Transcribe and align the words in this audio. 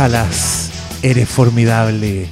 Salas, 0.00 0.70
eres 1.02 1.28
formidable. 1.28 2.26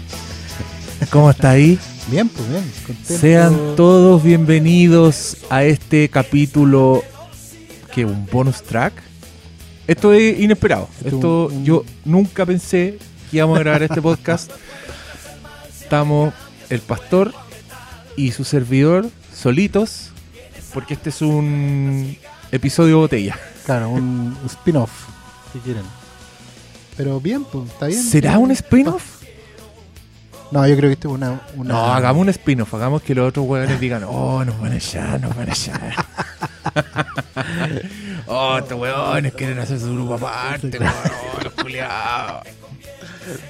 ¿Cómo 1.11 1.29
está 1.31 1.51
ahí? 1.51 1.79
Bien, 2.11 2.27
pues 2.27 2.49
bien, 2.49 2.65
contento. 2.87 3.19
Sean 3.19 3.77
todos 3.77 4.23
bienvenidos 4.23 5.37
a 5.51 5.65
este 5.65 6.09
capítulo 6.09 7.05
que 7.95 8.07
un 8.07 8.25
bonus 8.25 8.63
track. 8.63 8.95
Esto 9.87 10.15
es 10.15 10.41
inesperado. 10.41 10.89
Esto 11.05 11.49
un- 11.53 11.63
yo 11.67 11.85
nunca 12.07 12.47
pensé 12.47 12.97
que 13.31 13.37
íbamos 13.37 13.59
a 13.59 13.61
grabar 13.61 13.83
este 13.83 14.01
podcast. 14.01 14.51
Estamos 15.79 16.33
el 16.71 16.81
pastor 16.81 17.35
y 18.17 18.33
su 18.33 18.45
servidor 18.45 19.11
solitos 19.35 20.09
porque 20.73 20.95
este 20.95 21.11
es 21.11 21.21
un 21.21 22.17
episodio 22.51 22.97
botella. 22.97 23.39
Claro, 23.67 23.91
un 23.91 24.35
spin-off, 24.47 24.91
si 25.53 25.59
quieren. 25.59 25.98
Pero 26.99 27.21
bien, 27.21 27.45
pues 27.45 27.71
está 27.71 27.87
bien. 27.87 28.03
¿Será 28.03 28.39
un 28.39 28.51
spin-off? 28.51 29.23
No, 30.51 30.67
yo 30.67 30.77
creo 30.77 30.89
que 30.89 30.95
esto 30.95 31.09
es 31.09 31.15
una, 31.15 31.41
una. 31.55 31.73
No, 31.73 31.95
hagamos 31.95 32.23
un 32.23 32.29
spin-off, 32.31 32.75
hagamos 32.75 33.03
que 33.03 33.15
los 33.15 33.29
otros 33.29 33.47
hueones 33.47 33.79
digan, 33.79 34.03
oh, 34.03 34.45
nos 34.45 34.61
van 34.61 34.73
a 34.73 34.77
echar, 34.79 35.21
nos 35.21 35.37
van 35.37 35.49
a 35.49 35.53
echar. 35.53 35.95
oh, 38.27 38.59
estos 38.59 38.81
hueones 38.81 39.33
quieren 39.35 39.61
hacer 39.61 39.79
su 39.79 39.95
grupo 39.95 40.15
aparte, 40.15 40.77
weón, 40.77 40.93
oh, 41.37 41.41
los 41.45 41.53
culiados. 41.53 42.49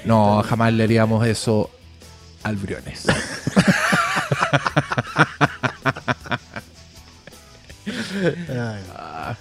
No, 0.05 0.43
jamás 0.43 0.75
le 0.75 0.85
haríamos 0.85 1.27
eso 1.27 1.71
al 2.43 2.57
Briones. 2.57 3.07
Ay, 8.51 9.37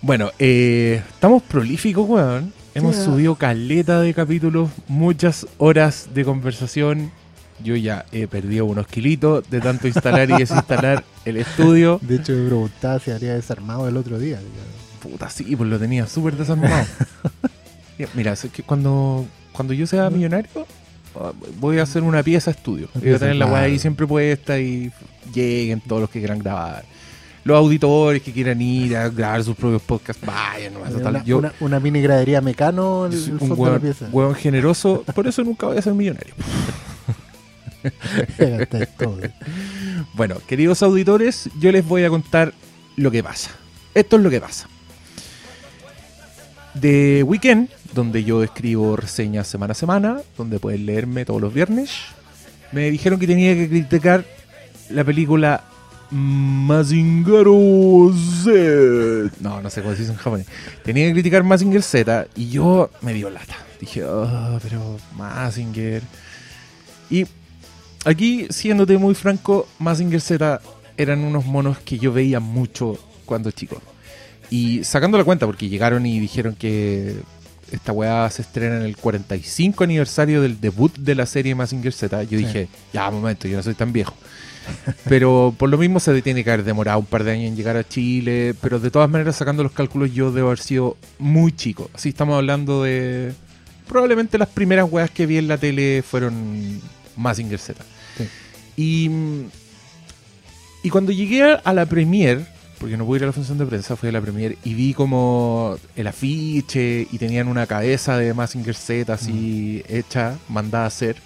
Bueno, 0.00 0.32
eh, 0.40 1.04
estamos 1.08 1.44
prolíficos, 1.44 2.08
weón. 2.08 2.52
Hemos 2.74 2.96
subido 2.96 3.34
caleta 3.34 4.00
de 4.00 4.14
capítulos, 4.14 4.70
muchas 4.88 5.46
horas 5.58 6.08
de 6.14 6.24
conversación. 6.24 7.10
Yo 7.62 7.76
ya 7.76 8.06
he 8.12 8.26
perdido 8.26 8.64
unos 8.64 8.86
kilitos 8.86 9.48
de 9.50 9.60
tanto 9.60 9.86
instalar 9.86 10.30
y 10.30 10.38
desinstalar 10.38 11.04
el 11.26 11.36
estudio. 11.36 12.00
De 12.00 12.16
hecho, 12.16 12.32
me 12.32 12.46
preguntaba 12.46 12.98
si 12.98 13.10
habría 13.10 13.34
desarmado 13.34 13.86
el 13.88 13.96
otro 13.96 14.18
día. 14.18 14.40
Puta, 15.02 15.28
sí, 15.28 15.54
pues 15.54 15.68
lo 15.68 15.78
tenía 15.78 16.06
súper 16.06 16.34
desarmado. 16.34 16.86
Mira, 18.14 18.32
es 18.32 18.46
que 18.50 18.62
cuando, 18.62 19.26
cuando 19.52 19.74
yo 19.74 19.86
sea 19.86 20.08
millonario, 20.08 20.66
ah, 21.14 21.32
voy 21.60 21.78
a 21.78 21.82
hacer 21.82 22.02
una 22.02 22.22
pieza 22.22 22.50
estudio. 22.50 22.88
Voy 22.94 23.12
a 23.12 23.18
tener 23.18 23.36
la 23.36 23.46
weá 23.46 23.62
ahí 23.62 23.78
siempre 23.78 24.06
puesta 24.06 24.58
y 24.58 24.90
lleguen 25.32 25.82
todos 25.82 26.00
los 26.00 26.10
que 26.10 26.20
quieran 26.20 26.38
grabar. 26.38 26.84
Los 27.44 27.56
auditores 27.56 28.22
que 28.22 28.32
quieran 28.32 28.62
ir 28.62 28.96
a 28.96 29.08
grabar 29.08 29.42
sus 29.42 29.56
propios 29.56 29.82
podcasts, 29.82 30.24
vayan 30.24 30.74
nomás. 30.74 30.94
Una, 30.94 31.24
yo 31.24 31.38
una, 31.38 31.52
una 31.60 31.80
mini 31.80 32.00
gradería 32.00 32.40
mecano 32.40 33.06
el 33.06 33.12
soy 33.12 33.32
un 33.32 33.80
de 33.80 33.94
hueón, 34.12 34.34
generoso, 34.36 35.04
por 35.14 35.26
eso 35.26 35.42
nunca 35.42 35.66
voy 35.66 35.78
a 35.78 35.82
ser 35.82 35.94
millonario. 35.94 36.34
Bueno, 40.14 40.36
queridos 40.46 40.82
auditores, 40.82 41.48
yo 41.58 41.72
les 41.72 41.86
voy 41.86 42.04
a 42.04 42.10
contar 42.10 42.52
lo 42.96 43.10
que 43.10 43.22
pasa. 43.22 43.50
Esto 43.94 44.16
es 44.16 44.22
lo 44.22 44.30
que 44.30 44.40
pasa. 44.40 44.68
De 46.74 47.22
Weekend, 47.22 47.68
donde 47.94 48.24
yo 48.24 48.42
escribo 48.42 48.96
reseñas 48.96 49.46
semana 49.46 49.72
a 49.72 49.74
semana, 49.74 50.20
donde 50.36 50.58
pueden 50.58 50.86
leerme 50.86 51.24
todos 51.24 51.40
los 51.40 51.52
viernes, 51.52 51.90
me 52.72 52.90
dijeron 52.90 53.18
que 53.18 53.26
tenía 53.26 53.54
que 53.54 53.68
criticar 53.68 54.24
la 54.90 55.04
película 55.04 55.64
Mazinger 56.12 57.46
Z. 58.44 59.30
No, 59.40 59.60
no 59.62 59.70
sé 59.70 59.80
cómo 59.82 59.94
se 59.94 60.00
dice 60.00 60.12
en 60.12 60.18
japonés. 60.18 60.46
Tenía 60.84 61.06
que 61.06 61.12
criticar 61.14 61.42
Mazinger 61.42 61.82
Z 61.82 62.26
y 62.36 62.50
yo 62.50 62.90
me 63.00 63.14
dio 63.14 63.30
lata. 63.30 63.56
Dije, 63.80 64.04
oh, 64.04 64.58
pero 64.62 64.98
Mazinger. 65.16 66.02
Y 67.10 67.24
aquí, 68.04 68.46
siéndote 68.50 68.96
muy 68.98 69.14
franco, 69.14 69.66
Mazinger 69.78 70.20
Z 70.20 70.60
eran 70.96 71.20
unos 71.24 71.46
monos 71.46 71.78
que 71.78 71.98
yo 71.98 72.12
veía 72.12 72.40
mucho 72.40 72.98
cuando 73.24 73.50
chico. 73.50 73.80
Y 74.50 74.84
sacando 74.84 75.16
la 75.16 75.24
cuenta, 75.24 75.46
porque 75.46 75.68
llegaron 75.68 76.04
y 76.04 76.20
dijeron 76.20 76.54
que 76.54 77.16
esta 77.70 77.92
weá 77.92 78.28
se 78.30 78.42
estrena 78.42 78.76
en 78.76 78.82
el 78.82 78.98
45 78.98 79.82
aniversario 79.84 80.42
del 80.42 80.60
debut 80.60 80.94
de 80.98 81.14
la 81.14 81.24
serie 81.24 81.54
Mazinger 81.54 81.92
Z, 81.94 82.22
yo 82.24 82.38
Sí. 82.38 82.44
dije, 82.44 82.68
ya, 82.92 83.10
momento, 83.10 83.48
yo 83.48 83.56
no 83.56 83.62
soy 83.62 83.74
tan 83.74 83.92
viejo. 83.94 84.14
Pero 85.08 85.54
por 85.56 85.68
lo 85.68 85.78
mismo 85.78 86.00
se 86.00 86.20
tiene 86.22 86.44
que 86.44 86.50
haber 86.50 86.64
demorado 86.64 86.98
un 86.98 87.06
par 87.06 87.24
de 87.24 87.32
años 87.32 87.48
en 87.48 87.56
llegar 87.56 87.76
a 87.76 87.86
Chile, 87.86 88.54
pero 88.60 88.78
de 88.78 88.90
todas 88.90 89.08
maneras, 89.10 89.36
sacando 89.36 89.62
los 89.62 89.72
cálculos, 89.72 90.12
yo 90.12 90.32
debo 90.32 90.48
haber 90.48 90.58
sido 90.58 90.96
muy 91.18 91.52
chico. 91.52 91.90
Así 91.94 92.10
estamos 92.10 92.36
hablando 92.36 92.82
de... 92.82 93.32
Probablemente 93.88 94.38
las 94.38 94.48
primeras 94.48 94.90
weas 94.90 95.10
que 95.10 95.26
vi 95.26 95.38
en 95.38 95.48
la 95.48 95.58
tele 95.58 96.02
fueron 96.02 96.80
Mazinger 97.16 97.58
Z. 97.58 97.82
Sí. 98.16 98.24
Y, 98.76 99.10
y 100.82 100.90
cuando 100.90 101.12
llegué 101.12 101.42
a 101.62 101.72
la 101.72 101.86
premier, 101.86 102.46
porque 102.82 102.96
no 102.96 103.06
pude 103.06 103.18
ir 103.18 103.22
a 103.22 103.26
la 103.26 103.32
función 103.32 103.58
de 103.58 103.66
prensa, 103.66 103.94
fui 103.94 104.08
a 104.08 104.12
la 104.12 104.20
premier 104.20 104.56
y 104.64 104.74
vi 104.74 104.92
como 104.92 105.76
el 105.94 106.06
afiche 106.06 107.06
y 107.12 107.18
tenían 107.18 107.48
una 107.48 107.66
cabeza 107.66 108.16
de 108.16 108.34
Mazinger 108.34 108.74
Z 108.74 109.12
así 109.12 109.84
hecha, 109.88 110.36
mandada 110.48 110.84
a 110.84 110.86
hacer. 110.88 111.16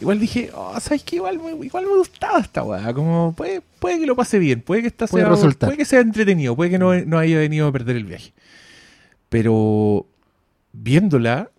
Igual 0.00 0.18
dije, 0.20 0.50
oh, 0.54 0.78
¿sabes 0.80 1.02
qué? 1.04 1.16
Igual, 1.16 1.38
me- 1.38 1.66
igual 1.66 1.86
me 1.86 1.96
gustaba 1.96 2.40
esta 2.40 2.62
weá. 2.64 2.92
Como 2.92 3.32
puede, 3.36 3.62
puede 3.78 4.00
que 4.00 4.06
lo 4.06 4.16
pase 4.16 4.38
bien, 4.38 4.60
puede 4.60 4.82
que 4.82 4.88
esta 4.88 5.06
Puede 5.06 5.24
sea, 5.24 5.32
resultar. 5.32 5.68
puede 5.68 5.78
que 5.78 5.84
sea 5.84 6.00
entretenido, 6.00 6.56
puede 6.56 6.70
que 6.70 6.78
no, 6.78 6.94
no 7.04 7.18
haya 7.18 7.38
venido 7.38 7.68
a 7.68 7.72
perder 7.72 7.96
el 7.96 8.04
viaje. 8.04 8.32
Pero 9.28 10.06
viéndola, 10.72 11.50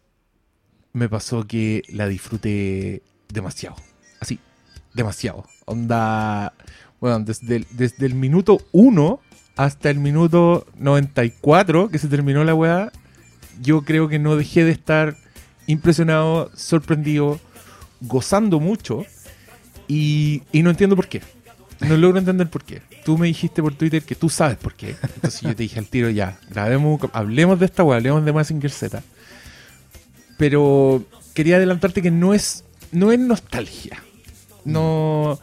me 0.94 1.09
pasó 1.09 1.45
que 1.47 1.84
la 1.90 2.07
disfruté 2.07 3.01
demasiado. 3.29 3.75
Así, 4.19 4.40
demasiado. 4.94 5.45
Onda, 5.66 6.53
bueno, 7.00 7.19
desde 7.19 7.57
el, 7.57 7.68
desde 7.72 8.06
el 8.06 8.16
minuto 8.16 8.59
1 8.72 9.19
hasta 9.57 9.90
el 9.90 10.00
minuto 10.00 10.66
94 10.78 11.90
que 11.90 11.97
se 12.00 12.07
terminó 12.07 12.44
la 12.44 12.53
weá, 12.56 12.91
yo 13.62 13.81
creo 13.84 14.07
que 14.07 14.19
no 14.19 14.35
dejé 14.35 14.63
de 14.66 14.72
estar 14.72 15.16
impresionado, 15.68 16.51
sorprendido, 16.56 17.40
gozando 18.01 18.59
mucho 18.59 19.06
y, 19.88 20.44
y 20.51 20.63
no 20.63 20.69
entiendo 20.69 20.95
por 20.95 21.07
qué. 21.07 21.22
No 21.81 21.97
logro 21.97 22.19
entender 22.19 22.50
por 22.50 22.63
qué. 22.63 22.81
Tú 23.03 23.17
me 23.17 23.28
dijiste 23.28 23.61
por 23.61 23.75
Twitter 23.75 24.01
que 24.01 24.16
tú 24.16 24.29
sabes 24.29 24.57
por 24.57 24.73
qué. 24.73 24.95
Entonces 25.16 25.41
yo 25.41 25.56
te 25.56 25.63
dije 25.63 25.79
al 25.79 25.88
tiro 25.88 26.09
ya, 26.09 26.39
grabemos, 26.50 27.00
hablemos 27.13 27.59
de 27.59 27.66
esta 27.66 27.83
weá, 27.83 27.97
hablemos 27.97 28.23
de 28.23 28.33
Mazinger 28.33 28.72
Z. 28.72 29.03
Pero 30.38 31.03
quería 31.33 31.57
adelantarte 31.57 32.01
que 32.01 32.11
no 32.11 32.33
es, 32.33 32.63
no 32.91 33.11
es 33.11 33.19
nostalgia. 33.19 34.01
No. 34.63 35.39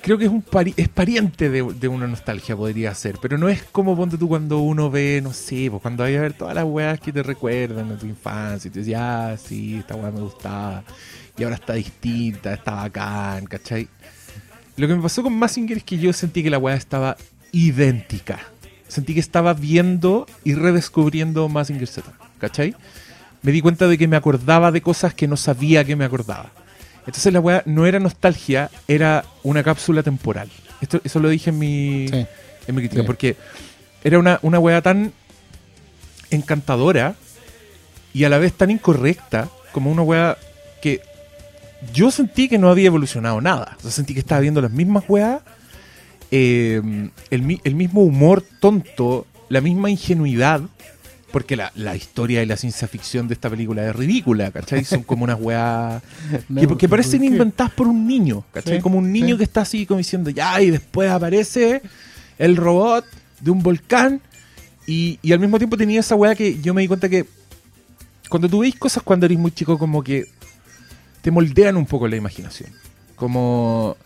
Creo 0.00 0.16
que 0.16 0.26
es 0.26 0.30
un 0.30 0.44
es 0.76 0.88
pariente 0.88 1.50
de, 1.50 1.62
de 1.62 1.88
una 1.88 2.06
nostalgia, 2.06 2.56
podría 2.56 2.94
ser. 2.94 3.16
Pero 3.20 3.36
no 3.36 3.48
es 3.48 3.62
como 3.64 3.96
ponte 3.96 4.16
tú 4.16 4.28
cuando 4.28 4.60
uno 4.60 4.90
ve, 4.90 5.20
no 5.22 5.32
sé, 5.32 5.68
pues 5.70 5.82
cuando 5.82 6.04
hay 6.04 6.16
a 6.16 6.20
ver 6.20 6.34
todas 6.34 6.54
las 6.54 6.64
weas 6.64 7.00
que 7.00 7.12
te 7.12 7.22
recuerdan 7.22 7.88
de 7.88 7.96
tu 7.96 8.06
infancia. 8.06 8.68
Y 8.68 8.72
te 8.72 8.80
dices, 8.80 8.94
ah, 8.96 9.36
sí, 9.36 9.76
esta 9.76 9.96
wea 9.96 10.10
me 10.10 10.20
gustaba. 10.20 10.84
Y 11.38 11.44
ahora 11.44 11.56
está 11.56 11.74
distinta, 11.74 12.52
está 12.54 12.72
bacán, 12.72 13.46
¿cachai? 13.46 13.88
Lo 14.76 14.86
que 14.88 14.94
me 14.94 15.02
pasó 15.02 15.22
con 15.22 15.32
Massinger 15.38 15.78
es 15.78 15.84
que 15.84 15.98
yo 15.98 16.12
sentí 16.12 16.42
que 16.42 16.50
la 16.50 16.58
weá 16.58 16.74
estaba 16.76 17.16
idéntica. 17.52 18.40
Sentí 18.88 19.14
que 19.14 19.20
estaba 19.20 19.54
viendo 19.54 20.26
y 20.44 20.54
redescubriendo 20.54 21.48
Massinger 21.48 21.86
Z, 21.86 22.10
¿cachai? 22.38 22.74
Me 23.42 23.52
di 23.52 23.60
cuenta 23.60 23.86
de 23.86 23.96
que 23.98 24.08
me 24.08 24.16
acordaba 24.16 24.72
de 24.72 24.80
cosas 24.82 25.14
que 25.14 25.28
no 25.28 25.36
sabía 25.36 25.84
que 25.84 25.94
me 25.94 26.04
acordaba. 26.04 26.50
Entonces 27.06 27.32
la 27.32 27.40
weá 27.40 27.62
no 27.66 27.86
era 27.86 28.00
nostalgia, 28.00 28.70
era 28.88 29.24
una 29.42 29.62
cápsula 29.62 30.02
temporal. 30.02 30.50
Esto, 30.80 31.00
eso 31.04 31.20
lo 31.20 31.28
dije 31.28 31.50
en 31.50 31.58
mi, 31.58 32.08
Sí. 32.08 32.26
en 32.66 32.74
mi 32.74 32.82
crítica, 32.82 33.02
Sí. 33.02 33.06
porque 33.06 33.36
era 34.04 34.18
una, 34.18 34.38
una 34.42 34.58
weá 34.58 34.82
tan 34.82 35.12
encantadora 36.30 37.14
y 38.12 38.24
a 38.24 38.28
la 38.28 38.38
vez 38.38 38.52
tan 38.54 38.70
incorrecta 38.70 39.48
como 39.72 39.90
una 39.90 40.02
weá 40.02 40.36
que 40.82 41.00
yo 41.94 42.10
sentí 42.10 42.48
que 42.48 42.58
no 42.58 42.68
había 42.70 42.86
evolucionado 42.86 43.40
nada. 43.40 43.76
O 43.78 43.82
sea, 43.82 43.90
sentí 43.90 44.14
que 44.14 44.20
estaba 44.20 44.40
viendo 44.40 44.60
las 44.60 44.70
mismas 44.70 45.04
weas, 45.08 45.40
eh, 46.30 46.82
el, 47.30 47.42
mi- 47.42 47.60
el 47.64 47.74
mismo 47.74 48.02
humor 48.02 48.42
tonto, 48.60 49.26
la 49.48 49.60
misma 49.60 49.90
ingenuidad, 49.90 50.60
porque 51.32 51.56
la, 51.56 51.72
la 51.74 51.94
historia 51.94 52.42
y 52.42 52.46
la 52.46 52.56
ciencia 52.56 52.88
ficción 52.88 53.28
de 53.28 53.34
esta 53.34 53.48
película 53.50 53.86
es 53.88 53.94
ridícula, 53.94 54.50
¿cachai? 54.50 54.84
Son 54.84 55.02
como 55.02 55.24
unas 55.24 55.38
weas 55.40 56.02
No, 56.48 56.60
que, 56.60 56.66
que 56.66 56.88
¿por 56.88 56.98
parecen 56.98 57.22
inventadas 57.24 57.72
por 57.72 57.86
un 57.86 58.06
niño, 58.06 58.44
¿cachai? 58.52 58.76
Sí, 58.76 58.82
como 58.82 58.98
un 58.98 59.12
niño 59.12 59.34
sí. 59.34 59.38
que 59.38 59.44
está 59.44 59.60
así 59.62 59.86
como 59.86 59.98
diciendo, 59.98 60.30
ya, 60.30 60.60
y 60.60 60.70
después 60.70 61.10
aparece 61.10 61.82
el 62.38 62.56
robot 62.56 63.04
de 63.40 63.50
un 63.50 63.62
volcán, 63.62 64.20
y, 64.86 65.18
y 65.22 65.32
al 65.32 65.38
mismo 65.38 65.58
tiempo 65.58 65.76
tenía 65.76 66.00
esa 66.00 66.14
wea 66.14 66.34
que 66.34 66.60
yo 66.60 66.72
me 66.72 66.80
di 66.80 66.88
cuenta 66.88 67.08
que 67.10 67.26
cuando 68.30 68.48
tú 68.48 68.60
veis 68.60 68.74
cosas 68.74 69.02
cuando 69.02 69.26
eres 69.26 69.38
muy 69.38 69.50
chico, 69.50 69.78
como 69.78 70.02
que 70.02 70.26
te 71.28 71.32
moldean 71.32 71.76
un 71.76 71.84
poco 71.84 72.08
la 72.08 72.16
imaginación. 72.16 72.70
Como. 73.14 73.98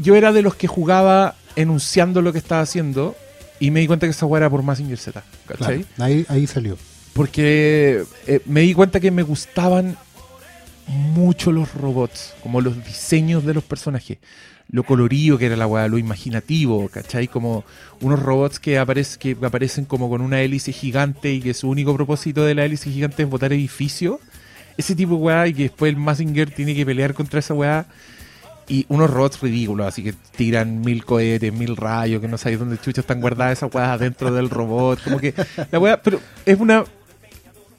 Yo 0.00 0.14
era 0.14 0.30
de 0.32 0.42
los 0.42 0.54
que 0.54 0.68
jugaba 0.68 1.34
enunciando 1.56 2.22
lo 2.22 2.32
que 2.32 2.38
estaba 2.38 2.60
haciendo 2.62 3.16
Y 3.58 3.70
me 3.72 3.80
di 3.80 3.88
cuenta 3.88 4.06
que 4.06 4.12
esa 4.12 4.24
weá 4.26 4.38
era 4.38 4.50
por 4.50 4.62
Mazinger 4.62 4.98
Z, 4.98 5.24
Claro, 5.46 5.58
¿cachai? 5.58 5.84
ahí, 5.98 6.24
ahí 6.28 6.46
salió. 6.46 6.76
Porque 7.12 8.04
eh, 8.28 8.40
me 8.46 8.60
di 8.60 8.72
cuenta 8.72 9.00
que 9.00 9.10
me 9.10 9.24
gustaban 9.24 9.96
mucho 10.86 11.50
los 11.50 11.74
robots, 11.74 12.34
como 12.42 12.60
los 12.60 12.76
diseños 12.84 13.44
de 13.44 13.54
los 13.54 13.64
personajes, 13.64 14.18
lo 14.70 14.84
colorido 14.84 15.38
que 15.38 15.46
era 15.46 15.56
la 15.56 15.66
weá, 15.66 15.88
lo 15.88 15.98
imaginativo, 15.98 16.88
¿cachai? 16.88 17.26
Como 17.26 17.64
unos 18.00 18.20
robots 18.22 18.60
que, 18.60 18.80
aparec- 18.80 19.16
que 19.18 19.36
aparecen 19.44 19.84
como 19.86 20.08
con 20.08 20.20
una 20.20 20.40
hélice 20.40 20.70
gigante 20.72 21.32
y 21.32 21.40
que 21.40 21.52
su 21.52 21.68
único 21.68 21.94
propósito 21.96 22.44
de 22.44 22.54
la 22.54 22.64
hélice 22.64 22.90
gigante 22.92 23.24
es 23.24 23.28
botar 23.28 23.52
edificios. 23.52 24.18
Ese 24.78 24.96
tipo 24.96 25.16
de 25.16 25.20
weá 25.20 25.46
y 25.46 25.52
que 25.52 25.64
después 25.64 25.92
el 25.92 25.98
Mazinger 25.98 26.50
tiene 26.50 26.74
que 26.74 26.86
pelear 26.86 27.12
contra 27.12 27.40
esa 27.40 27.52
weá. 27.52 27.86
Y 28.68 28.84
unos 28.88 29.10
robots 29.10 29.40
ridículos, 29.40 29.86
así 29.86 30.02
que 30.02 30.12
tiran 30.12 30.82
mil 30.82 31.04
cohetes, 31.04 31.52
mil 31.52 31.74
rayos, 31.74 32.20
que 32.20 32.28
no 32.28 32.36
sabéis 32.36 32.58
dónde 32.58 32.78
chucha 32.78 33.00
están 33.00 33.20
guardadas 33.20 33.58
esas 33.58 33.74
weas 33.74 33.98
dentro 33.98 34.32
del 34.32 34.50
robot. 34.50 35.02
Como 35.02 35.18
que 35.18 35.34
la 35.70 35.78
weá, 35.78 36.02
pero 36.02 36.20
es 36.44 36.60
una. 36.60 36.84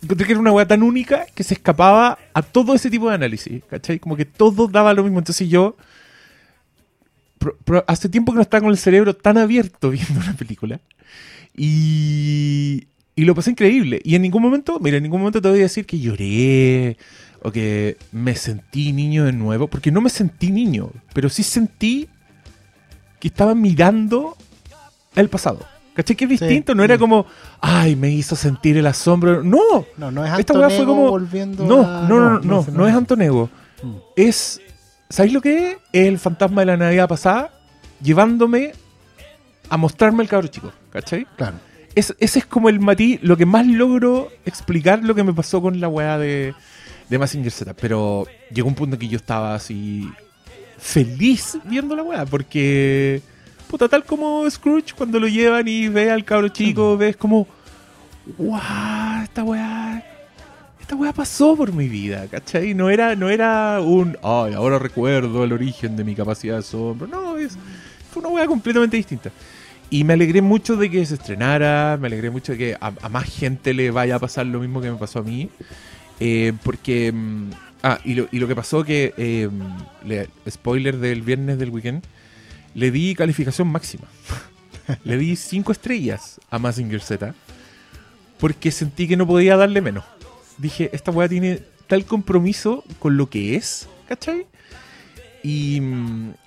Encontré 0.02 0.26
que 0.26 0.32
era 0.32 0.40
una 0.40 0.52
weá 0.52 0.68
tan 0.68 0.82
única 0.82 1.26
que 1.36 1.44
se 1.44 1.54
escapaba 1.54 2.18
a 2.34 2.42
todo 2.42 2.74
ese 2.74 2.90
tipo 2.90 3.08
de 3.10 3.16
análisis, 3.16 3.64
¿cachai? 3.70 4.00
Como 4.00 4.16
que 4.16 4.26
todo 4.26 4.68
daba 4.68 4.94
lo 4.94 5.04
mismo. 5.04 5.20
Entonces 5.20 5.48
yo. 5.48 5.78
hace 7.86 8.10
tiempo 8.10 8.32
que 8.32 8.38
no 8.38 8.42
estaba 8.42 8.62
con 8.62 8.72
el 8.72 8.78
cerebro 8.78 9.16
tan 9.16 9.38
abierto 9.38 9.90
viendo 9.92 10.20
una 10.20 10.34
película. 10.34 10.80
Y. 11.56 12.88
Y 13.16 13.26
lo 13.26 13.36
pasé 13.36 13.52
increíble. 13.52 14.00
Y 14.04 14.16
en 14.16 14.22
ningún 14.22 14.42
momento, 14.42 14.80
mira, 14.80 14.98
en 14.98 15.04
ningún 15.04 15.20
momento 15.20 15.42
te 15.42 15.50
voy 15.50 15.60
a 15.60 15.64
decir 15.64 15.86
que 15.86 16.00
lloré 16.00 16.98
o 17.42 17.52
que 17.52 17.98
me 18.12 18.36
sentí 18.36 18.92
niño 18.94 19.26
de 19.26 19.32
nuevo, 19.34 19.68
porque 19.68 19.92
no 19.92 20.02
me 20.02 20.10
sentí 20.10 20.52
niño, 20.52 20.90
pero 21.14 21.30
sí 21.30 21.44
sentí 21.44 22.08
que 23.20 23.28
estaba 23.28 23.56
mirando 23.56 24.36
el 25.16 25.30
pasado. 25.30 25.66
¿Cachai? 25.94 26.16
Que 26.16 26.26
es 26.26 26.30
Sí. 26.30 26.38
distinto, 26.46 26.74
no 26.76 26.84
era 26.84 26.98
como, 26.98 27.26
ay, 27.60 27.98
me 27.98 28.10
hizo 28.10 28.36
sentir 28.38 28.78
el 28.78 28.88
asombro. 28.88 29.44
No, 29.44 29.86
No, 29.98 30.12
no 30.12 30.26
es 30.26 30.40
Esta 30.40 30.54
weá 30.54 30.70
fue 30.70 30.78
Antonego 30.80 30.96
como- 30.96 31.10
volviendo 31.10 31.66
no, 31.66 31.82
a- 31.82 32.08
no, 32.08 32.20
no, 32.20 32.40
no, 32.40 32.42
no, 32.42 32.66
no 32.72 32.88
es 32.88 32.94
Antonego. 32.96 33.50
Mm. 33.84 33.96
Es, 34.16 34.62
¿sabéis 35.10 35.34
lo 35.34 35.42
que 35.42 35.72
es? 35.72 35.78
Es 35.92 36.08
el 36.08 36.20
fantasma 36.20 36.62
de 36.62 36.68
la 36.68 36.78
Navidad 36.78 37.10
pasada 37.10 37.52
llevándome 38.02 38.72
a 39.70 39.76
mostrarme 39.76 40.24
el 40.24 40.30
cabro 40.30 40.48
chico, 40.48 40.72
¿cachai? 40.90 41.28
Claro. 41.36 41.58
Es- 41.96 42.16
ese 42.20 42.40
es 42.40 42.46
como 42.46 42.70
el 42.70 42.80
matiz, 42.80 43.20
lo 43.24 43.36
que 43.38 43.46
más 43.46 43.66
logro 43.66 44.30
explicar 44.46 45.04
lo 45.04 45.16
que 45.16 45.24
me 45.24 45.34
pasó 45.34 45.62
con 45.62 45.80
la 45.80 45.88
weá 45.88 46.18
de, 46.18 46.54
de 47.10 47.18
Mazinger 47.20 47.52
Z. 47.52 47.74
Pero 47.74 48.26
llegó 48.54 48.68
un 48.68 48.76
punto 48.76 48.96
en 48.96 49.00
que 49.00 49.08
yo 49.08 49.18
estaba 49.18 49.56
así 49.56 50.10
feliz 50.78 51.58
viendo 51.66 51.96
la 51.96 52.04
weá, 52.04 52.26
porque 52.26 53.22
puta, 53.68 53.88
tal 53.90 54.04
como 54.06 54.50
Scrooge 54.50 54.94
cuando 54.96 55.20
lo 55.20 55.28
llevan 55.28 55.68
y 55.68 55.88
ve 55.90 56.10
al 56.10 56.24
cabro 56.24 56.48
chico, 56.50 56.98
ves 56.98 57.18
como, 57.18 57.48
wow, 58.38 58.60
esta 59.24 59.44
weá, 59.44 60.04
esta 60.80 60.96
weá 60.96 61.12
pasó 61.14 61.56
por 61.56 61.74
mi 61.74 61.88
vida, 61.90 62.28
¿cachai? 62.28 62.74
No 62.74 62.90
era, 62.90 63.16
no 63.16 63.30
era 63.30 63.80
un, 63.82 64.18
ay, 64.24 64.54
ahora 64.54 64.80
recuerdo 64.80 65.44
el 65.44 65.52
origen 65.54 65.96
de 65.96 66.04
mi 66.04 66.16
capacidad 66.16 66.54
de 66.56 66.60
asombro, 66.60 67.08
no, 67.08 67.38
es, 67.38 67.58
fue 68.12 68.22
una 68.22 68.30
weá 68.30 68.48
completamente 68.48 68.98
distinta. 68.98 69.32
Y 69.92 70.04
me 70.04 70.14
alegré 70.14 70.42
mucho 70.42 70.76
de 70.76 70.90
que 70.92 71.04
se 71.06 71.16
estrenara, 71.16 71.98
me 72.00 72.08
alegré 72.08 72.30
mucho 72.30 72.52
de 72.52 72.58
que 72.58 72.78
a, 72.80 72.94
a 73.02 73.10
más 73.10 73.26
gente 73.26 73.74
le 73.74 73.90
vaya 73.92 74.16
a 74.16 74.20
pasar 74.20 74.46
lo 74.46 74.60
mismo 74.60 74.82
que 74.82 74.92
me 74.92 74.98
pasó 74.98 75.20
a 75.20 75.24
mí. 75.24 75.50
eh, 76.20 76.54
porque. 76.64 77.12
mm, 77.12 77.50
ah, 77.84 78.00
y 78.06 78.14
lo, 78.16 78.28
y 78.32 78.40
lo 78.40 78.48
que 78.48 78.56
pasó 78.56 78.84
que. 78.84 79.14
eh, 79.18 79.50
le- 80.06 80.30
spoiler 80.50 80.98
del 80.98 81.22
viernes 81.24 81.58
del 81.58 81.70
weekend. 81.72 82.04
Le 82.76 82.92
di 82.92 83.16
calificación 83.16 83.68
máxima. 83.68 84.08
le 85.04 85.18
di 85.18 85.36
5 85.36 85.72
estrellas 85.72 86.40
a 86.52 86.60
Mazinger 86.60 87.02
Z. 87.02 87.34
Porque 88.40 88.72
sentí 88.72 89.08
que 89.08 89.18
no 89.18 89.26
podía 89.28 89.58
darle 89.58 89.82
menos. 89.82 90.04
Dije, 90.60 90.90
esta 90.94 91.12
weá 91.12 91.28
tiene 91.28 91.62
tal 91.88 92.06
compromiso 92.06 92.84
con 93.00 93.18
lo 93.18 93.30
que 93.30 93.56
es, 93.56 93.88
¿cachai? 94.08 94.46
Y, 95.42 95.82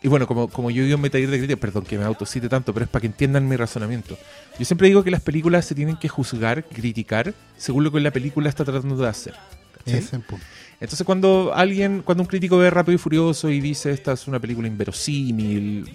y 0.02 0.08
bueno, 0.08 0.26
como, 0.26 0.48
como 0.48 0.70
yo 0.70 0.84
digo 0.84 0.96
en 0.96 1.02
mi 1.02 1.10
taller 1.10 1.30
de 1.30 1.38
crítica, 1.38 1.58
perdón 1.58 1.84
que 1.84 1.96
me 1.96 2.04
autocite 2.04 2.48
tanto, 2.48 2.74
pero 2.74 2.84
es 2.84 2.90
para 2.90 3.00
que 3.00 3.06
entiendan 3.06 3.48
mi 3.48 3.56
razonamiento. 3.56 4.18
Yo 4.58 4.64
siempre 4.64 4.88
digo 4.88 5.02
que 5.02 5.10
las 5.10 5.22
películas 5.22 5.64
se 5.64 5.74
tienen 5.74 5.96
que 5.96 6.08
juzgar, 6.08 6.64
criticar, 6.64 7.34
según 7.56 7.84
lo 7.84 7.92
que 7.92 8.00
la 8.00 8.10
película 8.10 8.48
está 8.48 8.64
tratando 8.64 8.96
de 8.96 9.08
hacer. 9.08 9.34
Entonces 10.80 11.04
cuando 11.04 11.52
alguien, 11.54 12.02
cuando 12.02 12.22
un 12.22 12.28
crítico 12.28 12.58
ve 12.58 12.70
Rápido 12.70 12.94
y 12.94 12.98
Furioso 12.98 13.48
y 13.50 13.60
dice 13.60 13.90
esta 13.90 14.12
es 14.12 14.28
una 14.28 14.38
película 14.38 14.68
inverosímil, 14.68 15.88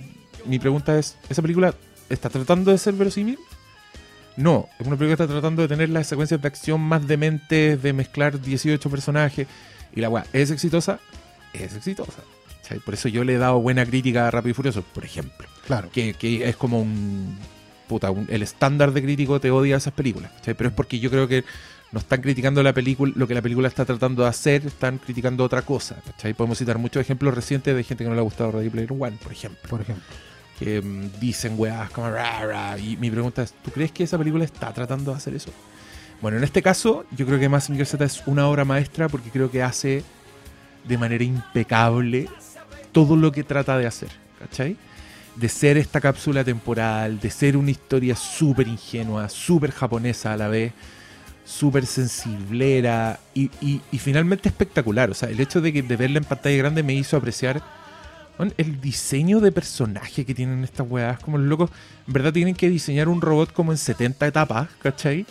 mi 0.46 0.60
pregunta 0.60 0.98
es, 0.98 1.18
¿esa 1.30 1.42
película 1.42 1.74
está 2.10 2.30
tratando 2.30 2.72
de 2.72 2.78
ser 2.78 2.94
verosímil? 2.94 3.38
No, 4.38 4.70
es 4.80 4.86
una 4.86 4.96
película 4.96 5.18
que 5.18 5.24
está 5.24 5.28
tratando 5.28 5.62
de 5.64 5.68
tener 5.68 5.90
las 5.90 6.08
secuencias 6.08 6.42
de 6.42 6.48
acción 6.48 6.80
más 6.80 7.08
dementes, 7.08 7.82
de 7.82 7.94
mezclar 7.94 8.40
18 8.40 8.90
personajes. 8.90 9.48
Y 9.96 10.00
la 10.00 10.10
weá, 10.10 10.26
¿es 10.32 10.52
exitosa? 10.52 11.00
Es 11.54 11.76
exitosa. 11.76 12.22
¿Cachai? 12.68 12.80
Por 12.80 12.94
eso 12.94 13.08
yo 13.08 13.24
le 13.24 13.36
he 13.36 13.38
dado 13.38 13.60
buena 13.60 13.86
crítica 13.86 14.28
a 14.28 14.32
Rápido 14.32 14.52
y 14.52 14.54
Furioso, 14.54 14.82
por 14.82 15.06
ejemplo. 15.06 15.48
Claro. 15.66 15.90
Que, 15.92 16.14
que 16.14 16.48
es 16.50 16.56
como 16.56 16.82
un... 16.82 17.38
Puta, 17.88 18.12
un- 18.12 18.28
el 18.30 18.42
estándar 18.44 18.92
de 18.92 19.02
crítico 19.02 19.40
te 19.40 19.50
odia 19.52 19.78
esas 19.78 19.94
películas. 19.94 20.32
¿cachai? 20.34 20.54
Pero 20.56 20.70
es 20.70 20.76
porque 20.76 21.00
yo 21.00 21.10
creo 21.10 21.28
que 21.28 21.46
no 21.94 22.00
están 22.00 22.20
criticando 22.22 22.62
la 22.62 22.74
película, 22.74 23.14
lo 23.16 23.28
que 23.28 23.34
la 23.34 23.42
película 23.42 23.68
está 23.70 23.86
tratando 23.86 24.24
de 24.24 24.30
hacer, 24.30 24.66
están 24.66 24.98
criticando 24.98 25.44
otra 25.46 25.62
cosa. 25.62 25.96
¿cachai? 26.06 26.34
Podemos 26.34 26.58
citar 26.58 26.78
muchos 26.78 27.00
ejemplos 27.02 27.34
recientes 27.34 27.74
de 27.76 27.84
gente 27.84 28.04
que 28.04 28.10
no 28.10 28.16
le 28.16 28.20
ha 28.22 28.24
gustado 28.24 28.52
Ready 28.52 28.70
Player 28.70 28.92
One, 28.92 29.18
por 29.24 29.32
ejemplo. 29.32 29.70
Por 29.70 29.82
ejemplo. 29.82 30.04
Que 30.60 30.82
mm, 30.82 31.20
dicen 31.20 31.54
weas 31.58 31.90
como 31.92 32.10
"Ra, 32.10 32.46
ra", 32.46 32.78
Y 32.80 32.98
mi 32.98 33.10
pregunta 33.12 33.44
es, 33.44 33.54
¿tú 33.64 33.72
crees 33.72 33.92
que 33.92 34.04
esa 34.04 34.18
película 34.18 34.44
está 34.44 34.74
tratando 34.74 35.12
de 35.12 35.18
hacer 35.18 35.34
eso? 35.36 35.52
Bueno, 36.22 36.38
en 36.40 36.44
este 36.44 36.64
caso, 36.64 37.06
yo 37.16 37.28
creo 37.28 37.40
que 37.40 37.48
Mazinger 37.48 37.86
Z 37.86 38.04
es 38.04 38.24
una 38.26 38.48
obra 38.48 38.66
maestra 38.66 39.08
porque 39.08 39.30
creo 39.30 39.52
que 39.52 39.62
hace 39.62 40.04
de 40.84 40.98
manera 40.98 41.24
impecable 41.24 42.28
todo 42.98 43.16
lo 43.16 43.32
que 43.32 43.44
trata 43.44 43.78
de 43.78 43.86
hacer, 43.86 44.10
¿cachai? 44.40 44.76
De 45.36 45.50
ser 45.50 45.78
esta 45.78 46.02
cápsula 46.02 46.44
temporal, 46.44 47.20
de 47.20 47.30
ser 47.30 47.56
una 47.56 47.70
historia 47.70 48.16
súper 48.16 48.68
ingenua, 48.68 49.30
súper 49.30 49.72
japonesa 49.72 50.34
a 50.34 50.38
la 50.38 50.48
vez, 50.48 50.74
súper 51.46 51.86
sensiblera 51.86 53.20
y, 53.36 53.52
y- 53.62 54.00
finalmente 54.00 54.50
espectacular. 54.50 55.12
O 55.12 55.14
sea, 55.14 55.30
el 55.30 55.40
hecho 55.40 55.62
de, 55.62 55.72
que, 55.74 55.84
de 55.84 55.96
verla 55.96 56.18
en 56.18 56.24
pantalla 56.24 56.58
grande 56.58 56.82
me 56.82 56.96
hizo 56.96 57.18
apreciar 57.18 57.62
el 58.58 58.82
diseño 58.82 59.40
de 59.40 59.52
personaje 59.52 60.26
que 60.26 60.34
tienen 60.34 60.64
estas 60.64 60.88
weas. 60.90 61.20
Como 61.20 61.38
los 61.38 61.48
locos, 61.48 61.70
en 62.08 62.14
verdad 62.14 62.34
tienen 62.34 62.56
que 62.56 62.70
diseñar 62.70 63.10
un 63.10 63.22
robot 63.22 63.54
como 63.54 63.72
en 63.72 63.78
70 63.78 64.26
etapas, 64.26 64.70
¿cachai? 64.82 65.28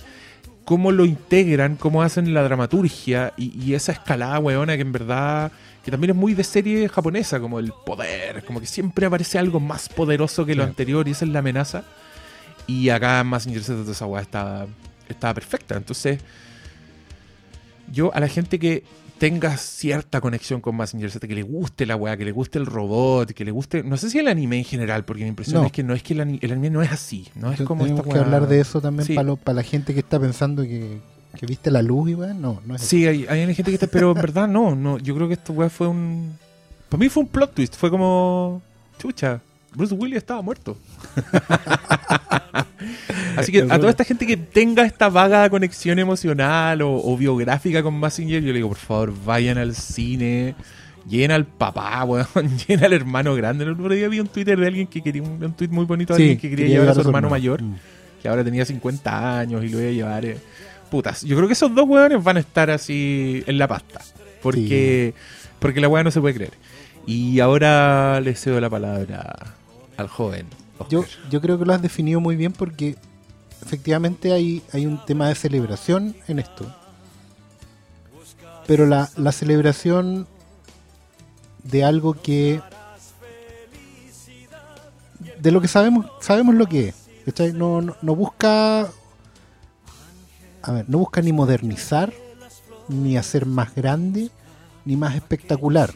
Cómo 0.66 0.92
lo 0.92 1.06
integran, 1.06 1.76
cómo 1.76 2.02
hacen 2.02 2.35
la 2.35 2.42
dramaturgia 2.42 3.32
y, 3.38 3.58
y 3.58 3.73
esa 3.75 3.92
escalada 3.92 4.38
weona 4.40 4.75
que 4.76 4.82
en 4.82 4.92
verdad 4.92 5.50
que 5.85 5.90
también 5.92 6.11
es 6.11 6.16
muy 6.16 6.35
de 6.35 6.42
serie 6.44 6.88
japonesa, 6.88 7.38
como 7.40 7.58
el 7.61 7.73
poder, 7.73 8.44
como 8.44 8.58
que 8.61 8.66
siempre 8.66 9.06
aparece 9.06 9.38
algo 9.38 9.61
más 9.61 9.88
poderoso 9.88 10.44
que 10.44 10.54
lo 10.56 10.64
Sí. 10.64 10.68
anterior 10.70 11.06
y 11.06 11.12
esa 11.12 11.25
es 11.25 11.30
la 11.30 11.38
amenaza. 11.38 11.85
Y 12.66 12.88
acá 12.88 13.23
Mazinger 13.23 13.62
Z 13.62 13.78
toda 13.82 13.92
esa 13.92 14.04
weá 14.06 14.20
estaba, 14.23 14.66
estaba 15.08 15.32
perfecta. 15.35 15.76
Entonces, 15.76 16.18
yo 17.92 18.12
a 18.14 18.18
la 18.18 18.26
gente 18.28 18.58
que 18.58 18.82
tenga 19.18 19.56
cierta 19.56 20.20
conexión 20.20 20.61
con 20.61 20.76
Mazinger 20.76 21.11
Z, 21.11 21.26
que 21.26 21.35
le 21.35 21.42
guste 21.42 21.87
la 21.87 21.96
weá, 21.96 22.16
que 22.16 22.25
le 22.25 22.32
guste 22.32 22.58
el 22.58 22.66
robot, 22.66 23.32
que 23.32 23.44
le 23.44 23.50
guste, 23.50 23.82
no 23.82 23.96
sé 23.96 24.11
si 24.11 24.18
el 24.18 24.28
anime 24.28 24.58
en 24.58 24.64
general, 24.64 25.04
porque 25.04 25.23
mi 25.23 25.28
impresión 25.28 25.61
No. 25.62 25.66
es 25.66 25.73
que 25.73 25.82
no 25.82 25.94
es 25.94 26.02
que 26.02 26.14
el, 26.14 26.20
ani- 26.20 26.38
el 26.42 26.52
anime 26.52 26.70
no 26.70 26.82
es 26.82 26.92
así, 26.92 27.28
no 27.35 27.50
es 27.52 27.61
como 27.62 27.85
Tenemos 27.85 28.00
esta 28.06 28.12
que 28.12 28.18
weá- 28.20 28.25
hablar 28.25 28.46
de 28.49 28.61
eso 28.61 28.80
también 28.80 29.06
Sí. 29.06 29.14
para 29.14 29.54
la 29.56 29.62
gente 29.62 29.94
que 29.94 30.00
está 30.00 30.20
pensando 30.20 30.62
que, 30.62 30.99
que 31.38 31.46
viste 31.46 31.70
la 31.70 31.82
luz 31.82 32.11
y 32.11 32.14
weón. 32.14 32.40
No, 32.42 32.61
no 32.66 32.76
es. 32.76 32.82
Sí, 32.82 33.06
hay, 33.06 33.26
hay 33.26 33.40
gente 33.54 33.70
que 33.70 33.75
está, 33.75 33.87
pero 33.87 34.08
en 34.12 34.16
verdad 34.20 34.46
no, 34.49 34.75
no, 34.75 34.99
yo 34.99 35.14
creo 35.14 35.28
que 35.28 35.35
esta 35.35 35.52
weá 35.52 35.70
fue 35.70 35.88
un... 35.88 36.37
Para 36.88 37.00
mí 37.00 37.08
fue 37.08 37.23
un 37.23 37.28
plot 37.30 37.54
twist, 37.54 37.75
fue 37.76 37.90
como... 37.90 38.62
Chucha, 38.99 39.40
Bruce 39.76 39.95
Willis 39.95 40.16
estaba 40.16 40.42
muerto. 40.42 40.76
Así 43.37 43.52
que 43.52 43.62
a 43.62 43.78
toda 43.78 43.90
esta 43.90 44.04
gente 44.04 44.26
que 44.26 44.37
tenga 44.37 44.85
esta 44.85 45.09
vaga 45.09 45.49
conexión 45.50 45.99
emocional 45.99 46.83
o, 46.83 46.95
o 46.97 47.16
biográfica 47.16 47.83
con 47.83 47.99
Massinger, 47.99 48.40
yo 48.42 48.49
le 48.49 48.54
digo, 48.54 48.68
por 48.68 48.78
favor, 48.78 49.12
vayan 49.25 49.59
al 49.59 49.75
cine, 49.75 50.54
llena 51.09 51.35
al 51.35 51.45
papá, 51.45 52.02
weón, 52.04 52.26
llena 52.66 52.87
al 52.87 52.92
hermano 52.95 53.35
grande. 53.35 53.64
El 53.64 53.73
otro 53.73 53.88
día 53.90 54.09
vi 54.09 54.21
un 54.21 54.28
Twitter 54.28 54.59
de 54.59 54.66
alguien 54.66 54.87
que 54.87 55.02
quería 55.02 55.23
un, 55.23 55.42
un 55.42 55.52
tweet 55.52 55.68
muy 55.68 55.85
bonito 55.85 56.14
de 56.14 56.18
Sí, 56.18 56.23
alguien 56.25 56.38
que 56.38 56.50
quería, 56.50 56.66
llevar 56.68 56.88
a 56.88 56.95
su 56.95 57.00
hermano 57.00 57.28
mayor, 57.28 57.62
Mm. 57.62 57.76
que 58.23 58.28
ahora 58.28 58.45
tenía 58.45 58.64
50 58.64 59.38
años 59.40 59.64
y 59.64 59.68
lo 59.68 59.80
iba 59.80 59.90
a 59.90 59.92
llevar. 59.92 60.25
eh. 60.25 60.38
Putas, 60.90 61.23
yo 61.23 61.37
creo 61.37 61.49
que 61.49 61.54
esos 61.54 61.75
dos 61.75 61.87
weones 61.88 62.23
van 62.23 62.37
a 62.37 62.40
estar 62.40 62.71
así 62.71 63.42
en 63.47 63.59
la 63.59 63.66
pasta. 63.68 64.00
Porque, 64.42 65.12
porque 65.59 65.80
la 65.80 65.88
weá 65.88 66.04
no 66.04 66.11
se 66.12 66.21
puede 66.21 66.35
creer. 66.35 66.52
Y 67.06 67.40
ahora 67.40 68.21
le 68.21 68.35
cedo 68.37 68.61
la 68.61 68.71
palabra 68.71 69.35
al 69.97 70.09
joven. 70.09 70.47
Yo, 70.88 71.05
yo 71.31 71.41
creo 71.41 71.59
que 71.59 71.65
lo 71.65 71.73
has 71.73 71.83
definido 71.83 72.21
muy 72.21 72.37
bien 72.37 72.53
porque 72.53 72.97
efectivamente 73.62 74.33
hay, 74.33 74.62
hay 74.73 74.87
un 74.87 75.05
tema 75.05 75.29
de 75.29 75.35
celebración 75.35 76.17
en 76.29 76.38
esto. 76.38 76.67
Pero 78.67 78.87
la, 78.87 79.11
la 79.17 79.33
celebración 79.33 80.26
de 81.62 81.85
algo 81.85 82.15
que... 82.15 82.61
De 85.41 85.50
lo 85.50 85.61
que 85.61 85.69
sabemos, 85.69 86.07
sabemos 86.21 86.55
lo 86.55 86.67
que 86.67 86.88
es. 86.88 86.95
¿cachai? 87.26 87.53
No, 87.53 87.83
no, 87.83 87.97
no 88.00 88.17
busca. 88.17 88.88
A 90.62 90.73
ver, 90.73 90.88
no 90.88 90.99
busca 90.99 91.21
ni 91.21 91.33
modernizar, 91.33 92.12
ni 92.88 93.17
hacer 93.17 93.47
más 93.47 93.75
grande, 93.75 94.31
ni 94.85 94.97
más 94.97 95.15
espectacular. 95.15 95.93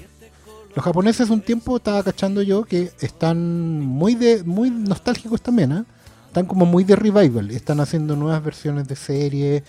Los 0.74 0.84
japoneses 0.84 1.30
un 1.30 1.40
tiempo 1.40 1.76
estaba 1.76 2.02
cachando 2.02 2.42
yo 2.42 2.64
que 2.64 2.90
están 3.00 3.80
muy 3.80 4.14
de 4.14 4.44
muy 4.44 4.70
nostálgicos 4.70 5.42
también, 5.42 5.72
¿ah? 5.72 5.84
Están 6.28 6.46
como 6.46 6.64
muy 6.64 6.84
de 6.84 6.94
revival, 6.94 7.50
están 7.50 7.80
haciendo 7.80 8.14
nuevas 8.14 8.44
versiones 8.44 8.86
de 8.86 8.94
series, 8.94 9.64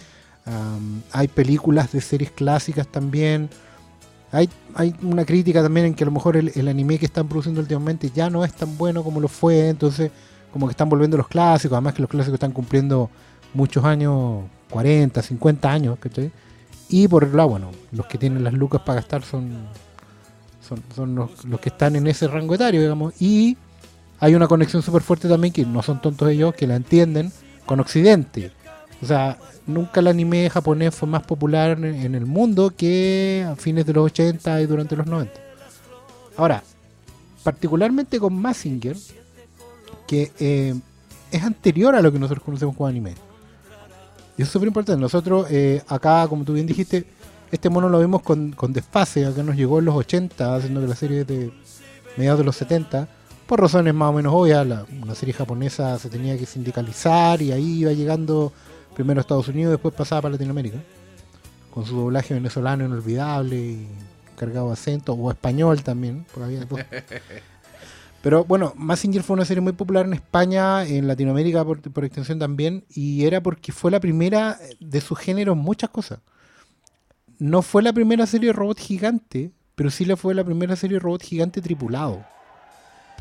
am, 0.46 1.02
hay 1.12 1.28
películas 1.28 1.92
de 1.92 2.02
series 2.02 2.30
clásicas 2.32 2.88
también. 2.88 3.50
Hay, 4.32 4.48
hay 4.76 4.96
una 5.02 5.26
crítica 5.26 5.62
también 5.62 5.88
en 5.88 5.94
que 5.96 6.04
a 6.04 6.06
lo 6.06 6.12
mejor 6.12 6.38
el, 6.38 6.52
el 6.56 6.68
anime 6.68 7.00
que 7.00 7.06
están 7.06 7.28
produciendo 7.28 7.62
últimamente 7.62 8.12
ya 8.14 8.30
no 8.30 8.46
es 8.46 8.54
tan 8.54 8.78
bueno 8.78 9.04
como 9.04 9.20
lo 9.20 9.28
fue, 9.28 9.70
entonces 9.70 10.12
como 10.54 10.68
que 10.68 10.72
están 10.72 10.88
volviendo 10.88 11.18
los 11.18 11.28
clásicos, 11.28 11.76
además 11.76 11.96
que 11.96 12.02
los 12.02 12.12
clásicos 12.12 12.36
están 12.36 12.52
cumpliendo 12.52 13.10
muchos 13.54 13.84
años, 13.84 14.44
40, 14.70 15.22
50 15.22 15.72
años, 15.72 15.98
¿cachai? 16.00 16.32
Y 16.90 17.08
por 17.08 17.24
el 17.24 17.36
lado, 17.36 17.50
bueno, 17.50 17.72
los 17.92 18.06
que 18.06 18.18
tienen 18.18 18.44
las 18.44 18.54
lucas 18.54 18.82
para 18.82 18.96
gastar 18.96 19.24
son, 19.24 19.52
son, 20.96 21.16
los, 21.16 21.46
los 21.46 21.60
que 21.60 21.70
están 21.70 21.96
en 21.96 22.08
ese 22.08 22.28
rango 22.28 22.56
etario, 22.56 22.82
digamos. 22.82 23.14
Y 23.20 23.58
hay 24.20 24.36
una 24.36 24.48
conexión 24.48 24.82
súper 24.82 25.02
fuerte 25.02 25.28
también, 25.28 25.54
que 25.54 25.66
no 25.66 25.82
son 25.82 26.02
tontos 26.02 26.30
ellos, 26.30 26.54
que 26.54 26.68
la 26.68 26.76
entienden, 26.76 27.32
con 27.66 27.80
Occidente. 27.80 28.52
O 29.02 29.06
sea, 29.06 29.38
nunca 29.66 30.00
el 30.00 30.08
anime 30.08 30.50
japonés 30.50 30.94
fue 30.94 31.08
más 31.08 31.24
popular 31.24 31.72
en, 31.72 31.86
en 31.86 32.16
el 32.16 32.26
mundo 32.26 32.74
que 32.76 33.46
a 33.50 33.56
fines 33.56 33.86
de 33.86 33.94
los 33.94 34.06
80 34.06 34.62
y 34.62 34.66
durante 34.66 34.96
los 34.96 35.08
90. 35.08 35.34
Ahora, 36.38 36.64
particularmente 37.44 38.20
con 38.20 38.34
Massinger, 38.34 38.96
que 40.08 40.32
eh, 40.40 40.76
es 41.32 41.44
anterior 41.44 41.96
a 41.96 42.02
lo 42.02 42.12
que 42.12 42.20
nosotros 42.20 42.44
conocemos 42.44 42.76
como 42.76 42.88
anime. 42.88 43.12
Y 44.38 44.42
eso 44.42 44.50
es 44.50 44.50
súper 44.50 44.68
importante. 44.68 45.00
Nosotros, 45.00 45.48
eh, 45.50 45.82
acá, 45.88 46.28
como 46.28 46.44
tú 46.44 46.54
bien 46.54 46.68
dijiste, 46.68 47.06
este 47.52 47.70
mono 47.70 47.90
lo 47.90 48.00
vimos 48.00 48.22
con, 48.22 48.52
con 48.54 48.74
desfase. 48.74 49.26
Acá 49.26 49.44
nos 49.44 49.56
llegó 49.56 49.80
en 49.80 49.86
los 49.86 49.96
80, 49.96 50.56
haciendo 50.56 50.82
que 50.82 50.88
la 50.88 50.96
serie 50.96 51.22
es 51.22 51.28
de 51.28 51.52
mediados 52.18 52.40
de 52.40 52.46
los 52.46 52.56
70. 52.56 53.08
Por 53.46 53.60
razones 53.60 53.94
más 53.94 54.10
o 54.10 54.14
menos 54.14 54.34
obvias, 54.34 54.66
la, 54.66 54.86
una 55.02 55.16
serie 55.16 55.34
japonesa 55.34 56.00
se 56.00 56.10
tenía 56.10 56.38
que 56.38 56.46
sindicalizar 56.46 57.42
y 57.42 57.52
ahí 57.52 57.80
iba 57.80 57.92
llegando 57.92 58.54
primero 58.96 59.20
a 59.20 59.22
Estados 59.22 59.48
Unidos, 59.50 59.72
después 59.72 59.94
pasaba 59.94 60.24
para 60.24 60.34
Latinoamérica. 60.34 60.78
Con 61.74 61.86
su 61.86 61.96
doblaje 61.96 62.34
venezolano 62.34 62.86
inolvidable 62.86 63.56
y 63.58 63.88
cargado 64.38 64.68
de 64.68 64.74
acento, 64.74 65.14
o 65.14 65.32
español 65.32 65.84
también, 65.84 66.26
por 66.34 66.44
había. 66.44 66.66
Pero 68.22 68.46
bueno, 68.46 68.74
Massinger 68.78 69.24
fue 69.24 69.34
una 69.34 69.46
serie 69.46 69.62
muy 69.62 69.74
popular 69.74 70.06
en 70.06 70.14
España, 70.14 70.86
en 70.86 71.08
Latinoamérica 71.08 71.66
por, 71.66 71.82
por 71.82 72.06
extensión 72.06 72.40
también, 72.40 72.86
y 72.90 73.26
era 73.26 73.42
porque 73.42 73.72
fue 73.72 73.90
la 73.90 74.00
primera 74.00 74.60
de 74.80 75.02
su 75.02 75.16
género 75.16 75.54
en 75.54 75.60
muchas 75.60 75.90
cosas. 75.90 76.20
No 77.42 77.64
fue 77.64 77.82
la 77.82 77.92
primera 77.92 78.28
serie 78.28 78.50
de 78.50 78.54
robot 78.54 78.78
gigante, 78.78 79.50
pero 79.74 79.90
sí 79.90 80.06
la 80.06 80.16
fue 80.16 80.36
la 80.36 80.44
primera 80.44 80.76
serie 80.76 80.98
de 80.98 81.00
robot 81.00 81.24
gigante 81.24 81.60
tripulado. 81.60 82.24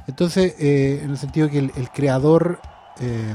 Entonces, 0.06 0.56
eh, 0.58 1.00
en 1.02 1.12
el 1.12 1.16
sentido 1.16 1.48
que 1.48 1.58
el, 1.58 1.72
el 1.74 1.88
creador... 1.88 2.60
eh, 3.00 3.34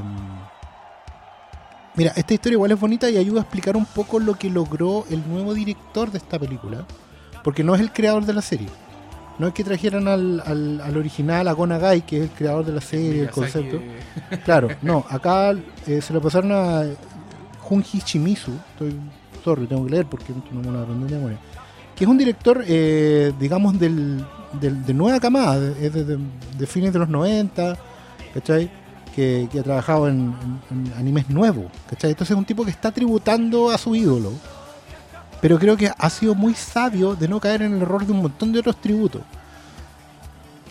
mira, 1.96 2.12
esta 2.14 2.34
historia 2.34 2.54
igual 2.54 2.70
es 2.70 2.78
bonita 2.78 3.10
y 3.10 3.16
ayuda 3.16 3.40
a 3.40 3.42
explicar 3.42 3.76
un 3.76 3.84
poco 3.84 4.20
lo 4.20 4.36
que 4.36 4.48
logró 4.48 5.04
el 5.10 5.28
nuevo 5.28 5.54
director 5.54 6.12
de 6.12 6.18
esta 6.18 6.38
película, 6.38 6.86
porque 7.42 7.64
no 7.64 7.74
es 7.74 7.80
el 7.80 7.92
creador 7.92 8.24
de 8.24 8.34
la 8.34 8.42
serie. 8.42 8.68
No 9.40 9.48
es 9.48 9.54
que 9.54 9.64
trajeran 9.64 10.06
al, 10.06 10.40
al, 10.46 10.80
al 10.80 10.96
original, 10.96 11.48
a 11.48 11.52
Gonagai, 11.52 12.06
que 12.06 12.18
es 12.18 12.22
el 12.22 12.30
creador 12.30 12.64
de 12.64 12.72
la 12.72 12.80
serie, 12.80 13.22
el 13.22 13.30
concepto. 13.30 13.82
Claro, 14.44 14.68
no, 14.82 15.04
acá 15.10 15.50
eh, 15.84 16.00
se 16.00 16.12
lo 16.12 16.22
pasaron 16.22 16.52
a 16.52 16.84
Junji 17.62 18.02
Shimizu. 18.06 18.52
Estoy, 18.70 19.00
sorry, 19.46 19.66
tengo 19.66 19.84
que 19.86 19.92
leer 19.92 20.06
porque 20.06 20.32
no 20.52 20.60
me 20.60 20.70
lo 20.72 20.80
aprendí 20.82 21.06
de 21.08 21.14
memoria. 21.16 21.38
Que 21.94 22.04
es 22.04 22.10
un 22.10 22.18
director, 22.18 22.62
eh, 22.66 23.32
digamos, 23.38 23.78
del, 23.78 24.22
del- 24.60 24.84
de 24.84 24.92
nueva 24.92 25.20
camada, 25.20 25.72
es 25.80 25.92
de, 25.94 26.04
de- 26.04 26.18
de 26.58 26.66
fines 26.66 26.92
de 26.92 26.98
los 26.98 27.08
90, 27.08 27.76
¿cachai? 28.34 28.70
Que, 29.14 29.48
que 29.50 29.60
ha 29.60 29.62
trabajado 29.62 30.08
en, 30.08 30.34
en- 30.70 30.86
en 30.88 30.92
animes 30.98 31.30
nuevos, 31.30 31.66
¿cachai? 31.88 32.10
Entonces 32.10 32.32
es 32.34 32.38
un 32.38 32.44
tipo 32.44 32.64
que 32.64 32.70
está 32.70 32.90
tributando 32.92 33.70
a 33.70 33.78
su 33.78 33.94
ídolo. 33.94 34.32
Pero 35.40 35.58
creo 35.58 35.76
que 35.76 35.90
ha 35.96 36.10
sido 36.10 36.34
muy 36.34 36.54
sabio 36.54 37.14
de 37.14 37.28
no 37.28 37.38
caer 37.40 37.62
en 37.62 37.74
el 37.74 37.82
error 37.82 38.04
de 38.04 38.12
un 38.12 38.22
montón 38.22 38.52
de 38.52 38.58
otros 38.58 38.80
tributos. 38.80 39.22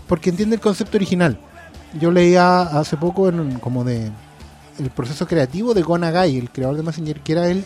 Porque 0.08 0.30
entiende 0.30 0.56
el 0.56 0.62
concepto 0.62 0.98
original. 0.98 1.38
Yo 2.00 2.12
leía 2.12 2.62
hace 2.62 2.98
poco 2.98 3.30
en, 3.30 3.58
como 3.60 3.84
de 3.84 4.12
el 4.78 4.90
proceso 4.90 5.26
creativo 5.26 5.74
de 5.74 5.82
Gonagai, 5.82 6.38
el 6.38 6.50
creador 6.52 6.76
de 6.78 6.84
Messenger, 6.84 7.22
que 7.22 7.32
era 7.32 7.48
él. 7.48 7.64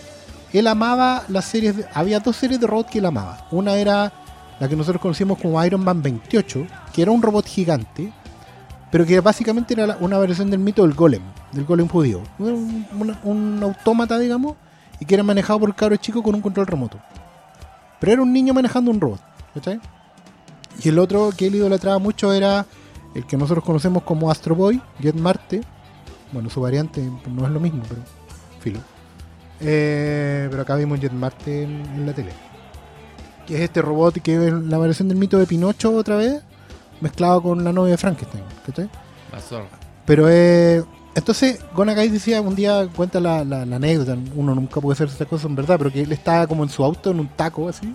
Él 0.54 0.68
amaba 0.68 1.24
las 1.28 1.46
series. 1.46 1.78
de- 1.78 1.86
había 1.94 2.20
dos 2.20 2.36
series 2.36 2.60
de 2.60 2.68
robot 2.68 2.88
que 2.90 3.00
él 3.00 3.06
amaba. 3.06 3.48
Una 3.52 3.76
era 3.76 4.12
la 4.60 4.68
que 4.68 4.76
nosotros 4.76 5.02
conocimos 5.02 5.38
como 5.40 5.64
Iron 5.64 5.84
Man 5.84 6.02
28, 6.02 6.66
que 6.94 7.02
era 7.02 7.12
un 7.12 7.22
robot 7.22 7.46
gigante, 7.46 8.12
pero 8.92 9.06
que 9.06 9.20
básicamente 9.20 9.74
era 9.74 9.98
una 10.00 10.18
versión 10.18 10.50
del 10.50 10.60
mito 10.60 10.82
del 10.82 10.94
golem, 10.96 11.22
del 11.52 11.66
golem 11.66 11.88
judío. 11.88 12.22
Un, 12.40 12.86
un- 13.00 13.18
un 13.24 13.64
autómata, 13.64 14.18
digamos, 14.18 14.56
y 15.00 15.06
que 15.06 15.14
era 15.16 15.24
manejado 15.24 15.60
por 15.60 15.70
el 15.70 15.76
cabro 15.76 15.96
chico 15.98 16.22
con 16.24 16.36
un 16.36 16.42
control 16.42 16.68
remoto. 16.68 17.00
Pero 18.00 18.14
era 18.14 18.22
un 18.22 18.34
niño 18.34 18.54
manejando 18.54 18.92
un 18.92 19.00
robot, 19.00 19.22
¿cachai? 19.54 19.80
Y 20.84 20.90
el 20.90 20.98
otro 21.00 21.30
que 21.36 21.48
él 21.48 21.56
idolatraba 21.56 22.00
mucho 22.00 22.34
era 22.34 22.66
el 23.14 23.26
que 23.26 23.38
nosotros 23.38 23.64
conocemos 23.64 24.04
como 24.04 24.32
Astro 24.32 24.56
Boy, 24.56 24.82
Jet 25.00 25.16
Marte. 25.16 25.62
Bueno, 26.32 26.50
su 26.50 26.62
variante 26.62 27.02
no 27.30 27.46
es 27.46 27.52
lo 27.52 27.60
mismo, 27.60 27.84
pero 27.88 28.02
filo. 28.60 28.80
Eh, 29.62 30.48
pero 30.50 30.62
acá 30.62 30.76
vimos 30.76 31.00
Jet 31.00 31.12
Marte 31.12 31.64
en, 31.64 31.82
en 31.96 32.06
la 32.06 32.14
tele. 32.14 32.32
Que 33.46 33.56
es 33.56 33.62
este 33.62 33.82
robot 33.82 34.16
que 34.22 34.36
es 34.48 34.54
la 34.54 34.78
variación 34.78 35.08
del 35.08 35.18
mito 35.18 35.38
de 35.38 35.46
Pinocho 35.46 35.94
otra 35.96 36.16
vez, 36.16 36.42
mezclado 37.02 37.42
con 37.42 37.64
la 37.64 37.74
novia 37.74 37.92
de 37.92 37.98
Frankenstein, 37.98 38.44
¿cachai? 38.66 38.90
La 39.32 39.40
zorra. 39.40 39.68
Pero 40.06 40.28
eh, 40.30 40.84
entonces 41.16 41.60
Gonagai 41.76 42.10
decía 42.10 42.42
un 42.42 42.56
día, 42.56 42.88
cuenta 42.96 43.20
la, 43.20 43.44
la- 43.44 43.66
la 43.66 43.76
anécdota, 43.76 44.18
uno 44.36 44.56
nunca 44.56 44.80
puede 44.80 44.94
hacer 44.94 45.08
estas 45.08 45.28
cosas 45.28 45.46
en 45.48 45.56
verdad, 45.56 45.78
pero 45.78 45.92
que 45.92 46.02
él 46.02 46.12
estaba 46.12 46.48
como 46.48 46.64
en 46.64 46.70
su 46.70 46.84
auto, 46.84 47.12
en 47.12 47.20
un 47.20 47.28
taco 47.30 47.68
así, 47.68 47.94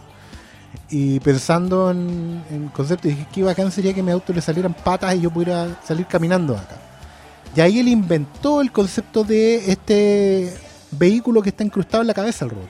y 0.90 1.18
pensando 1.20 1.90
en, 1.90 2.42
en 2.50 2.68
concepto, 2.68 3.08
y 3.08 3.12
dije, 3.12 3.26
qué 3.32 3.42
bacán 3.42 3.70
sería 3.72 3.94
que 3.94 4.00
a 4.00 4.02
mi 4.02 4.10
auto 4.10 4.32
le 4.32 4.40
salieran 4.40 4.74
patas 4.74 5.14
y 5.14 5.20
yo 5.22 5.30
pudiera 5.30 5.68
salir 5.86 6.06
caminando 6.06 6.54
acá. 6.56 6.76
Y 7.56 7.60
ahí 7.60 7.78
él 7.78 7.88
inventó 7.88 8.60
el 8.60 8.72
concepto 8.72 9.22
de 9.22 9.70
este 9.70 10.52
vehículo 10.98 11.42
que 11.42 11.50
está 11.50 11.64
incrustado 11.64 12.02
en 12.02 12.06
la 12.08 12.14
cabeza 12.14 12.44
del 12.44 12.54
robot. 12.56 12.68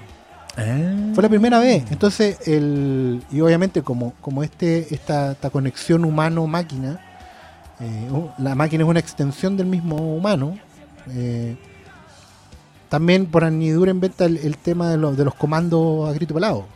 Fue 1.15 1.23
la 1.23 1.29
primera 1.29 1.59
vez. 1.59 1.85
Entonces, 1.91 2.47
el, 2.47 3.23
y 3.33 3.41
obviamente 3.41 3.83
como, 3.83 4.13
como 4.21 4.43
este, 4.45 4.95
esta, 4.95 5.33
esta 5.33 5.51
conexión 5.51 6.05
humano-máquina, 6.05 7.01
eh, 7.81 8.09
la 8.39 8.55
máquina 8.55 8.85
es 8.85 8.89
una 8.91 9.01
extensión 9.01 9.57
del 9.57 9.67
mismo 9.67 9.97
humano, 10.17 10.57
eh, 11.11 11.57
también 12.89 13.27
por 13.27 13.43
añadidura 13.45 13.91
inventa 13.91 14.25
el, 14.27 14.37
el 14.39 14.57
tema 14.57 14.89
de, 14.91 14.97
lo- 14.97 15.13
de 15.15 15.25
los 15.25 15.35
comandos 15.35 16.09
a 16.09 16.13
grito 16.13 16.35
pelado. 16.35 16.67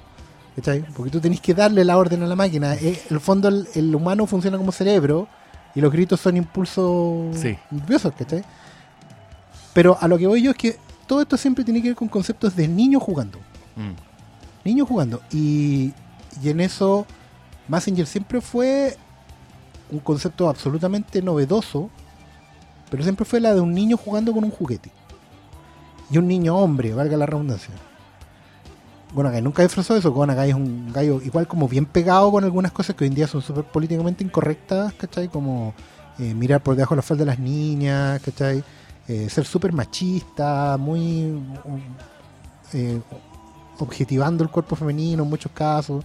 ¿cachai? 0.56 0.84
Porque 0.96 1.12
tú 1.12 1.20
tenés 1.20 1.40
que 1.40 1.54
darle 1.54 1.84
la 1.84 1.96
orden 1.96 2.20
a 2.24 2.26
la 2.26 2.34
máquina. 2.34 2.74
Eh, 2.74 3.00
en 3.08 3.14
el 3.14 3.20
fondo, 3.20 3.46
el, 3.46 3.68
el 3.76 3.94
humano 3.94 4.26
funciona 4.26 4.58
como 4.58 4.72
cerebro 4.72 5.28
y 5.76 5.80
los 5.80 5.92
gritos 5.92 6.18
son 6.18 6.36
impulsos 6.36 7.36
Sí. 7.36 7.56
nerviosos, 7.70 8.12
¿cachai? 8.18 8.42
Pero 9.72 9.96
a 10.00 10.08
lo 10.08 10.18
que 10.18 10.26
voy 10.26 10.42
yo 10.42 10.50
es 10.50 10.56
que 10.56 10.76
todo 11.08 11.20
esto 11.22 11.36
siempre 11.36 11.64
tiene 11.64 11.82
que 11.82 11.88
ver 11.88 11.96
con 11.96 12.06
conceptos 12.08 12.54
de 12.54 12.68
niños 12.68 13.02
jugando 13.02 13.38
Mm. 13.76 13.94
niños 14.64 14.88
jugando. 14.88 15.20
Y, 15.32 15.92
y 16.42 16.48
en 16.48 16.60
eso, 16.60 17.06
Messenger 17.68 18.06
siempre 18.06 18.40
fue 18.40 18.96
un 19.90 20.00
concepto 20.00 20.48
absolutamente 20.48 21.22
novedoso, 21.22 21.88
pero 22.90 23.02
siempre 23.02 23.24
fue 23.24 23.40
la 23.40 23.54
de 23.54 23.60
un 23.60 23.72
niño 23.72 23.96
jugando 23.96 24.32
con 24.32 24.44
un 24.44 24.50
juguete. 24.50 24.90
Y 26.10 26.18
un 26.18 26.26
niño 26.26 26.56
hombre, 26.56 26.92
valga 26.92 27.16
la 27.16 27.26
redundancia. 27.26 27.72
Gonagai 29.14 29.40
nunca 29.42 29.62
disfrazó 29.62 29.96
eso. 29.96 30.12
Gonagai 30.12 30.50
es 30.50 30.56
un 30.56 30.92
gallo 30.92 31.22
igual 31.22 31.46
como 31.46 31.68
bien 31.68 31.86
pegado 31.86 32.30
con 32.30 32.44
algunas 32.44 32.72
cosas 32.72 32.94
que 32.96 33.04
hoy 33.04 33.08
en 33.08 33.14
día 33.14 33.26
son 33.26 33.42
súper 33.42 33.64
políticamente 33.64 34.24
incorrectas, 34.24 34.92
¿cachai? 34.94 35.28
Como 35.28 35.72
eh, 36.18 36.34
mirar 36.34 36.62
por 36.62 36.74
debajo 36.74 36.94
de 36.94 36.96
la 36.96 37.02
falda 37.02 37.24
de 37.24 37.26
las 37.30 37.38
niñas, 37.38 38.20
¿cachai? 38.22 38.62
Eh, 39.08 39.28
ser 39.30 39.44
súper 39.46 39.72
machista, 39.72 40.76
muy... 40.78 41.40
eh, 42.74 43.00
objetivando 43.78 44.44
el 44.44 44.50
cuerpo 44.50 44.76
femenino 44.76 45.22
en 45.22 45.28
muchos 45.30 45.50
casos. 45.52 46.04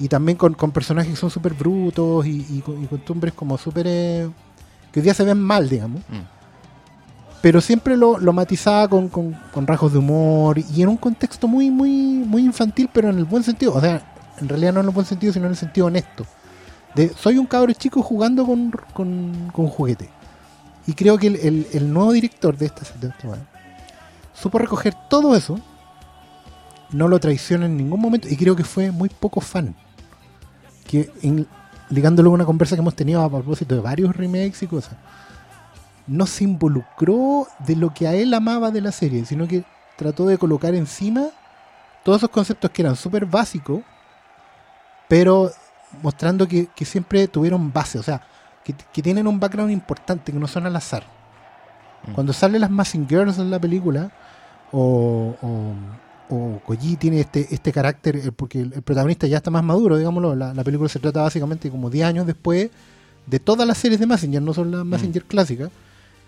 Y 0.00 0.08
también 0.08 0.36
con, 0.36 0.54
con 0.54 0.72
personajes 0.72 1.10
que 1.12 1.16
son 1.16 1.30
súper 1.30 1.54
brutos 1.54 2.26
y, 2.26 2.30
y 2.40 2.64
y 2.82 2.86
costumbres 2.86 3.32
como 3.34 3.56
súper... 3.56 3.86
eh, 3.88 4.28
que 4.90 5.00
hoy 5.00 5.04
día 5.04 5.14
se 5.14 5.24
ven 5.24 5.40
mal, 5.40 5.68
digamos. 5.68 6.00
Mm. 6.08 6.34
Pero 7.40 7.60
siempre 7.60 7.96
lo, 7.96 8.18
lo 8.18 8.32
matizaba 8.32 8.88
con, 8.88 9.08
con- 9.08 9.34
con 9.52 9.66
rasgos 9.66 9.92
de 9.92 9.98
humor 9.98 10.58
y 10.58 10.82
en 10.82 10.88
un 10.88 10.96
contexto 10.96 11.46
muy, 11.46 11.70
muy, 11.70 11.90
muy 11.90 12.42
infantil, 12.42 12.88
pero 12.92 13.10
en 13.10 13.18
el 13.18 13.24
buen 13.26 13.42
sentido. 13.42 13.74
O 13.74 13.80
sea, 13.80 14.02
en 14.40 14.48
realidad 14.48 14.72
no 14.72 14.80
en 14.80 14.86
el 14.86 14.92
buen 14.92 15.06
sentido, 15.06 15.32
sino 15.32 15.44
en 15.44 15.50
el 15.52 15.56
sentido 15.56 15.86
honesto. 15.86 16.24
De, 16.94 17.10
soy 17.10 17.38
un 17.38 17.46
cabro 17.46 17.72
chico 17.74 18.02
jugando 18.02 18.46
con, 18.46 18.72
con, 18.94 19.50
con 19.52 19.66
juguete. 19.66 20.08
Y 20.86 20.94
creo 20.94 21.16
que 21.18 21.28
el, 21.28 21.66
el- 21.72 21.92
nuevo 21.92 22.12
director 22.12 22.56
de 22.56 22.66
esta, 22.66 22.82
weá 23.24 23.38
supo 24.34 24.58
recoger 24.58 24.94
todo 25.08 25.34
eso, 25.36 25.58
no 26.90 27.08
lo 27.08 27.18
traiciona 27.18 27.66
en 27.66 27.76
ningún 27.76 28.00
momento 28.00 28.28
y 28.28 28.36
creo 28.36 28.54
que 28.56 28.64
fue 28.64 28.90
muy 28.90 29.08
poco 29.08 29.40
fan. 29.40 29.74
Que 30.86 31.10
en- 31.22 31.46
ligándolo 31.88 32.30
a 32.30 32.34
una 32.34 32.44
conversa 32.44 32.74
que 32.76 32.80
hemos 32.80 32.94
tenido 32.96 33.22
a 33.22 33.30
propósito 33.30 33.74
de 33.74 33.80
varios 33.80 34.14
remakes 34.14 34.62
y 34.62 34.66
cosas, 34.66 34.94
no 36.06 36.26
se 36.26 36.44
involucró 36.44 37.46
de 37.60 37.76
lo 37.76 37.94
que 37.94 38.06
a 38.06 38.14
él 38.14 38.34
amaba 38.34 38.70
de 38.70 38.80
la 38.82 38.92
serie, 38.92 39.24
sino 39.24 39.48
que 39.48 39.64
trató 39.96 40.26
de 40.26 40.36
colocar 40.36 40.74
encima 40.74 41.28
todos 42.04 42.18
esos 42.18 42.30
conceptos 42.30 42.70
que 42.70 42.82
eran 42.82 42.96
súper 42.96 43.24
básicos, 43.24 43.80
pero 45.08 45.50
mostrando 46.02 46.46
que, 46.46 46.66
que 46.74 46.84
siempre 46.84 47.28
tuvieron 47.28 47.72
base, 47.72 47.98
o 47.98 48.02
sea, 48.02 48.20
que, 48.64 48.74
que 48.92 49.02
tienen 49.02 49.26
un 49.26 49.38
background 49.38 49.70
importante, 49.70 50.32
que 50.32 50.38
no 50.38 50.46
son 50.48 50.66
al 50.66 50.76
azar. 50.76 51.04
Mm. 52.06 52.12
Cuando 52.12 52.32
salen 52.32 52.60
las 52.60 52.70
Massing 52.70 53.06
Girls 53.08 53.38
en 53.38 53.50
la 53.50 53.58
película, 53.58 54.10
o, 54.72 55.36
o, 55.40 56.34
o 56.34 56.60
Koji 56.64 56.96
tiene 56.96 57.20
este, 57.20 57.46
este 57.54 57.72
carácter, 57.72 58.16
eh, 58.16 58.32
porque 58.34 58.60
el, 58.60 58.72
el 58.72 58.82
protagonista 58.82 59.26
ya 59.26 59.36
está 59.38 59.50
más 59.50 59.62
maduro, 59.62 59.96
digámoslo, 59.98 60.34
la, 60.34 60.52
la 60.54 60.64
película 60.64 60.88
se 60.88 60.98
trata 60.98 61.22
básicamente 61.22 61.70
como 61.70 61.90
10 61.90 62.06
años 62.06 62.26
después 62.26 62.70
de 63.26 63.38
todas 63.38 63.66
las 63.66 63.78
series 63.78 64.00
de 64.00 64.06
Massinger, 64.06 64.42
no 64.42 64.52
son 64.52 64.70
las 64.70 64.84
Massinger 64.84 65.24
clásicas, 65.24 65.70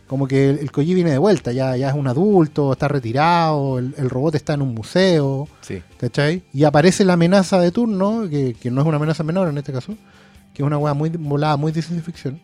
como 0.07 0.29
que 0.29 0.51
el, 0.51 0.59
el 0.61 0.71
Koji 0.71 0.95
viene 0.95 1.11
de 1.11 1.19
vuelta, 1.19 1.53
ya, 1.53 1.77
ya 1.77 1.89
es 1.89 1.95
un 1.95 2.07
adulto, 2.07 2.73
está 2.73 2.87
retirado, 2.89 3.79
el, 3.79 3.95
el 3.99 4.09
robot 4.09 4.35
está 4.37 4.55
en 4.55 4.63
un 4.63 4.73
museo, 4.75 5.49
Sí. 5.63 5.83
¿cachai? 5.99 6.43
Y 6.53 6.65
aparece 6.65 7.05
la 7.05 7.15
amenaza 7.15 7.59
de 7.59 7.73
turno, 7.73 8.29
que, 8.31 8.55
que 8.55 8.71
no 8.71 8.81
es 8.83 8.87
una 8.87 8.97
amenaza 8.99 9.25
menor 9.25 9.49
en 9.49 9.59
este 9.59 9.73
caso, 9.73 9.95
que 10.57 10.63
es 10.63 10.67
una 10.67 10.79
weá 10.79 10.95
muy 10.95 11.11
volada, 11.11 11.59
muy 11.59 11.71
de 11.71 11.83
ciencia 11.83 12.03
ficción, 12.03 12.41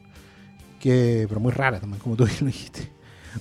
que, 0.79 1.25
pero 1.29 1.41
muy 1.41 1.51
rara 1.53 1.81
también, 1.81 1.99
como 2.01 2.15
tú 2.15 2.25
bien 2.27 2.37
lo 2.41 2.47
dijiste. 2.47 2.91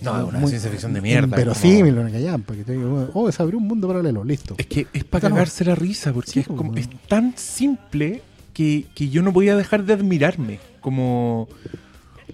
No, 0.01 0.17
es 0.21 0.23
una 0.29 0.39
Muy- 0.39 0.49
ciencia 0.49 0.71
ficción 0.71 0.93
de 0.93 1.01
mierda. 1.01 1.35
Pero 1.35 1.51
como- 1.51 1.61
sí, 1.61 1.83
me 1.83 1.91
lo 1.91 2.01
callan, 2.09 2.43
porque 2.43 2.63
te 2.63 2.71
digo, 2.71 3.09
oh, 3.13 3.29
se 3.29 3.43
abrió 3.43 3.57
un 3.59 3.67
mundo 3.67 3.89
paralelo, 3.89 4.23
listo. 4.23 4.55
Es 4.57 4.65
que 4.67 4.87
es 4.93 5.03
para 5.03 5.27
cagarse 5.29 5.65
la 5.65 5.75
risa, 5.75 6.13
porque 6.13 6.31
Sí, 6.31 6.39
es, 6.39 6.47
como, 6.47 6.73
es 6.77 6.87
tan 7.09 7.33
simple 7.37 8.21
que, 8.53 8.85
que 8.95 9.09
yo 9.09 9.21
no 9.21 9.33
podía 9.33 9.57
dejar 9.57 9.83
de 9.83 9.91
admirarme. 9.91 10.59
Como, 10.79 11.49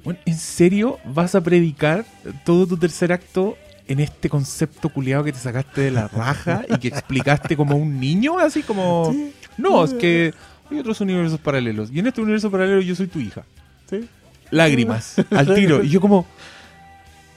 bueno, 0.03 0.19
¿en 0.27 0.37
serio 0.37 0.99
vas 1.05 1.33
a 1.33 1.41
predicar 1.41 2.05
todo 2.45 2.67
tu 2.67 2.77
tercer 2.77 3.11
acto 3.11 3.57
en 3.87 4.01
este 4.01 4.29
concepto 4.29 4.89
culiado 4.89 5.23
que 5.23 5.31
te 5.33 5.39
sacaste 5.39 5.81
de 5.81 5.89
la 5.91 6.07
raja 6.09 6.63
y 6.69 6.77
que 6.77 6.87
explicaste 6.89 7.57
como 7.57 7.75
un 7.75 7.99
niño? 7.99 8.37
Así 8.37 8.61
como, 8.61 9.15
no, 9.57 9.83
es 9.83 9.93
que 9.95 10.31
hay 10.69 10.79
otros 10.79 10.99
universos 11.01 11.39
paralelos. 11.39 11.89
Y 11.91 11.99
en 11.99 12.07
este 12.07 12.21
universo 12.21 12.49
paralelo 12.51 12.81
yo 12.81 12.95
soy 12.95 13.07
tu 13.07 13.19
hija. 13.19 13.43
Sí. 13.89 14.07
Lágrimas, 14.51 15.15
al 15.31 15.53
tiro. 15.53 15.83
Y 15.83 15.89
yo 15.89 15.99
como, 16.01 16.25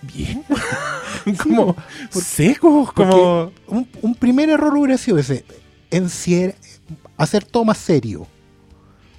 bien. 0.02 0.42
como, 1.42 1.76
secos, 2.10 2.92
como... 2.92 3.52
Un, 3.66 3.88
un 4.02 4.14
primer 4.14 4.48
error 4.50 4.76
hubiera 4.76 4.96
sido 4.98 5.18
ese, 5.18 5.44
encier- 5.90 6.54
hacer 7.16 7.44
todo 7.44 7.64
más 7.64 7.78
serio. 7.78 8.26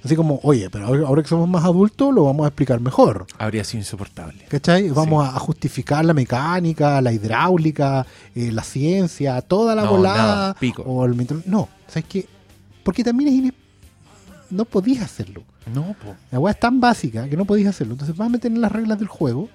Así 0.04 0.16
como, 0.16 0.40
oye, 0.42 0.68
pero 0.68 0.86
ahora, 1.06 1.22
que 1.22 1.28
somos 1.28 1.48
más 1.48 1.64
adultos 1.64 2.12
lo 2.12 2.24
vamos 2.24 2.42
a 2.44 2.48
explicar 2.48 2.80
mejor. 2.80 3.24
Habría 3.38 3.62
sido 3.62 3.82
insoportable. 3.82 4.44
¿Cachai? 4.48 4.90
Vamos 4.90 5.24
a, 5.24 5.36
a 5.36 5.38
justificar 5.38 6.04
la 6.04 6.12
mecánica, 6.12 7.00
la 7.00 7.12
hidráulica, 7.12 8.04
eh, 8.34 8.50
la 8.50 8.64
ciencia, 8.64 9.40
toda 9.42 9.76
la 9.76 9.84
No, 9.84 9.90
volada. 9.92 10.16
nada, 10.16 10.54
pico. 10.54 10.82
O 10.82 11.04
el 11.04 11.14
No, 11.46 11.68
¿sabes 11.86 12.04
qué? 12.08 12.26
Porque 12.82 13.04
también 13.04 13.28
es 13.28 13.34
ine- 13.44 13.54
no 14.52 14.64
podías 14.64 15.02
hacerlo. 15.04 15.42
No, 15.74 15.94
po. 16.02 16.14
La 16.30 16.38
weá 16.38 16.52
es 16.52 16.60
tan 16.60 16.80
básica 16.80 17.28
que 17.28 17.36
no 17.36 17.44
podías 17.44 17.70
hacerlo. 17.70 17.94
Entonces 17.94 18.16
vas 18.16 18.26
a 18.26 18.30
meter 18.30 18.50
en 18.52 18.60
las 18.60 18.70
reglas 18.72 18.98
del 18.98 19.08
juego. 19.08 19.48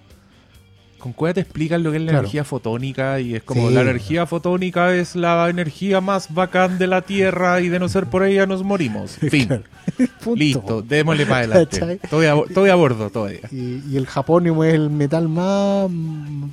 Con 0.99 1.13
Cueva 1.13 1.35
te 1.35 1.41
explican 1.41 1.83
lo 1.83 1.91
que 1.91 1.97
es 1.97 2.01
la 2.03 2.09
Claro. 2.09 2.23
energía 2.23 2.43
fotónica 2.43 3.19
y 3.19 3.35
es 3.35 3.43
como 3.43 3.67
Sí. 3.69 3.73
la 3.75 3.81
energía 3.81 4.25
fotónica 4.25 4.95
es 4.95 5.15
la 5.15 5.47
energía 5.47 6.01
más 6.01 6.33
bacán 6.33 6.79
de 6.79 6.87
la 6.87 7.03
Tierra 7.03 7.61
y 7.61 7.69
de 7.69 7.77
no 7.77 7.87
ser 7.87 8.07
por 8.07 8.23
ella 8.23 8.47
nos 8.47 8.63
morimos. 8.63 9.11
Fin. 9.29 9.45
Claro. 9.47 9.63
Listo, 10.35 10.81
démosle 10.81 11.27
para 11.27 11.37
adelante. 11.45 11.99
Estoy 12.01 12.25
a, 12.25 12.33
estoy 12.35 12.69
a 12.71 12.75
bordo 12.75 13.11
todavía. 13.11 13.41
Y, 13.51 13.83
y 13.87 13.95
el 13.97 14.07
japonium 14.07 14.63
es 14.63 14.73
el 14.73 14.89
metal 14.89 15.29
más 15.29 15.87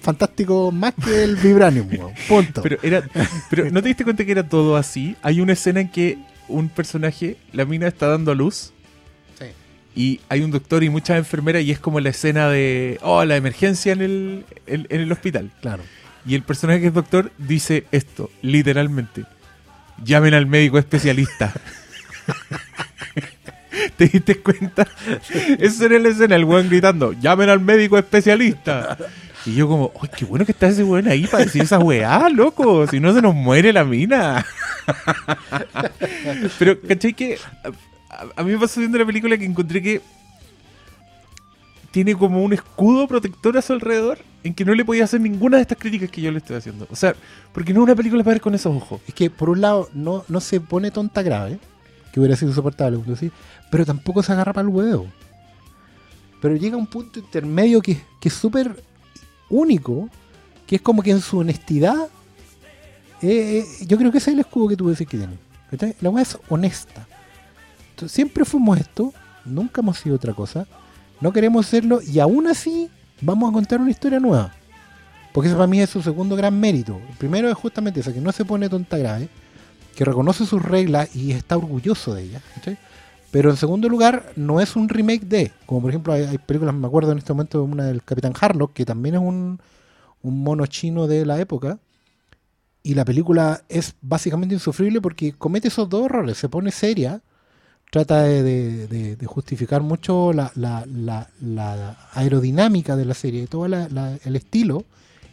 fantástico, 0.02 0.70
más 0.70 0.92
que 1.02 1.24
el 1.24 1.37
vibranium. 1.37 1.88
Punto. 2.28 2.61
Pero 2.62 2.76
era, 2.83 3.02
pero 3.48 3.70
¿no 3.70 3.80
te 3.80 3.88
diste 3.88 4.04
cuenta 4.04 4.26
que 4.26 4.33
era 4.33 4.46
todo 4.46 4.76
así? 4.76 5.16
Hay 5.22 5.40
una 5.40 5.54
escena 5.54 5.80
en 5.80 5.88
que 5.88 6.18
un 6.48 6.68
personaje, 6.68 7.37
la 7.52 7.64
mina 7.64 7.87
está 7.88 8.09
dando 8.09 8.33
a 8.33 8.35
luz 8.35 8.72
Sí. 9.38 9.46
y 9.94 10.20
hay 10.28 10.40
un 10.42 10.50
doctor 10.50 10.83
y 10.85 10.88
muchas 10.90 11.18
enfermeras 11.18 11.62
y 11.62 11.70
es 11.70 11.78
como 11.78 12.00
la 12.00 12.11
escena 12.11 12.48
de, 12.48 12.98
oh, 13.02 13.24
la 13.24 13.37
emergencia 13.37 13.92
en 13.92 14.02
el, 14.02 14.44
en- 14.66 14.87
en 14.90 15.00
el 15.00 15.11
hospital. 15.12 15.50
Claro. 15.61 15.83
Y 16.26 16.35
el 16.35 16.42
personaje 16.42 16.80
que 16.80 16.87
es 16.88 16.94
doctor 16.94 17.30
dice 17.38 17.85
esto, 17.92 18.30
literalmente. 18.42 19.24
Llamen 20.02 20.35
al 20.35 20.46
médico 20.46 20.78
especialista. 20.78 21.52
¿Te 23.96 24.09
diste 24.09 24.37
cuenta? 24.40 24.87
Eso 25.59 25.85
era 25.87 25.98
la 25.98 26.09
escena, 26.09 26.37
el 26.37 26.44
weón 26.44 26.68
gritando, 26.68 27.12
llamen 27.12 27.48
al 27.50 27.61
médico 27.61 27.98
especialista. 27.98 28.96
Y 29.46 29.54
yo 29.54 29.68
como, 29.68 29.92
¡ay, 30.00 30.09
qué 30.16 30.24
bueno 30.24 30.46
que 30.46 30.52
está 30.52 30.68
ese 30.68 30.85
weón 30.85 31.07
ahí 31.09 31.26
para 31.26 31.44
decir 31.44 31.62
esa 31.62 31.78
weá, 31.78 32.28
loco! 32.30 32.87
Si 32.87 32.98
no 32.98 33.12
se 33.12 33.20
nos 33.20 33.35
muere 33.35 33.72
la 33.72 33.85
mina. 33.85 34.44
Pero, 36.59 36.80
¿cachai 36.80 37.12
que? 37.12 37.38
A, 38.37 38.42
mí 38.42 38.52
me 38.52 38.59
pasó 38.59 38.80
viendo 38.80 38.96
la 38.98 39.04
película 39.04 39.37
que 39.37 39.44
encontré 39.44 39.83
que 39.83 40.00
tiene 41.90 42.14
como 42.14 42.42
un 42.42 42.52
escudo 42.52 43.07
protector 43.07 43.57
a 43.59 43.62
su 43.62 43.72
alrededor 43.72 44.18
en 44.42 44.54
que 44.54 44.64
no 44.64 44.74
le 44.74 44.85
podía 44.85 45.04
hacer 45.04 45.20
ninguna 45.20 45.59
de 45.59 45.62
estas 45.62 45.78
críticas 45.78 46.11
que 46.11 46.22
yo 46.22 46.33
le 46.33 46.38
estoy 46.38 46.57
haciendo. 46.57 46.87
O 46.90 46.96
sea, 46.96 47.14
porque 47.52 47.72
no 47.74 47.80
es 47.80 47.85
una 47.85 47.94
película 47.94 48.24
para 48.24 48.35
ver 48.35 48.40
con 48.40 48.54
esos 48.54 48.74
ojos. 48.74 49.00
Es 49.07 49.14
que 49.14 49.30
por 49.30 49.50
un 49.50 49.61
lado 49.61 49.90
no, 49.92 50.24
no 50.28 50.40
se 50.40 50.61
pone 50.61 50.90
tonta 50.90 51.22
grave, 51.22 51.59
que 52.12 52.20
hubiera 52.20 52.37
sido 52.37 52.52
decís, 52.52 53.30
pero 53.70 53.85
tampoco 53.85 54.22
se 54.22 54.33
agarra 54.33 54.52
para 54.52 54.66
el 54.66 54.74
huevo. 54.74 55.07
Pero 56.40 56.57
llega 56.57 56.76
un 56.76 56.87
punto 56.87 57.18
intermedio 57.18 57.80
que, 57.80 58.00
que 58.20 58.28
es 58.28 58.35
súper 58.35 58.76
único, 59.50 60.09
que 60.66 60.76
es 60.76 60.83
como 60.83 61.02
que 61.02 61.11
en 61.11 61.20
su 61.20 61.38
honestidad, 61.38 62.09
eh, 63.22 63.64
eh, 63.80 63.87
yo 63.87 63.96
creo 63.98 64.11
que 64.11 64.18
ese 64.18 64.30
es 64.30 64.35
el 64.35 64.40
escudo 64.40 64.68
que 64.68 64.76
tú 64.76 64.88
decís 64.88 65.07
que 65.09 65.18
tiene. 65.18 65.38
La 66.00 66.11
weá 66.11 66.22
es 66.22 66.38
honesta. 66.48 67.07
Siempre 68.07 68.44
fuimos 68.44 68.78
esto, 68.78 69.12
nunca 69.44 69.80
hemos 69.80 69.98
sido 69.98 70.16
otra 70.16 70.35
cosa, 70.35 70.66
no 71.20 71.33
queremos 71.33 71.66
serlo 71.66 72.00
y 72.02 72.18
aún 72.18 72.46
así 72.46 72.90
vamos 73.20 73.50
a 73.50 73.52
contar 73.52 73.80
una 73.80 73.90
historia 73.90 74.20
nueva. 74.20 74.52
Porque 75.33 75.48
eso 75.48 75.57
para 75.57 75.66
mí 75.66 75.80
es 75.80 75.90
su 75.90 76.02
segundo 76.02 76.37
gran 76.37 76.59
mérito. 76.59 77.00
El 77.11 77.16
primero 77.16 77.48
es 77.48 77.57
justamente 77.57 78.00
eso, 78.00 78.12
que 78.12 78.20
no 78.20 78.30
se 78.30 78.44
pone 78.44 78.68
tonta 78.68 78.98
grave, 78.98 79.28
que 79.96 80.04
reconoce 80.04 80.46
sus 80.46 80.62
reglas 80.62 81.14
y 81.14 81.33
está 81.33 81.57
orgulloso 81.57 82.14
de 82.14 82.22
ellas. 82.22 82.42
Pero 83.35 83.51
en 83.51 83.57
segundo 83.57 83.88
lugar, 83.88 84.31
no 84.37 84.61
es 84.61 84.77
un 84.77 84.88
remake 84.88 85.25
de, 85.27 85.51
como 85.66 85.81
por 85.81 85.90
ejemplo 85.90 86.12
hay, 86.12 86.38
películas, 86.38 86.73
me 86.73 86.87
acuerdo 86.87 87.11
en 87.11 87.18
este 87.18 87.33
momento 87.33 87.64
una 87.64 87.83
del 87.87 88.01
Capitán 88.05 88.33
Harlock, 88.40 88.73
que 88.73 88.85
también 88.85 89.16
es 89.16 89.20
un, 89.20 89.59
un 90.23 90.44
mono 90.44 90.66
chino 90.66 91.09
de 91.09 91.27
la 91.27 91.40
época, 91.40 91.81
y 92.85 92.94
la 92.94 93.05
película 93.05 93.62
es 93.68 93.97
básicamente 94.03 94.55
insufrible 94.55 95.01
porque 95.01 95.33
comete 95.33 95.66
esos 95.66 95.88
dos 95.88 96.05
errores, 96.05 96.38
se 96.38 96.49
pone 96.49 96.70
seria, 96.70 97.23
trata 97.90 98.23
de, 98.23 99.18
justificar 99.27 99.83
mucho 99.83 100.33
la, 100.33 100.53
la- 100.55 100.87
la- 100.87 101.29
la 101.40 101.97
aerodinámica 102.12 102.94
de 102.94 103.05
la 103.05 103.14
serie, 103.14 103.49
todo 103.49 103.66
la- 103.66 103.88
la- 103.88 104.16
el 104.25 104.37
estilo, 104.37 104.85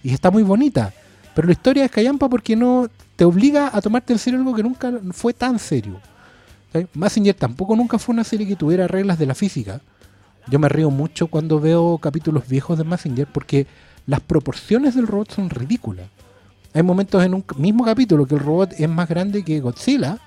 y 0.01 0.11
está 0.11 0.31
muy 0.31 0.41
bonita. 0.41 0.91
Pero 1.35 1.45
la 1.45 1.51
historia 1.53 1.85
es 1.85 1.91
callampa 1.91 2.27
porque 2.29 2.55
no 2.55 2.89
te 3.15 3.25
obliga 3.25 3.69
a 3.71 3.79
tomarte 3.79 4.13
en 4.13 4.17
serio 4.17 4.39
algo 4.39 4.55
que 4.55 4.63
nunca 4.63 4.91
fue 5.11 5.35
tan 5.35 5.59
serio. 5.59 5.99
¿Sí? 6.73 6.87
Massinger 6.93 7.33
tampoco 7.35 7.75
nunca 7.75 7.97
fue 7.99 8.13
una 8.13 8.23
serie 8.23 8.47
que 8.47 8.55
tuviera 8.55 8.87
reglas 8.87 9.17
de 9.19 9.25
la 9.25 9.35
física. 9.35 9.81
Yo 10.47 10.57
me 10.59 10.69
río 10.69 10.89
mucho 10.89 11.27
cuando 11.27 11.59
veo 11.59 11.97
capítulos 11.99 12.47
viejos 12.47 12.77
de 12.77 12.83
Massinger 12.83 13.27
porque 13.27 13.67
las 14.07 14.19
proporciones 14.21 14.95
del 14.95 15.07
robot 15.07 15.31
son 15.31 15.49
ridículas. 15.49 16.07
Hay 16.73 16.83
momentos 16.83 17.23
en 17.23 17.33
un 17.33 17.43
mismo 17.57 17.83
capítulo 17.85 18.25
que 18.25 18.35
el 18.35 18.41
robot 18.41 18.73
es 18.77 18.89
más 18.89 19.07
grande 19.07 19.43
que 19.43 19.59
Godzilla. 19.59 20.17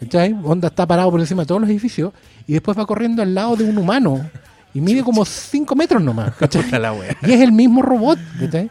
¿cachai? 0.00 0.34
Onda 0.44 0.68
está 0.68 0.86
parado 0.86 1.10
por 1.10 1.20
encima 1.20 1.42
de 1.42 1.46
todos 1.46 1.60
los 1.60 1.70
edificios 1.70 2.12
y 2.46 2.52
después 2.54 2.76
va 2.78 2.86
corriendo 2.86 3.22
al 3.22 3.34
lado 3.34 3.56
de 3.56 3.64
un 3.64 3.76
humano 3.78 4.28
y 4.74 4.80
mide 4.80 5.02
como 5.02 5.24
5 5.24 5.74
metros 5.76 6.02
nomás. 6.02 6.32
Y 7.22 7.32
es 7.32 7.40
el 7.40 7.52
mismo 7.52 7.82
robot. 7.82 8.18
¿cachai? 8.40 8.70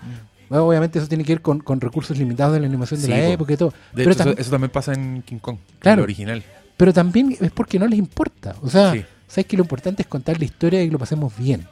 Bueno, 0.49 0.65
obviamente 0.65 0.99
eso 0.99 1.07
tiene 1.07 1.23
que 1.25 1.33
ver 1.33 1.41
con, 1.41 1.59
con 1.59 1.81
recursos 1.81 2.17
limitados 2.17 2.53
de 2.53 2.61
la 2.61 2.67
animación 2.67 2.99
de 3.01 3.05
Sí, 3.07 3.11
la 3.11 3.17
po. 3.19 3.31
época 3.33 3.53
y 3.53 3.57
todo. 3.57 3.69
De 3.69 3.75
Pero, 4.03 4.11
hecho, 4.11 4.23
eso, 4.29 4.37
eso 4.37 4.51
también 4.51 4.71
pasa 4.71 4.93
en 4.93 5.21
King 5.23 5.39
Kong, 5.39 5.57
Claro. 5.79 5.99
el 5.99 6.03
original. 6.03 6.43
Pero 6.77 6.93
también 6.93 7.35
es 7.39 7.51
porque 7.51 7.79
no 7.79 7.87
les 7.87 7.99
importa. 7.99 8.55
O 8.61 8.69
sea, 8.69 8.93
Sí. 8.93 9.03
sabes 9.27 9.45
que 9.47 9.57
lo 9.57 9.63
importante 9.63 10.03
es 10.03 10.07
contar 10.07 10.39
la 10.39 10.45
historia 10.45 10.81
y 10.81 10.85
que 10.87 10.91
lo 10.93 10.99
pasemos 10.99 11.35
bien. 11.37 11.65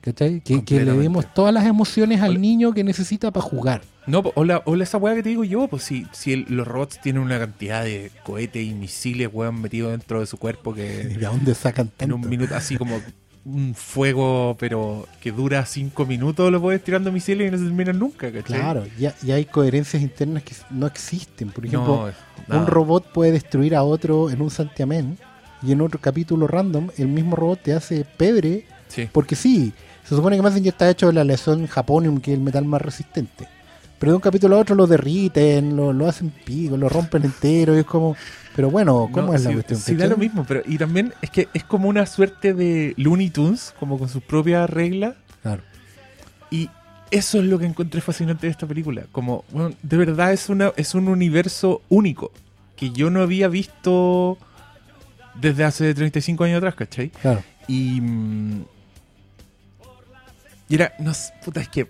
¿Cachai? 0.00 0.40
Que, 0.40 0.64
que 0.64 0.84
le 0.84 0.92
demos 0.94 1.32
todas 1.32 1.54
las 1.54 1.64
emociones 1.64 2.20
al 2.22 2.40
niño 2.40 2.72
que 2.72 2.82
necesita 2.82 3.30
para 3.30 3.46
jugar. 3.46 3.82
No, 4.08 4.20
po, 4.24 4.32
hola, 4.34 4.60
hola 4.64 4.82
esa 4.82 4.98
weá 4.98 5.14
que 5.14 5.22
te 5.22 5.28
digo 5.28 5.44
yo, 5.44 5.68
pues 5.68 5.84
si, 5.84 6.08
si 6.10 6.32
el- 6.32 6.46
los 6.48 6.66
robots 6.66 7.00
tienen 7.00 7.22
una 7.22 7.38
cantidad 7.38 7.84
de 7.84 8.10
cohetes 8.24 8.66
y 8.66 8.74
misiles, 8.74 9.28
weón, 9.32 9.60
metidos 9.60 9.92
dentro 9.92 10.18
de 10.18 10.26
su 10.26 10.38
cuerpo 10.38 10.74
que 10.74 10.82
¿De 11.20 11.24
dónde 11.24 11.54
sacan 11.54 11.86
en 11.86 11.92
tanto? 11.92 12.16
un 12.16 12.28
minuto, 12.28 12.56
así 12.56 12.76
como 12.76 13.00
un 13.44 13.74
fuego, 13.74 14.56
pero 14.58 15.06
que 15.20 15.32
dura 15.32 15.66
cinco 15.66 16.06
minutos, 16.06 16.50
lo 16.52 16.60
puedes 16.60 16.82
tirando 16.84 17.10
misiles 17.10 17.48
y 17.48 17.50
no 17.50 17.58
se 17.58 17.64
terminan 17.64 17.98
nunca, 17.98 18.30
¿cachai? 18.30 18.60
Claro, 18.60 18.84
ya, 18.98 19.14
ya 19.22 19.34
hay 19.34 19.44
coherencias 19.46 20.02
internas 20.02 20.44
que 20.44 20.54
no 20.70 20.86
existen. 20.86 21.50
Por 21.50 21.66
ejemplo, 21.66 22.12
No, 22.46 22.58
un 22.60 22.66
robot 22.66 23.12
puede 23.12 23.32
destruir 23.32 23.74
a 23.74 23.82
otro 23.82 24.30
en 24.30 24.40
un 24.42 24.50
santiamén 24.50 25.18
y 25.62 25.72
en 25.72 25.80
otro 25.80 26.00
capítulo 26.00 26.46
random 26.46 26.88
el 26.98 27.08
mismo 27.08 27.34
robot 27.36 27.62
te 27.62 27.72
hace 27.72 28.04
pebre 28.04 28.64
Sí. 28.88 29.08
porque 29.10 29.34
sí, 29.36 29.72
se 30.04 30.14
supone 30.14 30.36
que 30.36 30.42
Messenger 30.42 30.72
está 30.72 30.90
hecho 30.90 31.06
de 31.06 31.14
la 31.14 31.22
aleación 31.22 31.66
japonium 31.66 32.20
que 32.20 32.32
es 32.32 32.38
el 32.38 32.44
metal 32.44 32.64
más 32.66 32.82
resistente. 32.82 33.48
Pero 33.98 34.12
de 34.12 34.16
un 34.16 34.20
capítulo 34.22 34.56
a 34.56 34.58
otro 34.58 34.74
lo 34.74 34.86
derriten, 34.86 35.76
lo, 35.76 35.92
lo 35.92 36.08
hacen 36.08 36.30
pico, 36.44 36.76
lo 36.76 36.88
rompen 36.88 37.24
entero 37.24 37.74
y 37.76 37.80
es 37.80 37.86
como... 37.86 38.16
Pero 38.54 38.70
bueno, 38.70 39.08
¿cómo 39.12 39.28
No, 39.28 39.34
es 39.34 39.44
la 39.44 39.52
cuestión? 39.52 39.80
Sí, 39.80 39.92
da 39.92 39.98
¿cachai? 39.98 40.10
lo 40.10 40.16
mismo, 40.18 40.44
pero 40.46 40.62
y 40.66 40.76
también 40.78 41.14
es 41.22 41.30
que 41.30 41.48
es 41.54 41.64
como 41.64 41.88
una 41.88 42.04
suerte 42.06 42.52
de 42.54 42.94
Looney 42.98 43.30
Tunes, 43.30 43.74
como 43.80 43.98
con 43.98 44.08
sus 44.08 44.22
propias 44.22 44.68
reglas. 44.68 45.14
Claro. 45.42 45.62
Y 46.50 46.68
eso 47.10 47.38
es 47.38 47.44
lo 47.44 47.58
que 47.58 47.64
encontré 47.66 48.00
fascinante 48.00 48.46
de 48.46 48.50
esta 48.50 48.66
película. 48.66 49.04
Como, 49.10 49.44
bueno, 49.50 49.74
de 49.82 49.96
verdad 49.96 50.32
es, 50.32 50.48
una, 50.50 50.72
es 50.76 50.94
un 50.94 51.08
universo 51.08 51.82
único 51.88 52.30
que 52.76 52.90
yo 52.90 53.10
no 53.10 53.22
había 53.22 53.48
visto 53.48 54.36
desde 55.40 55.64
hace 55.64 55.94
35 55.94 56.44
años 56.44 56.58
atrás, 56.58 56.74
¿cachai? 56.74 57.08
Claro. 57.10 57.42
Y. 57.68 58.00
mm, 58.00 58.64
Y 60.68 60.74
era. 60.74 60.92
No 60.98 61.12
puta, 61.44 61.60
es 61.60 61.68
que. 61.68 61.86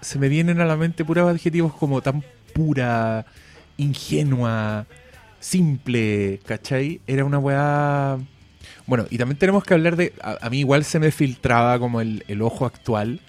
Se 0.00 0.18
me 0.18 0.28
vienen 0.28 0.60
a 0.60 0.66
la 0.66 0.76
mente 0.76 1.04
puros 1.04 1.28
adjetivos 1.28 1.72
como 1.74 2.02
tan 2.02 2.22
pura, 2.54 3.24
ingenua, 3.78 4.86
simple, 5.44 6.40
¿cachai? 6.46 7.00
Era 7.06 7.24
una 7.24 7.38
weá. 7.38 8.18
Bueno, 8.86 9.06
y 9.10 9.18
también 9.18 9.38
tenemos 9.38 9.62
que 9.64 9.74
hablar 9.74 9.96
de. 9.96 10.12
A, 10.22 10.38
a 10.40 10.50
mí 10.50 10.60
igual 10.60 10.84
se 10.84 10.98
me 10.98 11.10
filtraba 11.10 11.78
como 11.78 12.00
el, 12.00 12.24
el 12.28 12.42
ojo 12.42 12.66
actual. 12.66 13.20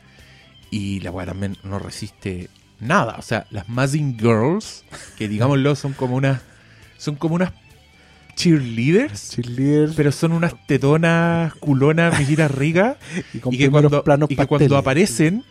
Y 0.72 1.02
la 1.02 1.12
weá 1.12 1.26
también 1.26 1.58
no 1.64 1.80
resiste 1.80 2.50
nada. 2.80 3.16
O 3.18 3.22
sea, 3.22 3.46
las 3.52 3.70
Mazing 3.70 4.18
Girls, 4.18 4.84
que 5.18 5.28
digámoslo, 5.28 5.76
son 5.76 5.94
como 5.94 6.16
unas. 6.16 6.42
Son 6.98 7.16
como 7.16 7.36
unas 7.36 7.52
cheerleaders. 8.36 9.32
Cheerleaders 9.32 9.96
Pero 9.96 10.12
son 10.12 10.32
unas 10.32 10.54
tetonas, 10.68 11.54
culonas, 11.56 12.18
mijitas 12.18 12.52
ricas. 12.52 12.98
y 13.34 13.58
que, 13.58 13.70
cuando, 13.70 14.04
planos 14.04 14.32
y 14.32 14.36
que 14.36 14.48
cuando 14.48 14.78
aparecen, 14.78 15.44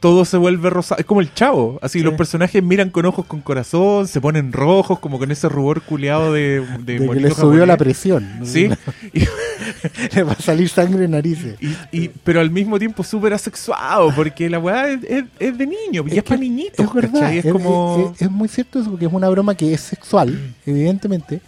todo 0.00 0.24
se 0.24 0.36
vuelve 0.38 0.70
rosado. 0.70 0.98
Es 0.98 1.04
como 1.06 1.20
el 1.20 1.32
chavo. 1.34 1.78
Así 1.82 1.98
Sí. 1.98 2.04
los 2.04 2.14
personajes 2.14 2.62
miran 2.62 2.88
con 2.90 3.04
ojos 3.06 3.26
con 3.26 3.40
corazón, 3.42 4.08
se 4.08 4.20
ponen 4.20 4.52
rojos, 4.52 4.98
como 4.98 5.18
con 5.18 5.30
ese 5.30 5.48
rubor 5.48 5.82
culeado 5.82 6.32
de, 6.32 6.64
de, 6.80 6.98
de 6.98 7.08
que 7.08 7.20
le 7.20 7.30
subió 7.32 7.66
la 7.66 7.76
presión. 7.76 8.26
Sí. 8.44 8.70
Y, 9.12 9.20
le 10.16 10.22
va 10.22 10.32
a 10.32 10.36
salir 10.40 10.68
sangre 10.68 11.04
en 11.04 11.10
narices. 11.12 11.56
y- 11.60 11.76
y- 12.04 12.08
pero 12.24 12.40
al 12.40 12.50
mismo 12.50 12.78
tiempo 12.78 13.02
súper 13.04 13.34
asexuado, 13.34 14.12
porque 14.14 14.48
la 14.48 14.58
weá 14.58 14.88
es, 14.88 15.04
es- 15.04 15.24
es 15.38 15.58
de 15.58 15.66
niño, 15.66 16.04
y 16.06 16.12
Es 16.12 16.16
es, 16.18 16.22
para 16.24 16.40
niñitos, 16.40 16.86
Es 16.86 16.92
verdad. 16.94 17.32
Es, 17.34 17.44
como... 17.52 18.14
muy 18.30 18.48
cierto 18.48 18.80
eso 18.80 18.90
porque 18.90 19.04
es 19.06 19.12
una 19.12 19.28
broma 19.28 19.54
que 19.54 19.72
es 19.74 19.80
sexual, 19.82 20.54
evidentemente, 20.64 21.40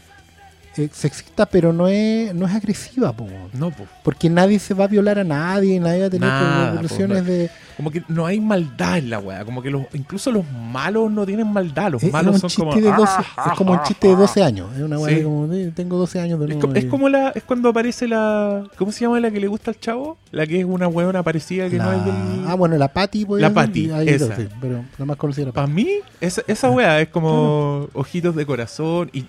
sexista, 0.93 1.47
pero 1.47 1.73
no 1.73 1.89
es, 1.89 2.35
no 2.35 2.47
es 2.47 2.55
agresiva, 2.55 3.13
po, 3.13 3.27
no, 3.53 3.71
po. 3.71 3.85
porque 4.03 4.29
nadie 4.31 4.59
se 4.59 4.75
va 4.75 4.85
a 4.85 4.89
violar 4.89 5.19
a 5.19 5.25
nadie, 5.25 5.79
nadie 5.81 6.01
va 6.01 6.07
a 6.07 6.11
tener 6.11 6.29
Nada, 6.29 7.23
de... 7.23 7.51
como 7.77 7.91
que 7.91 8.03
no 8.09 8.27
hay 8.27 8.41
maldad 8.41 8.99
en 8.99 9.11
la 9.11 9.19
weá. 9.19 9.45
Como 9.45 9.63
que 9.63 9.71
los, 9.71 9.83
incluso 9.93 10.31
los 10.33 10.45
malos 10.51 11.11
no 11.11 11.27
tienen 11.27 11.53
maldad. 11.53 11.93
Los 11.93 12.03
Es, 12.03 12.09
es 12.09 12.13
malos 12.13 12.35
un 12.37 12.41
son 12.41 12.49
chiste 12.51 12.63
como. 12.65 12.75
de 12.75 12.91
12, 12.97 13.13
"Ah, 13.37 13.49
es 13.53 13.59
como 13.59 13.73
un 13.73 13.83
chiste 13.83 14.09
de 14.09 14.17
12 14.17 14.43
años, 14.43 14.69
es 14.77 14.83
una 14.83 14.99
weá 14.99 15.17
Sí. 15.17 15.23
como, 15.23 15.53
eh, 15.53 15.73
tengo 15.75 15.97
12 15.99 16.21
años 16.21 16.41
de 16.41 16.47
Es, 16.47 16.57
nuevo 16.57 16.75
es 16.75 16.85
y- 16.85 16.89
como 16.89 17.09
la 17.09 17.31
es 17.31 17.43
cuando 17.43 17.69
aparece 17.69 18.09
la 18.09 18.65
¿cómo 18.79 18.93
se 18.93 19.01
llama 19.01 19.21
la 19.21 19.31
que 19.31 19.41
le 19.41 19.47
gusta 19.49 19.71
al 19.73 19.79
chavo? 19.81 20.17
La 20.31 20.47
que 20.47 20.61
es 20.61 20.65
una 20.65 20.89
huevona 20.89 21.23
parecida 21.23 21.69
que 21.69 21.77
no 21.77 21.93
es 21.93 22.05
del 22.05 22.15
Ah, 22.47 22.55
bueno, 22.55 22.77
la 22.79 22.89
Patty, 22.89 23.25
podría 23.27 23.49
La 23.49 23.55
Patty, 23.55 23.91
esa. 24.07 24.37
pero 24.61 24.85
la 24.99 25.05
más 25.05 25.17
conocida 25.17 25.53
Para 25.53 25.67
mí 25.67 25.89
esa, 26.21 26.43
esa 26.47 26.71
wea 26.71 27.01
es 27.01 27.09
como 27.09 27.89
ojitos 27.93 28.35
de 28.35 28.47
corazón 28.47 29.11
y, 29.13 29.27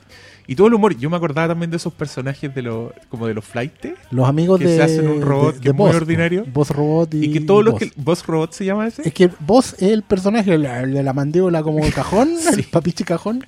y 0.47 0.55
todo 0.55 0.67
el 0.67 0.73
humor. 0.73 0.97
Yo 0.97 1.09
me 1.09 1.17
acordaba 1.17 1.47
también 1.49 1.71
de 1.71 1.77
esos 1.77 1.93
personajes 1.93 2.53
de 2.53 2.61
los 2.61 2.91
como 3.09 3.27
de 3.27 3.33
los 3.33 3.45
flightes 3.45 3.93
Los 4.11 4.27
amigos 4.27 4.59
que 4.59 4.67
de... 4.67 4.75
se 4.77 4.83
hacen 4.83 5.07
un 5.07 5.21
robot 5.21 5.55
de- 5.55 5.59
que 5.59 5.63
de 5.65 5.69
es 5.71 5.75
muy 5.75 5.87
Boss, 5.87 5.95
ordinario. 5.95 6.45
Boss 6.53 6.69
Robot 6.71 7.13
y... 7.13 7.25
y, 7.25 7.31
que 7.33 7.41
todos 7.41 7.63
los 7.63 7.73
Boss. 7.73 7.81
que 7.83 7.91
Boss 7.95 8.25
Robot 8.27 8.51
se 8.53 8.65
llama 8.65 8.87
ese 8.87 9.07
Es 9.07 9.13
que 9.13 9.29
vos 9.39 9.73
es 9.73 9.83
el 9.83 10.03
personaje 10.03 10.57
de 10.57 11.03
la 11.03 11.13
mandíbula 11.13 11.63
como 11.63 11.83
el 11.85 11.93
cajón, 11.93 12.29
Sí. 12.39 12.59
el 12.61 12.63
papiche 12.65 13.03
cajón. 13.05 13.45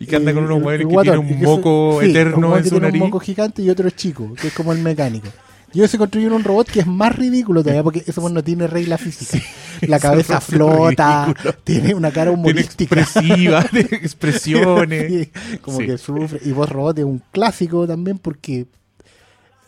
y 0.00 0.06
que 0.06 0.16
anda 0.16 0.32
con 0.32 0.44
unos 0.44 0.58
el- 0.58 0.64
hueones 0.64 0.86
el 0.86 0.88
que 0.96 1.02
tiene 1.02 1.18
un 1.18 1.28
que 1.28 1.34
moco 1.46 1.98
sí, 2.02 2.10
eterno 2.10 2.56
en 2.56 2.62
que 2.62 2.68
su 2.70 2.80
nariz. 2.80 3.02
un 3.02 3.08
moco 3.08 3.20
gigante 3.20 3.62
y 3.62 3.70
otro 3.70 3.88
es 3.88 3.96
chico, 3.96 4.32
que 4.40 4.48
es 4.48 4.54
como 4.54 4.72
el 4.72 4.78
mecánico. 4.80 5.28
Y 5.72 5.78
ellos 5.80 5.90
se 5.90 5.98
construyeron 5.98 6.36
un 6.38 6.44
robot 6.44 6.68
que 6.70 6.80
es 6.80 6.86
más 6.86 7.14
ridículo 7.14 7.62
todavía 7.62 7.82
porque 7.82 8.02
ese 8.06 8.20
no 8.20 8.42
tiene 8.42 8.66
regla 8.66 8.96
física. 8.98 9.38
la 9.82 9.98
cabeza 10.00 10.40
flota, 10.40 11.34
tiene 11.64 11.94
una 11.94 12.10
cara 12.10 12.30
Tiene 12.32 12.40
humorística. 12.50 13.00
expresiva, 13.00 13.62
tiene 13.70 13.88
expresiones. 13.92 15.12
Sí, 15.12 15.58
como 15.60 15.78
Sí. 15.78 15.86
que 15.86 15.98
sufre. 15.98 16.40
Y 16.44 16.52
Voz 16.52 16.70
Robot 16.70 16.98
es 17.00 17.04
un 17.04 17.22
clásico 17.32 17.86
también 17.86 18.18
porque 18.18 18.66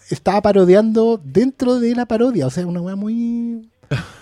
estaba 0.09 0.41
parodiando 0.43 1.21
dentro 1.23 1.79
de 1.81 1.95
la 1.95 2.07
parodia. 2.07 2.47
O 2.47 2.51
sea, 2.51 2.67
una 2.67 2.81
weá 2.81 2.97
muy. 2.97 3.69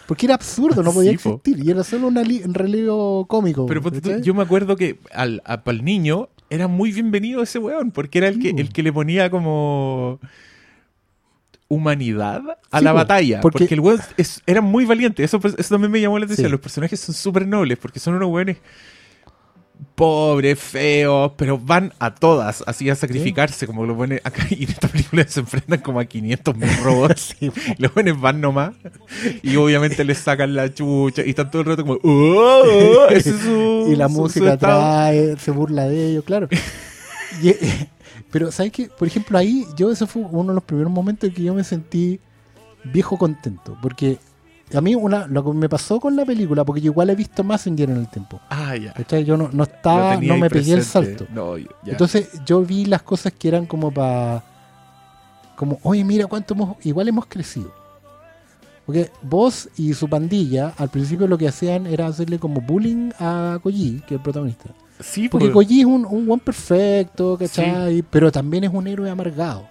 Porque 0.07 0.27
era 0.27 0.35
absurdo, 0.35 0.83
no 0.83 0.93
podía 0.95 1.13
existir. 1.13 1.59
Y 1.65 1.71
era 1.71 1.85
solo 1.85 2.11
li- 2.11 2.43
un 2.45 2.55
relevo 2.55 3.27
cómico. 3.27 3.67
Pero 3.67 3.83
¿cachai? 3.83 4.23
yo 4.23 4.35
me 4.35 4.43
acuerdo 4.43 4.77
que 4.77 4.99
al, 5.13 5.43
a- 5.45 5.63
pa'l 5.63 5.85
niño 5.85 6.29
era 6.51 6.67
muy 6.67 6.93
bienvenido 6.93 7.43
ese 7.43 7.59
weón, 7.59 7.91
porque 7.91 8.19
era 8.19 8.29
el 8.29 8.39
que, 8.41 8.51
el 8.51 8.71
que 8.73 8.83
le 8.83 8.93
ponía 8.93 9.31
como 9.31 10.19
humanidad 11.69 12.41
a 12.71 12.79
Sí, 12.79 12.85
la 12.85 12.93
batalla. 12.93 13.41
porque- 13.41 13.59
Porque, 13.61 13.75
el 13.75 13.81
weón 13.81 14.01
es- 14.17 14.43
era 14.47 14.61
muy 14.63 14.85
valiente. 14.87 15.23
Eso, 15.23 15.39
pues, 15.39 15.55
eso 15.59 15.75
también 15.75 15.91
me 15.93 16.01
llamó 16.01 16.19
la 16.19 16.25
atención. 16.25 16.47
Sí. 16.49 16.51
Los 16.53 16.61
personajes 16.61 16.99
son 16.99 17.15
súper 17.15 17.47
nobles, 17.47 17.77
porque 17.79 18.01
son 18.01 18.15
unos 18.15 18.29
weones 18.31 18.57
pobres, 19.95 20.59
feos, 20.59 21.33
pero 21.37 21.57
van 21.59 21.93
a 22.01 22.15
todas, 22.15 22.65
así 22.67 22.89
a 22.91 22.95
sacrificarse, 22.97 23.67
como 23.67 23.85
los 23.87 23.97
buenos 23.97 24.19
acá. 24.25 24.45
Y 24.51 24.65
en 24.65 24.71
esta 24.71 24.89
película 24.89 25.25
se 25.29 25.41
enfrentan 25.41 25.81
como 25.81 26.01
a 26.01 26.05
500 26.05 26.57
mil 26.57 26.69
robots. 26.83 27.37
Los 27.79 27.95
buenos 27.95 28.21
van 28.21 28.41
nomás. 28.41 28.73
Y 29.43 29.57
obviamente 29.57 30.05
les 30.05 30.19
sacan 30.19 30.55
la 30.55 30.73
chucha. 30.73 31.23
Y 31.25 31.31
están 31.31 31.51
todo 31.51 31.63
el 31.63 31.69
rato 31.69 31.85
como. 31.85 31.99
"Oh, 32.03 32.63
oh", 32.65 33.09
ese 33.11 33.31
es 33.31 33.37
su- 33.41 33.89
y 33.93 33.97
la 33.97 34.09
su- 34.09 34.15
música 34.15 34.57
trae, 34.57 35.37
se 35.39 35.51
burla 35.51 35.87
de 35.89 36.11
ellos, 36.11 36.25
claro. 36.25 36.49
Y, 37.43 37.55
pero, 38.31 38.53
¿sabes 38.53 38.73
qué? 38.73 38.89
Por 38.89 39.09
ejemplo, 39.09 39.39
ahí, 39.39 39.67
yo 39.77 39.91
ese 39.91 40.07
fue 40.07 40.23
uno 40.23 40.49
de 40.51 40.55
los 40.55 40.65
primeros 40.65 40.93
momentos 40.93 41.29
en 41.29 41.35
que 41.35 41.43
yo 41.43 41.55
me 41.55 41.65
sentí 41.65 42.21
viejo 42.85 43.17
contento. 43.17 43.77
Porque 43.81 44.19
a 44.75 44.81
mí, 44.81 44.95
una, 44.95 45.27
lo 45.27 45.45
que 45.45 45.53
me 45.53 45.69
pasó 45.69 45.99
con 45.99 46.15
la 46.15 46.25
película, 46.25 46.65
porque 46.65 46.81
yo 46.81 46.91
igual 46.91 47.11
he 47.11 47.15
visto 47.15 47.43
Messenger 47.43 47.91
en 47.91 47.97
el 47.97 48.09
tiempo. 48.09 48.41
Ah, 48.51 48.77
ya. 48.77 48.93
¿cachai? 48.93 49.25
Yo 49.25 49.37
no, 49.37 49.49
no 49.53 49.63
estaba, 49.65 50.17
no 50.17 50.37
me 50.37 50.51
pegué 50.51 50.75
el 50.75 50.85
salto. 50.85 51.27
No, 51.33 51.57
ya. 51.57 51.69
Entonces 51.87 52.29
yo 52.45 52.63
vi 52.63 52.85
las 52.85 53.03
cosas 53.03 53.33
que 53.33 53.49
eran 53.49 53.67
como 53.67 53.91
para... 53.91 54.45
Como, 55.57 55.79
oye, 55.83 56.05
mira 56.05 56.27
cuánto 56.27 56.55
hemos... 56.55 56.77
Igual 56.85 57.09
hemos 57.09 57.27
crecido. 57.27 57.73
Porque 58.85 59.11
vos 59.23 59.69
y 59.77 59.93
su 59.93 60.09
pandilla, 60.09 60.73
al 60.79 60.89
principio 60.89 61.27
lo 61.27 61.37
que 61.37 61.49
hacían 61.49 61.87
era 61.87 62.07
hacerle 62.07 62.39
como 62.39 62.61
bullying 62.61 63.11
a 63.19 63.59
Koji, 63.63 64.03
que 64.07 64.15
es 64.15 64.19
el 64.19 64.23
protagonista. 64.23 64.71
Sí, 65.01 65.29
Porque 65.29 65.47
pues, 65.47 65.67
Koji 65.67 65.81
es 65.81 65.87
un, 65.87 66.05
un 66.05 66.27
buen 66.27 66.41
perfecto, 66.41 67.37
¿cachai? 67.39 68.03
Pero 68.11 68.31
también 68.33 68.65
es 68.65 68.71
un 68.73 68.87
héroe 68.87 69.09
amargado. 69.11 69.67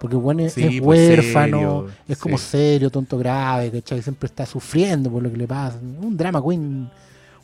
Porque 0.00 0.14
el 0.16 0.22
buen 0.22 0.38
es, 0.40 0.52
Sí, 0.52 0.62
es 0.62 0.80
pues, 0.80 1.10
huérfano, 1.10 1.58
serio, 1.58 1.86
es 2.06 2.18
como 2.18 2.38
sí. 2.38 2.44
serio, 2.50 2.90
tonto 2.90 3.18
grave, 3.18 3.70
¿cachai? 3.70 4.00
Siempre 4.02 4.26
está 4.28 4.46
sufriendo 4.46 5.10
por 5.10 5.22
lo 5.22 5.30
que 5.30 5.36
le 5.36 5.46
pasa. 5.46 5.78
Un 6.00 6.16
drama 6.16 6.40
queen, 6.42 6.88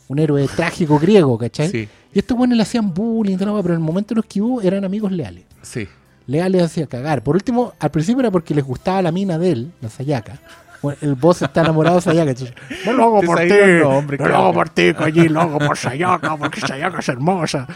un 0.09 0.19
héroe 0.19 0.47
trágico 0.57 0.99
griego, 0.99 1.37
¿cachai? 1.37 1.69
Sí, 1.69 1.89
Y 2.13 2.19
estos 2.19 2.37
buenos 2.37 2.57
le 2.57 2.63
hacían 2.63 2.95
bullying, 2.95 3.37
pero 3.39 3.59
en 3.59 3.73
el 3.73 3.79
momento 3.81 4.15
en 4.15 4.17
los 4.17 4.27
que 4.27 4.41
hubo 4.41 4.61
eran 4.63 4.85
amigos 4.85 5.11
leales. 5.13 5.45
sí. 5.63 5.87
Leales 6.27 6.63
hacía 6.63 6.87
cagar. 6.87 7.23
Por 7.23 7.35
último, 7.37 7.75
al 7.79 7.91
principio 7.91 8.21
era 8.21 8.31
porque 8.31 8.55
les 8.55 8.65
gustaba 8.65 9.03
la 9.03 9.13
mina 9.13 9.37
de 9.37 9.51
él, 9.53 9.73
la 9.83 9.91
Sayaka. 9.91 10.41
Bueno, 10.85 10.99
el 11.03 11.15
boss 11.15 11.43
está 11.43 11.63
enamorado 11.63 11.97
de 11.97 12.03
Sayaka. 12.03 12.35
no 12.87 12.93
lo 12.93 13.03
hago 13.05 13.21
por 13.23 13.39
ti, 13.41 13.53
el 13.53 13.81
nombre, 13.81 14.19
no 14.19 14.29
lo 14.29 14.37
hago 14.37 14.53
por 14.55 14.69
ti, 14.69 14.93
Koji, 14.95 15.29
lo 15.29 15.41
hago 15.41 15.59
por 15.59 15.77
Sayaka, 15.77 16.37
porque 16.37 16.61
Sayaka 16.61 16.99
es 17.01 17.09
hermosa. 17.09 17.67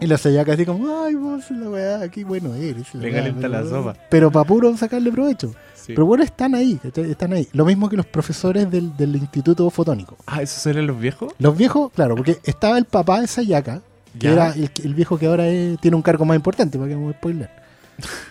Y 0.00 0.06
la 0.06 0.18
Sayaka 0.18 0.52
así 0.54 0.66
como, 0.66 1.04
ay, 1.04 1.14
vos, 1.14 1.50
la 1.52 1.68
weá, 1.70 2.08
qué 2.08 2.24
bueno 2.24 2.52
eres. 2.54 2.92
Le 2.94 3.12
calienta 3.12 3.48
la 3.48 3.64
sopa. 3.64 3.94
Pero 4.10 4.30
para 4.30 4.44
puro 4.44 4.76
sacarle 4.76 5.10
provecho. 5.12 5.54
sí. 5.74 5.92
Pero 5.94 6.04
bueno, 6.06 6.24
están 6.24 6.54
ahí, 6.56 6.80
están 6.96 7.32
ahí. 7.32 7.48
Lo 7.52 7.64
mismo 7.64 7.88
que 7.88 7.96
los 7.96 8.06
profesores 8.06 8.68
del, 8.70 8.96
del 8.96 9.14
Instituto 9.16 9.70
Fotónico. 9.70 10.16
Ah, 10.26 10.42
¿esos 10.42 10.66
eran 10.66 10.86
los 10.88 10.98
viejos? 10.98 11.32
Los 11.38 11.56
viejos, 11.56 11.92
claro, 11.94 12.16
porque 12.16 12.38
estaba 12.42 12.76
el 12.76 12.84
papá 12.86 13.20
de 13.20 13.28
Sayaka, 13.28 13.80
que 14.18 14.26
Ya. 14.26 14.32
era 14.32 14.50
el, 14.52 14.68
el 14.82 14.94
viejo 14.94 15.16
que 15.16 15.26
ahora 15.26 15.46
es- 15.46 15.78
tiene 15.80 15.96
un 15.96 16.02
cargo 16.02 16.24
más 16.24 16.34
importante, 16.36 16.76
para 16.76 16.90
que 16.90 16.96
no 16.96 17.06
me 17.06 17.12
spoiler. 17.12 17.48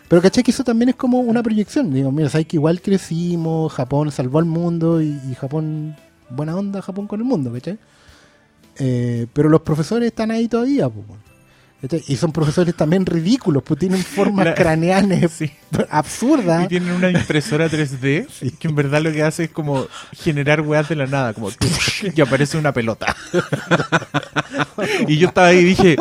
Pero 0.08 0.22
caché 0.22 0.44
que 0.44 0.52
eso 0.52 0.64
también 0.64 0.90
es 0.90 0.96
como 0.96 1.20
una 1.20 1.42
proyección. 1.44 1.94
Digo, 1.94 2.12
mira, 2.12 2.30
sabes 2.30 2.48
que 2.48 2.58
igual 2.58 2.82
crecimos, 2.82 3.72
Japón 3.74 4.12
salvó 4.12 4.40
al 4.40 4.46
mundo 4.46 5.02
y, 5.02 5.20
y 5.30 5.36
Japón, 5.40 5.96
buena 6.30 6.56
onda 6.56 6.82
Japón 6.82 7.08
con 7.08 7.20
el 7.20 7.26
mundo, 7.26 7.52
¿cachai? 7.52 7.78
Eh, 8.78 9.28
pero 9.34 9.50
los 9.50 9.62
profesores 9.62 10.08
están 10.08 10.32
ahí 10.32 10.48
todavía, 10.48 10.90
pues. 10.90 11.06
Y 12.08 12.16
son 12.16 12.32
profesores 12.32 12.76
también 12.76 13.06
ridículos, 13.06 13.62
pues 13.62 13.78
tienen 13.78 14.02
formas 14.02 14.46
La- 14.46 14.56
craneales 14.56 15.30
Sí. 15.38 15.52
absurdas. 15.90 16.64
Y 16.66 16.68
tienen 16.70 16.92
una 16.94 17.10
impresora 17.10 17.70
3D 17.70 18.56
que 18.60 18.68
en 18.70 18.76
verdad 18.76 19.02
lo 19.02 19.12
que 19.12 19.22
hace 19.22 19.46
es 19.46 19.50
como 19.52 19.88
generar 20.14 20.62
weas 20.62 20.88
de 20.88 20.96
la 20.96 21.08
nada, 21.08 21.34
como 21.34 21.50
y 22.16 22.22
aparece 22.22 22.58
una 22.58 22.72
pelota. 22.72 23.14
y 25.08 25.18
yo 25.18 25.28
estaba 25.28 25.48
ahí 25.48 25.58
y 25.60 25.64
dije, 25.66 25.98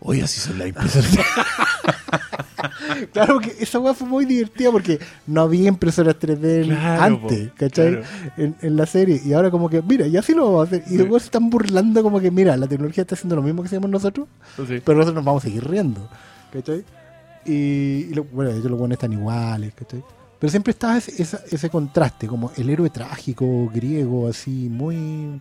oye, 0.00 0.22
así 0.22 0.40
son 0.40 0.58
las 0.60 0.68
impresoras. 0.68 1.10
Claro 3.12 3.38
que 3.40 3.54
esa 3.60 3.78
weá 3.78 3.94
fue 3.94 4.06
muy 4.08 4.24
divertida 4.24 4.70
porque 4.70 4.98
no 5.26 5.42
había 5.42 5.68
impresoras 5.68 6.16
3D 6.18 6.62
en- 6.62 6.68
Claro, 6.68 7.02
antes, 7.02 7.48
po, 7.48 7.54
¿cachai? 7.58 7.90
claro. 7.92 8.06
En, 8.36 8.56
en 8.62 8.76
la 8.76 8.86
serie. 8.86 9.20
Y 9.24 9.32
ahora 9.32 9.50
como 9.50 9.68
que, 9.68 9.82
mira, 9.82 10.06
y 10.06 10.16
así 10.16 10.34
lo 10.34 10.44
vamos 10.46 10.60
a 10.60 10.64
hacer. 10.64 10.82
Y 10.86 10.90
Sí. 10.90 10.96
después 10.98 11.22
se 11.22 11.26
están 11.28 11.50
burlando 11.50 12.02
como 12.02 12.20
que, 12.20 12.30
mira, 12.30 12.56
la 12.56 12.66
tecnología 12.66 13.02
está 13.02 13.14
haciendo 13.14 13.36
lo 13.36 13.42
mismo 13.42 13.62
que 13.62 13.66
hacemos 13.68 13.90
nosotros, 13.90 14.26
Entonces, 14.50 14.82
pero 14.84 14.98
nosotros 14.98 15.16
nos 15.16 15.24
vamos 15.24 15.42
a 15.44 15.46
seguir 15.46 15.68
riendo, 15.68 16.08
¿cachai? 16.52 16.84
Y, 17.44 17.52
y 18.10 18.14
lo- 18.14 18.24
bueno, 18.24 18.50
ellos 18.50 18.64
los 18.70 18.78
buenos 18.78 18.96
están 18.96 19.12
iguales, 19.12 19.72
¿cachai? 19.74 20.02
Pero 20.38 20.50
siempre 20.50 20.70
estaba 20.72 20.96
ese, 20.98 21.22
ese 21.50 21.70
contraste, 21.70 22.26
como 22.26 22.50
el 22.56 22.68
héroe 22.68 22.90
trágico, 22.90 23.70
griego, 23.72 24.28
así, 24.28 24.68
muy, 24.70 25.40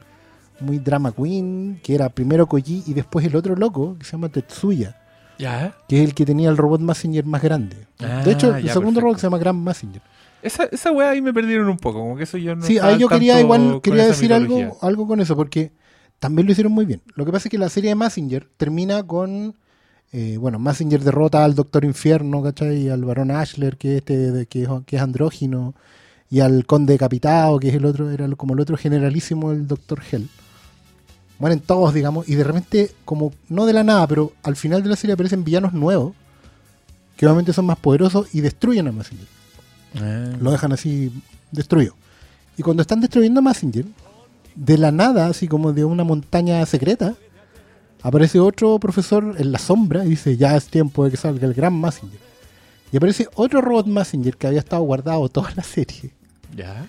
muy 0.61 0.79
drama 0.79 1.11
queen, 1.11 1.79
que 1.83 1.95
era 1.95 2.09
primero 2.09 2.47
Koji 2.47 2.83
y 2.87 2.93
después 2.93 3.25
el 3.25 3.35
otro 3.35 3.55
loco, 3.55 3.97
que 3.99 4.05
se 4.05 4.13
llama 4.13 4.29
Tetsuya 4.29 4.95
ya. 5.37 5.75
que 5.87 5.97
es 6.01 6.07
el 6.07 6.13
que 6.13 6.25
tenía 6.25 6.49
el 6.49 6.57
robot 6.57 6.81
Messenger 6.81 7.25
más 7.25 7.41
grande. 7.41 7.87
Ah, 7.99 8.21
de 8.23 8.31
hecho, 8.31 8.55
el 8.55 8.63
ya, 8.63 8.73
segundo 8.73 8.99
perfecto. 8.99 9.01
robot 9.01 9.17
se 9.19 9.27
llama 9.27 9.37
Grand 9.37 9.63
Messenger. 9.63 10.01
Esa, 10.41 10.65
esa 10.65 10.91
wea 10.91 11.09
ahí 11.09 11.21
me 11.21 11.33
perdieron 11.33 11.69
un 11.69 11.77
poco, 11.77 11.99
como 11.99 12.15
que 12.15 12.23
eso 12.23 12.37
yo 12.37 12.55
no 12.55 12.63
sí, 12.63 12.77
ahí 12.77 12.99
yo 12.99 13.07
quería 13.07 13.39
igual 13.41 13.79
quería 13.81 14.05
decir 14.05 14.31
algo, 14.31 14.57
mitología. 14.57 14.87
algo 14.87 15.07
con 15.07 15.19
eso, 15.19 15.35
porque 15.35 15.71
también 16.19 16.45
lo 16.45 16.51
hicieron 16.51 16.71
muy 16.71 16.85
bien. 16.85 17.01
Lo 17.15 17.25
que 17.25 17.31
pasa 17.31 17.47
es 17.47 17.51
que 17.51 17.57
la 17.57 17.69
serie 17.69 17.89
de 17.89 17.95
Messenger 17.95 18.47
termina 18.57 19.03
con, 19.03 19.55
eh, 20.11 20.37
bueno, 20.37 20.59
Messenger 20.59 21.01
derrota 21.01 21.43
al 21.43 21.55
Doctor 21.55 21.83
Infierno, 21.83 22.43
¿cachai? 22.43 22.83
Y 22.83 22.89
al 22.89 23.03
Barón 23.03 23.31
Ashler, 23.31 23.77
que, 23.77 23.93
es 23.93 23.97
este, 23.97 24.45
que, 24.47 24.63
es, 24.63 24.69
que 24.85 24.95
es 24.97 25.01
andrógino, 25.01 25.73
y 26.29 26.39
al 26.41 26.65
Conde 26.65 26.93
Decapitado, 26.93 27.59
que 27.59 27.69
es 27.69 27.75
el 27.75 27.85
otro, 27.85 28.11
era 28.11 28.27
como 28.35 28.53
el 28.53 28.59
otro 28.59 28.77
generalísimo, 28.77 29.51
el 29.51 29.67
Doctor 29.67 30.01
Hell. 30.11 30.27
Mueren 31.39 31.59
todos, 31.59 31.93
digamos, 31.93 32.27
y 32.29 32.35
de 32.35 32.43
repente, 32.43 32.91
como 33.03 33.33
no 33.49 33.65
de 33.65 33.73
la 33.73 33.83
nada, 33.83 34.07
pero 34.07 34.31
al 34.43 34.55
final 34.55 34.81
de 34.83 34.89
la 34.89 34.95
serie 34.95 35.13
aparecen 35.13 35.43
villanos 35.43 35.73
nuevos, 35.73 36.13
que 37.17 37.25
obviamente 37.25 37.51
son 37.53 37.65
más 37.65 37.77
poderosos 37.77 38.33
y 38.33 38.41
destruyen 38.41 38.87
a 38.87 38.91
Messenger 38.91 39.27
Ah. 39.97 40.35
lo 40.41 40.51
dejan 40.51 40.73
así 40.73 41.11
destruido. 41.51 41.95
Y 42.57 42.63
cuando 42.63 42.81
están 42.81 42.99
destruyendo 43.01 43.39
a 43.39 43.43
Messenger, 43.43 43.85
de 44.55 44.77
la 44.77 44.91
nada, 44.91 45.27
así 45.27 45.47
como 45.47 45.71
de 45.73 45.85
una 45.85 46.03
montaña 46.03 46.65
secreta, 46.65 47.15
aparece 48.01 48.39
otro 48.39 48.77
profesor 48.79 49.35
en 49.37 49.51
la 49.51 49.59
sombra 49.59 50.05
y 50.05 50.09
dice, 50.09 50.35
ya 50.37 50.55
es 50.55 50.67
tiempo 50.67 51.05
de 51.05 51.11
que 51.11 51.17
salga 51.17 51.47
el 51.47 51.53
gran 51.53 51.79
Messenger. 51.79 52.19
Y 52.91 52.97
aparece 52.97 53.27
otro 53.35 53.61
robot 53.61 53.87
Messenger 53.87 54.37
que 54.37 54.47
había 54.47 54.59
estado 54.59 54.81
guardado 54.83 55.27
toda 55.29 55.51
la 55.55 55.63
serie 55.63 56.11
Ya. 56.55 56.85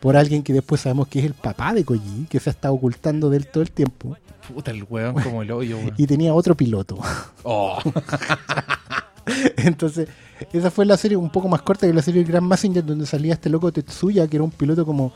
Por 0.00 0.16
alguien 0.16 0.42
que 0.42 0.52
después 0.52 0.80
sabemos 0.80 1.08
que 1.08 1.18
es 1.20 1.24
el 1.24 1.34
papá 1.34 1.74
de 1.74 1.84
Koji, 1.84 2.26
que 2.30 2.38
se 2.40 2.50
ha 2.50 2.52
estado 2.52 2.74
ocultando 2.74 3.30
de 3.30 3.38
él 3.38 3.46
todo 3.46 3.62
el 3.62 3.70
tiempo, 3.70 4.16
Puta, 4.54 4.70
el 4.70 4.84
weón 4.88 5.14
como 5.22 5.42
el 5.42 5.50
hoyo, 5.50 5.76
weón. 5.78 5.92
y 5.96 6.06
tenía 6.06 6.32
otro 6.32 6.54
piloto. 6.54 6.98
Oh. 7.42 7.78
Entonces, 9.56 10.08
esa 10.52 10.70
fue 10.70 10.86
la 10.86 10.96
serie 10.96 11.16
un 11.16 11.30
poco 11.30 11.48
más 11.48 11.60
corta 11.62 11.86
que 11.86 11.92
la 11.92 12.02
serie 12.02 12.24
Grand 12.24 12.46
Messenger, 12.46 12.84
donde 12.84 13.06
salía 13.06 13.34
este 13.34 13.50
loco 13.50 13.70
Tetsuya, 13.72 14.26
que 14.26 14.36
era 14.36 14.44
un 14.44 14.50
piloto 14.50 14.86
como 14.86 15.12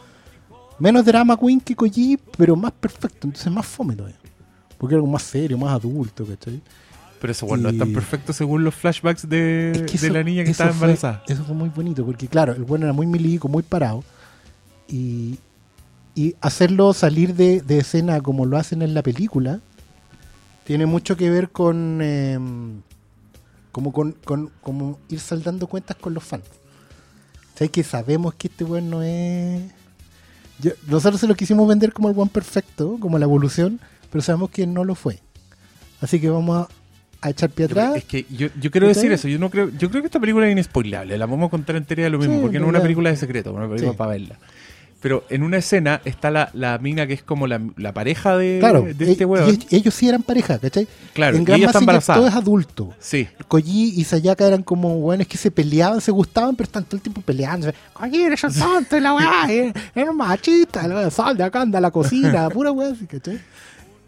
menos 0.78 1.04
drama 1.04 1.36
queen 1.38 1.60
que 1.60 1.74
Koji, 1.74 2.18
pero 2.36 2.54
más 2.56 2.72
perfecto, 2.72 3.26
entonces 3.26 3.50
más 3.52 3.64
fome 3.66 3.94
todavía. 3.96 4.18
Porque 4.76 4.96
era 4.96 5.00
como 5.00 5.12
más 5.12 5.22
serio, 5.22 5.56
más 5.56 5.72
adulto, 5.72 6.26
¿cachai? 6.26 6.60
Pero 7.20 7.30
eso, 7.30 7.46
bueno, 7.46 7.62
no 7.64 7.68
es 7.70 7.78
tan 7.78 7.92
perfecto 7.92 8.32
según 8.32 8.64
los 8.64 8.74
flashbacks 8.74 9.28
de, 9.28 9.70
Es 9.72 9.82
que 9.82 9.96
de 9.96 10.10
la 10.10 10.24
niña 10.24 10.42
que 10.44 10.50
estaba 10.50 10.70
fue- 10.72 10.88
embarazada. 10.88 11.22
eso 11.28 11.44
fue 11.44 11.54
muy 11.54 11.68
bonito, 11.68 12.04
porque 12.04 12.26
claro, 12.26 12.52
el 12.52 12.64
bueno 12.64 12.84
era 12.84 12.92
muy 12.92 13.06
milico, 13.06 13.48
muy 13.48 13.62
parado. 13.62 14.02
Y, 14.92 15.38
y 16.14 16.36
hacerlo 16.42 16.92
salir 16.92 17.34
de, 17.34 17.62
de 17.62 17.78
escena 17.78 18.20
como 18.20 18.44
lo 18.46 18.58
hacen 18.58 18.82
en 18.82 18.92
la 18.94 19.02
película, 19.02 19.60
tiene 20.64 20.86
mucho 20.86 21.16
que 21.16 21.30
ver 21.30 21.48
con. 21.50 22.00
eh, 22.02 22.38
como 23.72 23.90
con, 23.92 24.12
con 24.24 24.50
como 24.60 24.98
ir 25.08 25.18
saldando 25.18 25.66
cuentas 25.66 25.96
con 25.96 26.12
los 26.12 26.22
fans. 26.22 26.44
O 27.54 27.58
sea, 27.58 27.68
que 27.68 27.82
sabemos 27.82 28.34
que 28.34 28.48
este 28.48 28.64
weón 28.64 28.90
no 28.90 29.02
es. 29.02 29.62
yo- 30.60 30.72
nosotros 30.88 31.20
se 31.20 31.26
lo 31.26 31.34
quisimos 31.34 31.66
vender 31.66 31.92
como 31.92 32.10
el 32.10 32.18
one 32.18 32.30
perfecto, 32.30 32.98
como 33.00 33.18
la 33.18 33.24
evolución, 33.24 33.80
pero 34.10 34.20
sabemos 34.22 34.50
que 34.50 34.66
no 34.66 34.84
lo 34.84 34.94
fue. 34.94 35.20
Así 36.02 36.20
que 36.20 36.28
vamos 36.28 36.66
a, 37.22 37.26
a 37.26 37.30
echar 37.30 37.48
pie 37.50 37.64
atrás. 37.66 37.96
Es 37.96 38.04
que 38.04 38.26
yo, 38.30 38.48
yo 38.60 38.70
quiero 38.70 38.88
decir 38.88 39.10
eso. 39.12 39.26
Yo 39.28 39.38
no 39.38 39.48
creo, 39.48 39.70
yo 39.70 39.88
creo 39.88 40.02
que 40.02 40.06
esta 40.06 40.20
película 40.20 40.46
es 40.46 40.52
inespoilable. 40.52 41.16
La 41.16 41.24
vamos 41.26 41.46
a 41.46 41.50
contar 41.50 41.76
entera 41.76 42.02
de 42.04 42.10
lo 42.10 42.18
mismo, 42.18 42.34
Sí, 42.34 42.40
porque 42.42 42.58
no 42.58 42.66
es 42.66 42.70
una 42.70 42.82
película 42.82 43.08
de 43.10 43.16
secreto, 43.16 43.52
una 43.54 43.68
película 43.68 43.92
Sí. 43.92 43.96
para 43.96 44.10
verla. 44.10 44.38
Pero 45.02 45.24
en 45.30 45.42
una 45.42 45.56
escena 45.58 46.00
está 46.04 46.30
la, 46.30 46.48
la 46.54 46.78
mina 46.78 47.06
que 47.08 47.12
es 47.14 47.22
como 47.24 47.48
la, 47.48 47.60
la 47.76 47.92
pareja 47.92 48.36
de, 48.36 48.58
Claro, 48.60 48.82
de 48.82 49.10
este 49.10 49.24
e- 49.24 49.26
weón. 49.26 49.58
y 49.68 49.76
ellos- 49.76 49.92
sí 49.94 50.08
eran 50.08 50.22
pareja, 50.22 50.58
¿cachai? 50.60 50.86
Claro, 51.12 51.36
en 51.36 51.42
y 51.42 51.44
Gran 51.44 51.62
está 51.62 51.78
embarazada. 51.80 52.18
todo 52.20 52.28
es 52.28 52.34
adulto. 52.34 52.94
Sí, 53.00 53.26
Koji 53.48 53.94
y 53.96 54.04
Sayaka 54.04 54.46
eran 54.46 54.62
como 54.62 54.94
weones 54.98 55.26
que 55.26 55.36
se 55.36 55.50
peleaban, 55.50 56.00
se 56.00 56.12
gustaban, 56.12 56.54
pero 56.54 56.66
están 56.66 56.84
todo 56.84 56.96
el 56.96 57.02
tiempo 57.02 57.20
peleando. 57.20 57.70
Koji, 57.94 58.22
eres 58.22 58.44
un 58.44 58.54
tonto, 58.54 58.96
y 58.96 59.00
la 59.00 59.14
weá, 59.14 59.46
eh, 59.50 59.72
eres 59.94 60.14
machista, 60.14 60.86
la 60.86 60.94
weá, 60.94 61.10
sal 61.10 61.36
de 61.36 61.42
acá, 61.44 61.62
anda 61.62 61.78
a 61.78 61.80
la 61.82 61.90
cocina, 61.90 62.48
pura 62.50 62.70
weá, 62.70 62.92
¿cachai? 63.10 63.40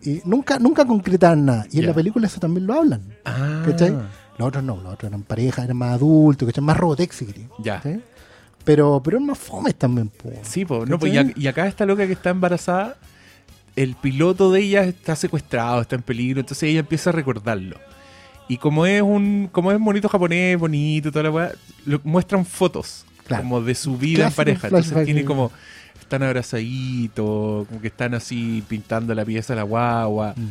Y 0.02 0.20
nunca, 0.24 0.58
nunca 0.58 0.84
concretaron 0.84 1.44
nada. 1.44 1.66
Y 1.72 1.80
en 1.80 1.86
la 1.86 1.92
película 1.94 2.26
eso 2.28 2.38
también 2.38 2.66
lo 2.66 2.74
hablan, 2.74 3.00
Ah, 3.24 3.62
¿cachai? 3.66 3.90
Los 4.36 4.48
otros 4.48 4.62
no, 4.64 4.76
los 4.76 4.92
otros 4.94 5.08
eran 5.10 5.22
pareja, 5.22 5.64
eran 5.64 5.76
más 5.76 5.92
adultos, 5.94 6.46
¿cachai? 6.46 6.62
Más 6.62 6.76
Robotexi, 6.76 7.24
creo, 7.26 7.48
Ya. 7.58 7.76
¿cachai? 7.76 8.00
Pero, 8.64 9.00
pero 9.04 9.18
eran 9.18 9.26
más 9.26 9.38
fomes 9.38 9.74
también, 9.74 10.08
po. 10.08 10.32
Sí, 10.42 10.64
pues, 10.64 10.88
no, 10.88 10.98
pues, 10.98 11.12
y, 11.36 11.46
acá 11.46 11.66
esta 11.66 11.84
loca 11.84 12.06
que 12.06 12.14
está 12.14 12.30
embarazada, 12.30 12.96
el 13.76 13.94
piloto 13.94 14.50
de 14.52 14.60
ella 14.60 14.84
está 14.84 15.16
secuestrado, 15.16 15.82
está 15.82 15.96
en 15.96 16.02
peligro, 16.02 16.40
entonces 16.40 16.68
ella 16.70 16.80
empieza 16.80 17.10
a 17.10 17.12
recordarlo. 17.12 17.76
Y 18.48 18.58
como 18.58 18.86
es 18.86 19.02
un 19.02 19.48
como 19.50 19.72
es 19.72 19.78
bonito 19.80 20.08
japonés, 20.08 20.58
bonito, 20.58 21.10
toda 21.10 21.22
la 21.24 21.30
weá, 21.30 21.52
muestran 22.04 22.44
fotos 22.44 23.04
Claro. 23.26 23.42
como 23.42 23.62
de 23.62 23.74
su 23.74 23.96
vida 23.96 24.26
en 24.26 24.32
pareja. 24.32 24.66
Entonces 24.68 25.04
tiene 25.06 25.24
como, 25.24 25.50
están 25.98 26.22
abrazaditos, 26.22 27.66
como 27.68 27.80
que 27.80 27.88
están 27.88 28.14
así 28.14 28.62
pintando 28.68 29.14
la 29.14 29.24
pieza 29.24 29.54
a 29.54 29.56
la 29.56 29.62
guagua. 29.62 30.34
Mm. 30.36 30.48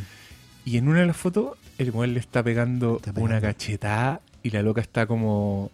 Y 0.70 0.76
en 0.78 0.88
una 0.88 1.00
de 1.00 1.06
las 1.06 1.16
fotos, 1.16 1.56
el 1.78 1.90
weón 1.90 2.14
le 2.14 2.20
está 2.20 2.42
pegando 2.42 2.96
Está 2.96 3.10
una 3.12 3.36
pegando. 3.36 3.46
cachetada 3.46 4.20
y 4.42 4.50
la 4.50 4.62
loca 4.62 4.80
está 4.80 5.06
como 5.06 5.70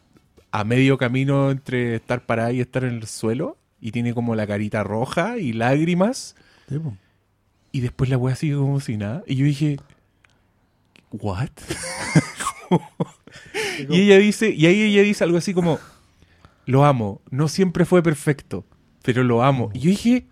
a 0.52 0.64
medio 0.64 0.98
camino 0.98 1.50
entre 1.50 1.96
estar 1.96 2.26
parada 2.26 2.52
y 2.52 2.60
estar 2.60 2.84
en 2.84 2.94
el 2.96 3.06
suelo. 3.06 3.56
Y 3.80 3.92
tiene 3.92 4.12
como 4.12 4.34
la 4.34 4.46
carita 4.46 4.84
roja 4.84 5.38
y 5.38 5.52
lágrimas. 5.52 6.36
Sí, 6.68 6.78
po. 6.78 6.96
Y 7.72 7.80
después 7.80 8.10
la 8.10 8.18
weá 8.18 8.34
sigue 8.34 8.56
como 8.56 8.80
si 8.80 8.96
nada. 8.96 9.22
Y 9.26 9.36
yo 9.36 9.44
dije, 9.46 9.78
¿what? 11.12 11.50
y 13.88 14.00
ella 14.02 14.18
dice, 14.18 14.50
y 14.50 14.66
ahí 14.66 14.82
ella 14.82 15.02
dice 15.02 15.24
algo 15.24 15.38
así 15.38 15.54
como, 15.54 15.78
lo 16.66 16.84
amo, 16.84 17.20
no 17.30 17.48
siempre 17.48 17.84
fue 17.84 18.02
perfecto, 18.02 18.64
pero 19.02 19.22
lo 19.22 19.42
amo. 19.42 19.70
Y 19.72 19.80
yo 19.80 19.90
dije, 19.90 20.26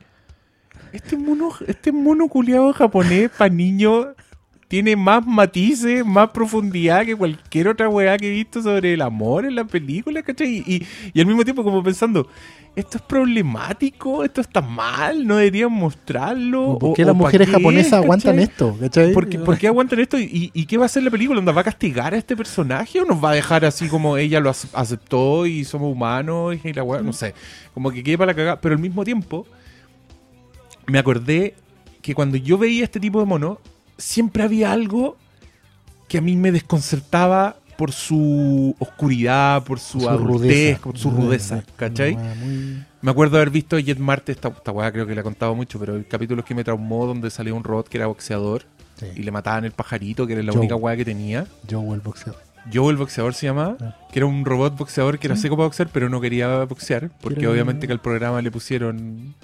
este 0.92 1.16
mono, 1.16 1.52
este 1.66 1.92
mono 1.92 2.28
culiado 2.28 2.72
japonés 2.72 3.30
para 3.30 3.52
niños 3.52 4.08
tiene 4.68 4.96
más 4.96 5.26
matices, 5.26 6.04
más 6.04 6.28
profundidad 6.30 7.04
que 7.06 7.16
cualquier 7.16 7.68
otra 7.68 7.88
weá 7.88 8.18
que 8.18 8.26
he 8.28 8.30
visto 8.30 8.60
sobre 8.62 8.92
el 8.92 9.00
amor 9.02 9.46
en 9.46 9.54
la 9.54 9.64
película, 9.64 10.22
¿cachai? 10.22 10.62
Y, 10.66 10.74
y- 10.74 10.86
y 11.14 11.20
al 11.20 11.26
mismo 11.26 11.42
tiempo 11.42 11.64
como 11.64 11.82
pensando, 11.82 12.28
esto 12.76 12.98
es 12.98 13.02
problemático, 13.02 14.24
esto 14.24 14.42
está 14.42 14.60
mal, 14.60 15.26
no 15.26 15.36
deberían 15.36 15.72
mostrarlo. 15.72 16.78
¿Por 16.78 16.92
qué 16.94 17.02
o 17.04 17.06
las 17.06 17.16
mujeres 17.16 17.48
qué, 17.48 17.54
japonesas 17.54 17.94
aguantan 17.94 18.38
esto? 18.38 18.76
¿cachai? 18.78 19.12
¿Por 19.14 19.28
qué, 19.28 19.38
por 19.38 19.56
qué 19.58 19.66
aguantan 19.68 20.00
esto? 20.00 20.18
¿Y, 20.18 20.50
y 20.52 20.66
qué 20.66 20.76
va 20.76 20.84
a 20.84 20.86
hacer 20.86 21.02
la 21.02 21.10
película? 21.10 21.40
¿Nos 21.40 21.56
va 21.56 21.62
a 21.62 21.64
castigar 21.64 22.12
a 22.12 22.18
este 22.18 22.36
personaje 22.36 23.00
o 23.00 23.06
nos 23.06 23.24
va 23.24 23.30
a 23.30 23.34
dejar 23.34 23.64
así 23.64 23.88
como 23.88 24.18
ella 24.18 24.38
lo 24.38 24.50
ac- 24.50 24.68
aceptó 24.74 25.46
y 25.46 25.64
somos 25.64 25.90
humanos 25.90 26.56
y 26.62 26.72
la 26.74 26.82
weá? 26.82 27.00
No 27.00 27.14
sé. 27.14 27.32
Como 27.72 27.90
que 27.90 28.02
quede 28.04 28.18
para 28.18 28.32
la 28.32 28.36
cagada. 28.36 28.60
Pero 28.60 28.74
al 28.74 28.80
mismo 28.82 29.02
tiempo, 29.02 29.46
me 30.86 30.98
acordé 30.98 31.54
que 32.02 32.14
cuando 32.14 32.36
yo 32.36 32.58
veía 32.58 32.84
este 32.84 33.00
tipo 33.00 33.18
de 33.18 33.26
mono, 33.26 33.58
siempre 33.98 34.42
había 34.42 34.72
algo 34.72 35.16
que 36.08 36.18
a 36.18 36.20
mí 36.20 36.36
me 36.36 36.52
desconcertaba 36.52 37.56
por 37.76 37.92
su 37.92 38.74
oscuridad, 38.78 39.62
por 39.62 39.78
su, 39.78 40.08
adultez, 40.08 40.78
por 40.80 40.98
su 40.98 41.10
rudeza, 41.10 41.62
¿cachai? 41.76 42.16
Muy- 42.16 42.84
Me 43.02 43.10
acuerdo 43.10 43.36
haber 43.36 43.50
visto 43.50 43.76
a 43.76 43.80
Jet 43.80 43.98
Marte, 43.98 44.32
esta, 44.32 44.48
esta 44.48 44.72
weá 44.72 44.90
creo 44.90 45.06
que 45.06 45.14
le 45.14 45.20
he 45.20 45.24
contado 45.24 45.54
mucho, 45.54 45.78
pero 45.78 45.94
el 45.94 46.06
capítulo 46.06 46.44
que 46.44 46.54
me 46.56 46.64
traumó 46.64 47.06
donde 47.06 47.30
salió 47.30 47.54
un 47.54 47.62
robot 47.62 47.88
que 47.88 47.98
era 47.98 48.06
boxeador 48.08 48.64
Sí. 48.96 49.06
y 49.14 49.22
le 49.22 49.30
mataban 49.30 49.64
el 49.64 49.70
pajarito, 49.70 50.26
que 50.26 50.32
era 50.32 50.42
la 50.42 50.50
Joe. 50.50 50.58
única 50.58 50.74
weá 50.74 50.96
que 50.96 51.04
tenía. 51.04 51.46
Joe 51.70 51.94
el 51.94 52.00
boxeador. 52.00 52.42
Joe 52.74 52.90
el 52.90 52.96
boxeador 52.96 53.32
se 53.34 53.46
llamaba, 53.46 53.76
Ah. 53.80 53.96
que 54.12 54.18
era 54.18 54.26
un 54.26 54.44
robot 54.44 54.76
boxeador 54.76 55.20
que 55.20 55.28
era 55.28 55.36
seco 55.36 55.56
para 55.56 55.66
boxear, 55.68 55.88
pero 55.92 56.08
no 56.08 56.20
quería 56.20 56.64
boxear, 56.64 57.08
porque 57.20 57.46
obviamente 57.46 57.86
que 57.86 57.92
al 57.92 58.00
programa 58.00 58.42
le 58.42 58.50
pusieron 58.50 59.34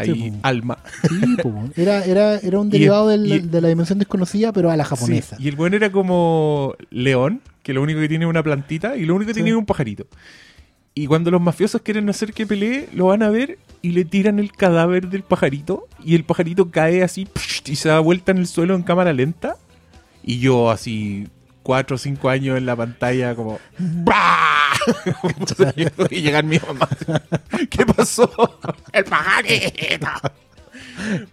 ahí 0.00 0.12
Sí, 0.14 0.32
alma. 0.42 0.78
Sí, 1.08 1.36
era, 1.76 2.04
era, 2.04 2.36
era 2.38 2.58
un 2.58 2.68
derivado 2.70 3.08
del- 3.08 3.26
y- 3.26 3.38
de 3.40 3.60
la 3.60 3.68
dimensión 3.68 3.98
desconocida, 3.98 4.52
pero 4.52 4.70
a 4.70 4.76
la 4.76 4.84
japonesa. 4.84 5.36
Sí, 5.36 5.44
Y 5.44 5.48
el 5.48 5.56
buen 5.56 5.74
era 5.74 5.90
como 5.92 6.74
León, 6.90 7.40
que 7.62 7.72
lo 7.72 7.82
único 7.82 8.00
que 8.00 8.08
tiene 8.08 8.24
es 8.24 8.28
una 8.30 8.42
plantita 8.42 8.96
y 8.96 9.04
lo 9.04 9.14
único 9.14 9.28
que 9.28 9.34
tiene 9.34 9.50
es 9.50 9.56
un 9.56 9.66
pajarito. 9.66 10.06
Y 10.94 11.06
cuando 11.06 11.30
los 11.30 11.40
mafiosos 11.40 11.82
quieren 11.82 12.08
hacer 12.10 12.32
que 12.32 12.46
pelee, 12.46 12.88
lo 12.92 13.06
van 13.06 13.22
a 13.22 13.30
ver 13.30 13.58
y 13.80 13.90
le 13.92 14.04
tiran 14.04 14.38
el 14.40 14.50
cadáver 14.52 15.08
del 15.08 15.22
pajarito 15.22 15.86
y 16.04 16.14
el 16.16 16.24
pajarito 16.24 16.70
cae 16.70 17.02
así 17.04 17.26
psh, 17.32 17.70
y 17.70 17.76
se 17.76 17.88
da 17.88 18.00
vuelta 18.00 18.32
en 18.32 18.38
el 18.38 18.46
suelo 18.48 18.74
en 18.74 18.82
cámara 18.82 19.12
lenta. 19.12 19.56
Y 20.22 20.40
yo 20.40 20.70
así 20.70 21.28
cuatro 21.70 21.94
o 21.94 21.98
cinco 22.00 22.28
años 22.28 22.58
en 22.58 22.66
la 22.66 22.74
pantalla 22.74 23.36
como 23.36 23.60
y 26.10 26.20
llegar 26.20 26.42
mi 26.42 26.58
mamá. 26.58 26.88
¿Qué 27.70 27.86
pasó? 27.86 28.28
El 28.92 29.04
pajarito. 29.04 30.08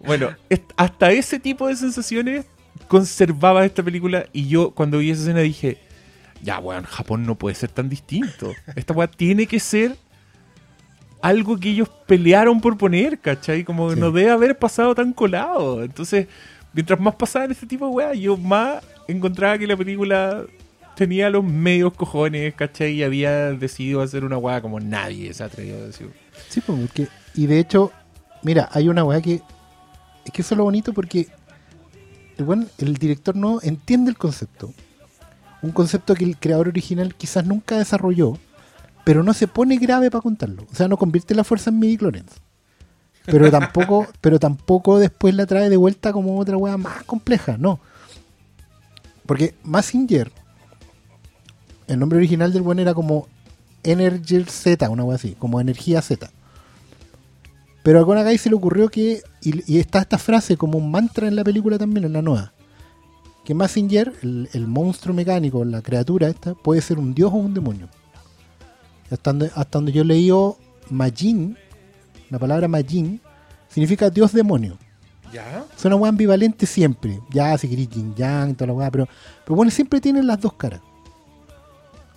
Bueno, 0.05 0.29
hasta 0.75 1.11
ese 1.11 1.39
tipo 1.39 1.67
de 1.67 1.75
sensaciones 1.75 2.45
conservaba 2.87 3.65
esta 3.65 3.81
película 3.81 4.27
y 4.31 4.47
yo 4.47 4.69
cuando 4.75 4.99
vi 4.99 5.09
esa 5.09 5.23
escena 5.23 5.39
dije, 5.39 5.79
ya, 6.43 6.59
weón, 6.59 6.83
Japón 6.83 7.25
no 7.25 7.33
puede 7.33 7.55
ser 7.55 7.71
tan 7.71 7.89
distinto. 7.89 8.53
Esta 8.75 8.93
weá 8.93 9.07
tiene 9.07 9.47
que 9.47 9.59
ser 9.59 9.97
algo 11.23 11.59
que 11.59 11.71
ellos 11.71 11.89
pelearon 12.05 12.61
por 12.61 12.77
poner, 12.77 13.17
¿cachai? 13.19 13.63
Como 13.63 13.91
Sí. 13.91 13.99
no 13.99 14.11
debe 14.11 14.29
haber 14.29 14.59
pasado 14.59 14.93
tan 14.93 15.13
colado. 15.13 15.83
Entonces, 15.83 16.27
mientras 16.73 16.99
más 16.99 17.15
pasaban 17.15 17.49
este 17.49 17.65
tipo 17.65 17.87
de 17.87 17.91
weá, 17.91 18.13
yo 18.13 18.37
más 18.37 18.83
encontraba 19.07 19.57
que 19.57 19.67
la 19.67 19.77
película 19.77 20.45
tenía 20.95 21.29
los 21.29 21.43
medios 21.43 21.93
cojones, 21.93 22.53
¿cachai? 22.55 22.93
Y 22.93 23.03
había 23.03 23.51
decidido 23.53 24.01
hacer 24.01 24.23
una 24.25 24.37
weá 24.37 24.61
como 24.61 24.79
nadie 24.79 25.33
se 25.33 25.43
atrevió 25.43 25.75
a 25.75 25.87
decir. 25.87 26.09
Sí, 26.49 26.61
pues, 26.61 26.79
porque, 26.79 27.07
y 27.35 27.45
de 27.45 27.59
hecho, 27.59 27.91
mira, 28.43 28.69
hay 28.71 28.89
una 28.89 29.03
weá 29.03 29.21
que. 29.21 29.41
Es 30.25 30.31
que 30.33 30.41
eso 30.41 30.55
es 30.55 30.57
lo 30.57 30.63
bonito 30.65 30.93
porque 30.93 31.27
el, 32.37 32.45
weón- 32.45 32.67
el 32.79 32.95
director 32.95 33.35
no 33.35 33.59
entiende 33.61 34.09
el 34.09 34.17
concepto. 34.17 34.73
Un 35.61 35.71
concepto 35.71 36.13
que 36.15 36.23
el 36.25 36.37
creador 36.37 36.67
original 36.67 37.15
quizás 37.15 37.45
nunca 37.45 37.77
desarrolló, 37.77 38.37
pero 39.03 39.23
no 39.23 39.33
se 39.33 39.47
pone 39.47 39.77
grave 39.77 40.11
para 40.11 40.21
contarlo. 40.21 40.65
O 40.71 40.75
sea, 40.75 40.87
no 40.87 40.97
convierte 40.97 41.33
la 41.33 41.43
fuerza 41.43 41.69
en 41.69 41.79
midi 41.79 41.97
Pero 43.25 43.49
tampoco, 43.49 44.07
pero 44.21 44.39
tampoco 44.39 44.99
después 44.99 45.33
la 45.33 45.45
trae 45.45 45.69
de 45.69 45.77
vuelta 45.77 46.11
como 46.11 46.37
otra 46.39 46.57
weá 46.57 46.77
más 46.77 47.03
compleja, 47.03 47.57
no. 47.57 47.79
Porque 49.27 49.53
Massinger, 49.63 50.31
el 51.87 51.99
nombre 51.99 52.17
original 52.17 52.51
del 52.51 52.63
buen 52.63 52.79
era 52.79 52.93
como 52.93 53.27
Energy 53.83 54.43
Z, 54.45 54.89
una 54.89 55.03
weá 55.03 55.17
así, 55.17 55.35
como 55.37 55.61
energía 55.61 56.01
Z. 56.01 56.31
Pero 57.83 57.99
a 57.99 58.03
Gonagai 58.03 58.37
se 58.37 58.49
le 58.49 58.55
ocurrió 58.55 58.89
que, 58.89 59.21
y, 59.41 59.77
está 59.77 59.99
esta 59.99 60.17
frase 60.17 60.57
como 60.57 60.77
un 60.77 60.89
mantra 60.89 61.27
en 61.27 61.35
la 61.35 61.43
película 61.43 61.77
también, 61.77 62.05
en 62.05 62.13
la 62.13 62.21
nueva, 62.21 62.53
que 63.45 63.53
Massinger, 63.53 64.13
el, 64.23 64.49
el 64.53 64.67
monstruo 64.67 65.13
mecánico, 65.13 65.63
la 65.63 65.81
criatura 65.81 66.27
esta, 66.27 66.53
puede 66.53 66.81
ser 66.81 66.97
un 66.97 67.13
dios 67.13 67.31
o 67.31 67.35
un 67.35 67.53
demonio. 67.53 67.87
Hasta 69.11 69.31
donde, 69.31 69.51
hasta 69.55 69.77
donde 69.77 69.91
yo 69.91 70.03
leí 70.03 70.29
Majin, 70.89 71.57
la 72.29 72.39
palabra 72.39 72.67
Majin, 72.67 73.21
significa 73.69 74.09
dios 74.09 74.33
demonio. 74.33 74.77
¿Ya? 75.31 75.65
Es 75.75 75.85
una 75.85 75.95
siempre. 76.65 77.19
Ya, 77.29 77.57
si 77.57 77.67
querés 77.67 77.89
yin 77.89 78.15
yang, 78.15 78.55
toda 78.55 78.67
la 78.67 78.73
weá, 78.73 78.91
pero, 78.91 79.07
pero 79.43 79.55
bueno, 79.55 79.71
siempre 79.71 79.99
tienen 79.99 80.25
las 80.27 80.39
dos 80.39 80.53
caras. 80.53 80.81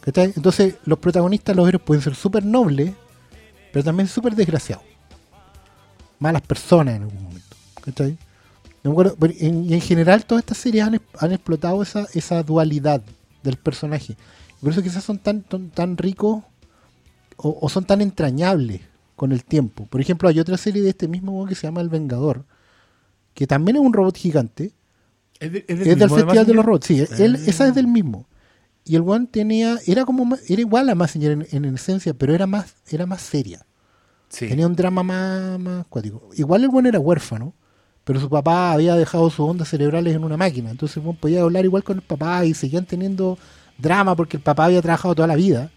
¿Cachai? 0.00 0.32
Entonces, 0.34 0.76
los 0.84 0.98
protagonistas, 0.98 1.54
los 1.54 1.68
héroes, 1.68 1.84
pueden 1.84 2.02
ser 2.02 2.14
súper 2.14 2.44
nobles, 2.44 2.92
pero 3.72 3.84
también 3.84 4.08
súper 4.08 4.34
desgraciados. 4.34 4.84
Malas 6.18 6.42
personas 6.42 6.96
en 6.96 7.02
algún 7.02 7.22
momento. 7.22 7.56
¿Cachai? 7.84 8.16
No 8.82 8.92
acuerdo, 8.92 9.16
y 9.38 9.74
en 9.74 9.80
general, 9.80 10.24
todas 10.24 10.42
estas 10.42 10.56
series 10.58 10.84
han, 10.84 11.32
explotado 11.32 11.82
esa, 11.82 12.06
esa 12.14 12.42
dualidad 12.42 13.02
del 13.42 13.56
personaje. 13.56 14.16
Por 14.60 14.70
eso 14.70 14.82
quizás 14.82 15.04
son 15.04 15.18
tan, 15.18 15.42
tan, 15.42 15.96
ricos 15.98 16.42
o, 17.36 17.58
o 17.60 17.68
son 17.68 17.84
tan 17.84 18.00
entrañables 18.00 18.80
con 19.16 19.32
el 19.32 19.44
tiempo. 19.44 19.86
Por 19.86 20.00
ejemplo, 20.00 20.30
hay 20.30 20.40
otra 20.40 20.56
serie 20.56 20.82
de 20.82 20.90
este 20.90 21.08
mismo 21.08 21.44
que 21.46 21.54
se 21.54 21.66
llama 21.66 21.82
El 21.82 21.90
Vengador, 21.90 22.44
que 23.40 23.46
también 23.46 23.76
es 23.76 23.82
un 23.82 23.94
robot 23.94 24.18
gigante. 24.18 24.70
¿Es, 25.38 25.50
de- 25.50 25.64
Es 25.66 25.78
del 25.98 26.10
Festival 26.10 26.44
de 26.46 26.52
los? 26.52 26.62
Robots, 26.62 26.86
sí, 26.86 27.00
él, 27.18 27.36
Ah. 27.36 27.44
esa 27.46 27.66
es 27.68 27.74
del 27.74 27.86
mismo. 27.86 28.26
Y 28.84 28.96
el 28.96 29.02
one 29.06 29.28
tenía, 29.30 29.78
era 29.86 30.04
como 30.04 30.36
era 30.46 30.60
igual 30.60 30.90
a 30.90 30.94
Massinger 30.94 31.30
en, 31.32 31.46
en 31.50 31.74
esencia, 31.74 32.12
pero 32.12 32.34
era 32.34 32.46
más, 32.46 32.74
era 32.90 33.06
más 33.06 33.22
seria. 33.22 33.64
Sí. 34.28 34.46
Tenía 34.46 34.66
un 34.66 34.76
drama 34.76 35.02
más, 35.02 35.58
más 35.58 35.86
cuático. 35.86 36.28
Igual 36.36 36.64
el 36.64 36.70
one 36.70 36.90
era 36.90 37.00
huérfano, 37.00 37.54
pero 38.04 38.20
su 38.20 38.28
papá 38.28 38.72
había 38.72 38.94
dejado 38.94 39.30
sus 39.30 39.40
ondas 39.48 39.68
cerebrales 39.70 40.14
en 40.14 40.22
una 40.22 40.36
máquina. 40.36 40.70
Entonces 40.70 41.02
el 41.02 41.16
podía 41.16 41.40
hablar 41.40 41.64
igual 41.64 41.82
con 41.82 41.96
el 41.96 42.02
papá 42.02 42.44
y 42.44 42.52
seguían 42.52 42.84
teniendo 42.84 43.38
drama 43.78 44.14
porque 44.16 44.36
el 44.36 44.42
papá 44.42 44.66
había 44.66 44.82
trabajado 44.82 45.14
toda 45.14 45.28
la 45.28 45.36
vida 45.36 45.70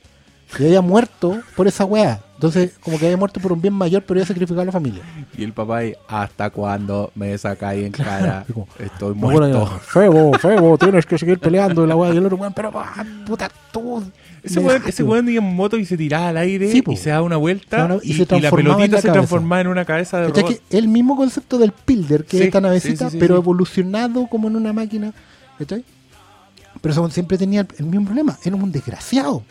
y 0.60 0.66
había 0.66 0.82
muerto 0.82 1.40
por 1.56 1.68
esa 1.68 1.86
weá. 1.86 2.22
Entonces, 2.44 2.74
como 2.82 3.00
que 3.00 3.06
había 3.06 3.16
muerto 3.16 3.40
por 3.40 3.54
un 3.54 3.62
bien 3.62 3.74
mayor, 3.74 4.04
pero 4.06 4.18
había 4.20 4.28
sacrificado 4.28 4.64
a 4.64 4.66
la 4.66 4.72
familia. 4.74 5.02
Y 5.38 5.46
el 5.46 5.54
papá, 5.54 5.78
ahí, 5.78 5.94
¿hasta 6.10 6.50
cuándo 6.50 7.10
me 7.16 7.38
sacáis 7.38 7.86
en 7.86 7.94
cara? 7.94 8.46
Estoy 8.80 9.16
No, 9.16 9.22
bueno, 9.22 9.40
muerto. 9.48 9.72
ya, 9.72 9.80
Febo, 9.80 10.34
Febo, 10.34 10.78
tienes 10.78 11.06
que 11.06 11.18
seguir 11.18 11.40
peleando. 11.40 11.88
La 11.88 11.96
weá, 11.96 12.14
y 12.14 12.18
el 12.18 12.26
otro 12.26 12.36
weón, 12.36 12.52
pero 12.54 12.70
ah, 12.76 13.06
puta, 13.26 13.50
tú. 13.72 14.04
Ese 14.44 14.60
weón, 14.60 14.84
ese 14.86 15.04
weón 15.04 15.30
iba 15.30 15.42
en 15.42 15.56
moto 15.56 15.78
y 15.78 15.86
se 15.86 15.96
tiraba 15.96 16.28
al 16.28 16.36
aire 16.38 16.70
Sí, 16.70 16.84
y 16.86 16.98
se 16.98 17.12
daba 17.12 17.22
una 17.22 17.38
vuelta 17.38 17.98
y, 18.04 18.12
y 18.12 18.14
se 18.26 18.36
y 18.36 18.42
la 18.42 18.52
pelotita 18.52 18.98
la 18.98 19.02
se 19.02 19.10
transformaba 19.10 19.62
en 19.62 19.68
una 19.68 19.86
cabeza 19.86 20.20
de 20.20 20.28
robot. 20.28 20.60
Que 20.70 20.78
el 20.78 20.90
mismo 20.90 21.16
concepto 21.16 21.58
del 21.58 21.72
Pilder, 21.72 22.26
que 22.26 22.32
Sí, 22.32 22.44
es 22.44 22.48
esta 22.48 22.60
navecita, 22.60 23.10
sí, 23.10 23.20
pero 23.22 23.38
evolucionado 23.38 24.28
como 24.28 24.50
en 24.50 24.58
una 24.58 24.74
máquina. 24.74 25.14
¿Cachai? 25.58 25.86
Pero 26.82 27.10
siempre 27.10 27.38
tenía 27.38 27.66
el 27.78 27.86
mismo 27.86 28.08
problema. 28.08 28.38
Era 28.44 28.58
un 28.58 28.70
desgraciado. 28.70 29.44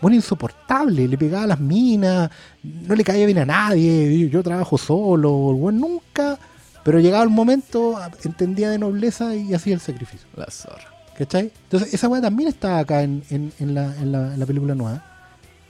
Bueno, 0.00 0.14
insoportable. 0.16 1.06
Le 1.08 1.18
pegaba 1.18 1.44
a 1.44 1.46
las 1.48 1.60
minas. 1.60 2.30
No 2.62 2.94
le 2.94 3.04
caía 3.04 3.26
bien 3.26 3.38
a 3.38 3.44
nadie. 3.44 4.28
Yo, 4.28 4.42
trabajo 4.42 4.78
solo. 4.78 5.30
Weón 5.32 5.78
nunca. 5.80 6.38
Pero 6.84 6.98
llegaba 6.98 7.22
el 7.24 7.28
momento, 7.30 7.98
entendía 8.24 8.70
de 8.70 8.78
nobleza 8.78 9.34
y 9.36 9.52
hacía 9.52 9.74
el 9.74 9.80
sacrificio. 9.80 10.26
La 10.36 10.46
zorra. 10.50 10.88
¿Cachai? 11.18 11.52
Entonces, 11.64 11.92
esa 11.92 12.08
weá 12.08 12.22
también 12.22 12.48
está 12.48 12.78
acá 12.78 13.02
en, 13.02 13.22
en- 13.28 13.52
en 13.58 13.74
la, 13.74 13.94
en 13.96 14.12
la- 14.12 14.32
en 14.32 14.40
la 14.40 14.46
película 14.46 14.74
nueva. 14.74 15.04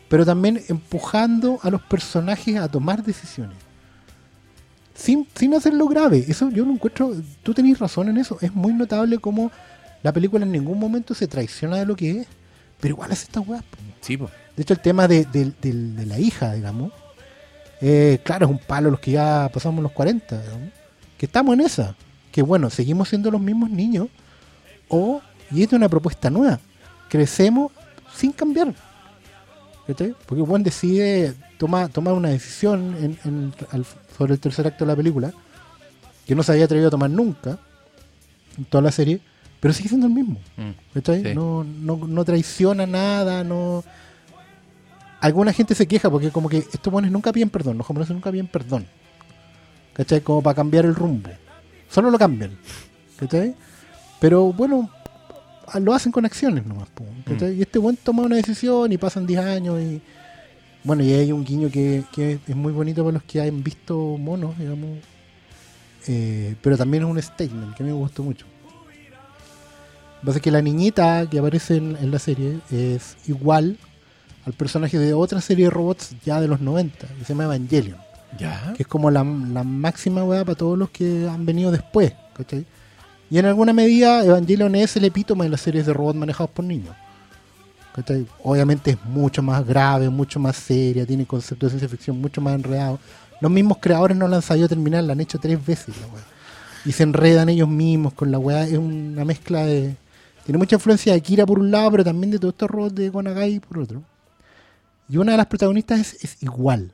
Pero 0.09 0.25
también 0.25 0.61
empujando 0.69 1.59
a 1.63 1.71
los 1.71 1.83
personajes 1.83 2.57
a 2.57 2.69
tomar 2.69 3.03
decisiones. 3.03 3.57
Sin, 4.95 5.27
sin 5.35 5.55
hacerlo 5.55 5.87
grave. 5.89 6.25
Eso 6.29 6.51
yo 6.51 6.65
lo 6.65 6.73
encuentro. 6.73 7.13
Tú 7.43 7.55
tenés 7.55 7.79
razón 7.79 8.09
en 8.09 8.19
eso. 8.19 8.39
Es 8.41 8.55
muy 8.55 8.73
notable 8.75 9.19
como 9.19 9.51
la 10.03 10.13
película 10.13 10.45
en 10.45 10.53
ningún 10.53 10.79
momento 10.79 11.15
se 11.15 11.27
traiciona 11.27 11.77
de 11.79 11.87
lo 11.87 11.97
que 11.97 12.11
es. 12.21 12.27
Pero 12.81 12.95
igual 12.95 13.13
hace 13.13 13.25
esta 13.25 13.41
weá. 13.41 13.61
po. 13.61 13.77
Sí, 14.01 14.17
po. 14.17 14.31
De 14.57 14.63
hecho, 14.63 14.75
el 14.75 14.81
tema 14.81 15.07
de, 15.09 15.25
de- 15.27 16.05
la 16.07 16.19
hija, 16.19 16.53
digamos. 16.55 16.93
eh, 17.81 18.21
claro, 18.25 18.47
es 18.47 18.51
un 18.53 18.59
palo 18.59 18.91
los 18.91 19.01
que 19.01 19.13
ya 19.13 19.51
pasamos 19.53 19.83
los 19.83 19.93
40. 19.93 20.41
digamos, 20.43 20.69
que 21.17 21.27
estamos 21.27 21.55
en 21.55 21.61
esa. 21.63 21.95
Que 22.33 22.43
bueno, 22.43 22.71
seguimos 22.71 23.09
siendo 23.09 23.31
los 23.31 23.41
mismos 23.41 23.71
niños. 23.71 24.09
O, 24.89 25.21
y 25.51 25.63
esta 25.63 25.77
es 25.77 25.79
una 25.79 25.89
propuesta 25.89 26.31
nueva. 26.31 26.59
Crecemos 27.09 27.73
sin 28.15 28.33
cambiar. 28.33 28.75
¿Cachai? 29.87 30.15
Porque 30.27 30.43
Juan 30.45 30.63
decide 30.63 31.35
toma, 31.59 31.89
tomar 31.89 32.15
una 32.15 32.29
decisión 32.31 32.97
en- 33.01 33.19
en- 33.25 33.55
al- 33.73 33.87
sobre 34.17 34.35
el 34.35 34.41
tercer 34.41 34.67
acto 34.67 34.85
de 34.85 34.91
la 34.93 34.97
película. 34.97 35.33
Que 36.27 36.35
no 36.35 36.43
se 36.43 36.53
había 36.53 36.65
atrevido 36.67 36.89
a 36.89 36.91
tomar 36.91 37.11
nunca. 37.11 37.59
En 38.59 38.65
toda 38.67 38.83
la 38.83 38.93
serie. 38.93 39.21
Pero 39.61 39.75
sigue 39.75 39.91
siendo 39.91 40.07
el 40.07 40.15
mismo. 40.15 40.41
Mm. 40.57 41.01
Sí. 41.05 41.35
No, 41.35 41.65
no, 41.65 41.97
no 41.97 42.25
traiciona 42.25 42.87
nada, 42.87 43.45
no... 43.45 43.85
Alguna 45.21 45.53
gente 45.53 45.75
se 45.75 45.87
queja 45.87 46.11
porque 46.11 46.31
como 46.31 46.49
que 46.49 46.59
estos 46.59 46.91
buenos 46.91 47.11
nunca 47.11 47.31
piden 47.31 47.51
perdón, 47.51 47.77
los 47.77 47.87
japoneses 47.87 48.15
nunca 48.15 48.33
piden 48.33 48.47
perdón. 48.47 48.87
¿Cachai? 49.93 50.23
Como 50.23 50.43
para 50.43 50.55
cambiar 50.55 50.87
el 50.87 50.95
rumbo. 50.95 51.29
Solo 51.91 52.11
lo 52.11 52.19
cambian. 52.19 52.57
¿Cachai? 53.19 53.55
Pero 54.19 54.51
bueno, 54.55 54.89
lo 55.79 55.95
hacen 55.95 56.11
con 56.11 56.25
acciones 56.25 56.65
nomás. 56.65 56.89
¿cachai? 57.27 57.59
Y 57.59 57.63
este 57.63 57.79
buen 57.79 57.97
toma 57.97 58.23
una 58.23 58.37
decisión 58.37 58.91
y 58.93 58.99
pasan 58.99 59.27
10 59.27 59.41
años 59.41 59.81
y... 59.81 60.01
Bueno, 60.83 61.03
y 61.03 61.13
hay 61.13 61.31
un 61.31 61.45
guiño 61.45 61.71
que, 61.71 62.05
que 62.11 62.39
es 62.47 62.57
muy 62.57 62.73
bonito 62.73 63.05
para 63.05 63.13
los 63.13 63.23
que 63.25 63.43
han 63.43 63.63
visto 63.63 64.17
monos, 64.17 64.57
digamos. 64.57 65.01
Eh, 66.07 66.57
pero 66.63 66.79
también 66.79 67.03
es 67.03 67.11
un 67.11 67.21
statement 67.21 67.77
que 67.77 67.83
a 67.83 67.87
mí 67.87 67.93
me 67.93 67.99
gustó 67.99 68.23
mucho. 68.23 68.47
Pasa 70.25 70.41
que 70.41 70.51
la 70.51 70.61
niñita 70.63 71.27
que 71.31 71.39
aparece 71.39 71.77
en, 71.77 71.97
en 71.97 72.11
la 72.11 72.19
serie 72.19 72.59
es 72.71 73.17
igual 73.27 73.79
al 74.45 74.53
personaje 74.53 74.99
de 74.99 75.15
otra 75.15 75.41
serie 75.41 75.65
de 75.67 75.71
robots 75.71 76.15
ya 76.25 76.41
de 76.41 76.49
los 76.49 76.61
90, 76.61 77.07
que 77.07 77.25
se 77.25 77.33
llama 77.33 77.45
Evangelion, 77.45 77.97
Ya. 78.39 78.73
que 78.77 78.83
es 78.83 78.87
como 78.87 79.11
la, 79.11 79.23
la 79.25 79.65
máxima 79.65 80.23
weá 80.25 80.45
para 80.45 80.57
todos 80.57 80.79
los 80.79 80.91
que 80.91 81.29
han 81.29 81.45
venido 81.47 81.71
después, 81.71 82.13
¿cachai? 82.35 82.65
Y 83.31 83.39
en 83.39 83.47
alguna 83.47 83.73
medida 83.73 84.25
Evangelion 84.25 84.75
es 84.75 84.97
el 84.97 85.05
epítome 85.05 85.45
de 85.45 85.51
las 85.51 85.61
series 85.61 85.87
de 85.87 85.93
robots 85.93 86.19
manejados 86.19 86.51
por 86.51 86.65
niños. 86.65 86.95
¿cachai? 87.95 88.27
Obviamente 88.45 88.93
es 88.93 89.05
mucho 89.05 89.43
más 89.43 89.67
grave, 89.67 90.09
mucho 90.11 90.39
más 90.41 90.57
seria, 90.57 91.07
tiene 91.07 91.27
conceptos 91.27 91.73
de 91.73 91.79
ciencia 91.79 91.89
ficción 91.89 92.21
mucho 92.21 92.41
más 92.41 92.55
enredados, 92.55 93.01
Los 93.41 93.51
mismos 93.51 93.79
creadores 93.81 94.17
no 94.17 94.29
la 94.29 94.37
han 94.37 94.43
sabido 94.43 94.69
terminar, 94.69 95.03
la 95.05 95.13
han 95.15 95.21
hecho 95.21 95.39
tres 95.39 95.65
veces 95.65 95.95
la 96.01 96.07
weá. 96.09 96.23
Y 96.85 96.93
se 96.93 97.03
enredan 97.03 97.49
ellos 97.49 97.69
mismos 97.69 98.13
con 98.15 98.31
la 98.31 98.39
weá. 98.39 98.65
Es 98.65 98.79
una 98.79 99.25
mezcla 99.25 99.65
de. 99.67 99.97
Tiene 100.45 100.59
mucha 100.59 100.77
influencia 100.77 101.13
de 101.13 101.19
Akira 101.19 101.47
por 101.47 101.59
un 101.59 101.71
lado, 101.71 101.91
pero 101.93 102.05
también 102.05 102.31
de 102.31 102.39
todos 102.39 102.55
estos 102.55 102.71
robots 102.71 102.95
de 102.95 103.09
Gonagai 103.11 103.61
por 103.61 103.79
otro. 103.79 104.03
Y 105.09 105.17
una 105.17 105.33
de 105.33 105.39
las 105.39 105.47
protagonistas 105.47 106.01
es, 106.01 106.25
es 106.25 106.43
igual 106.43 106.93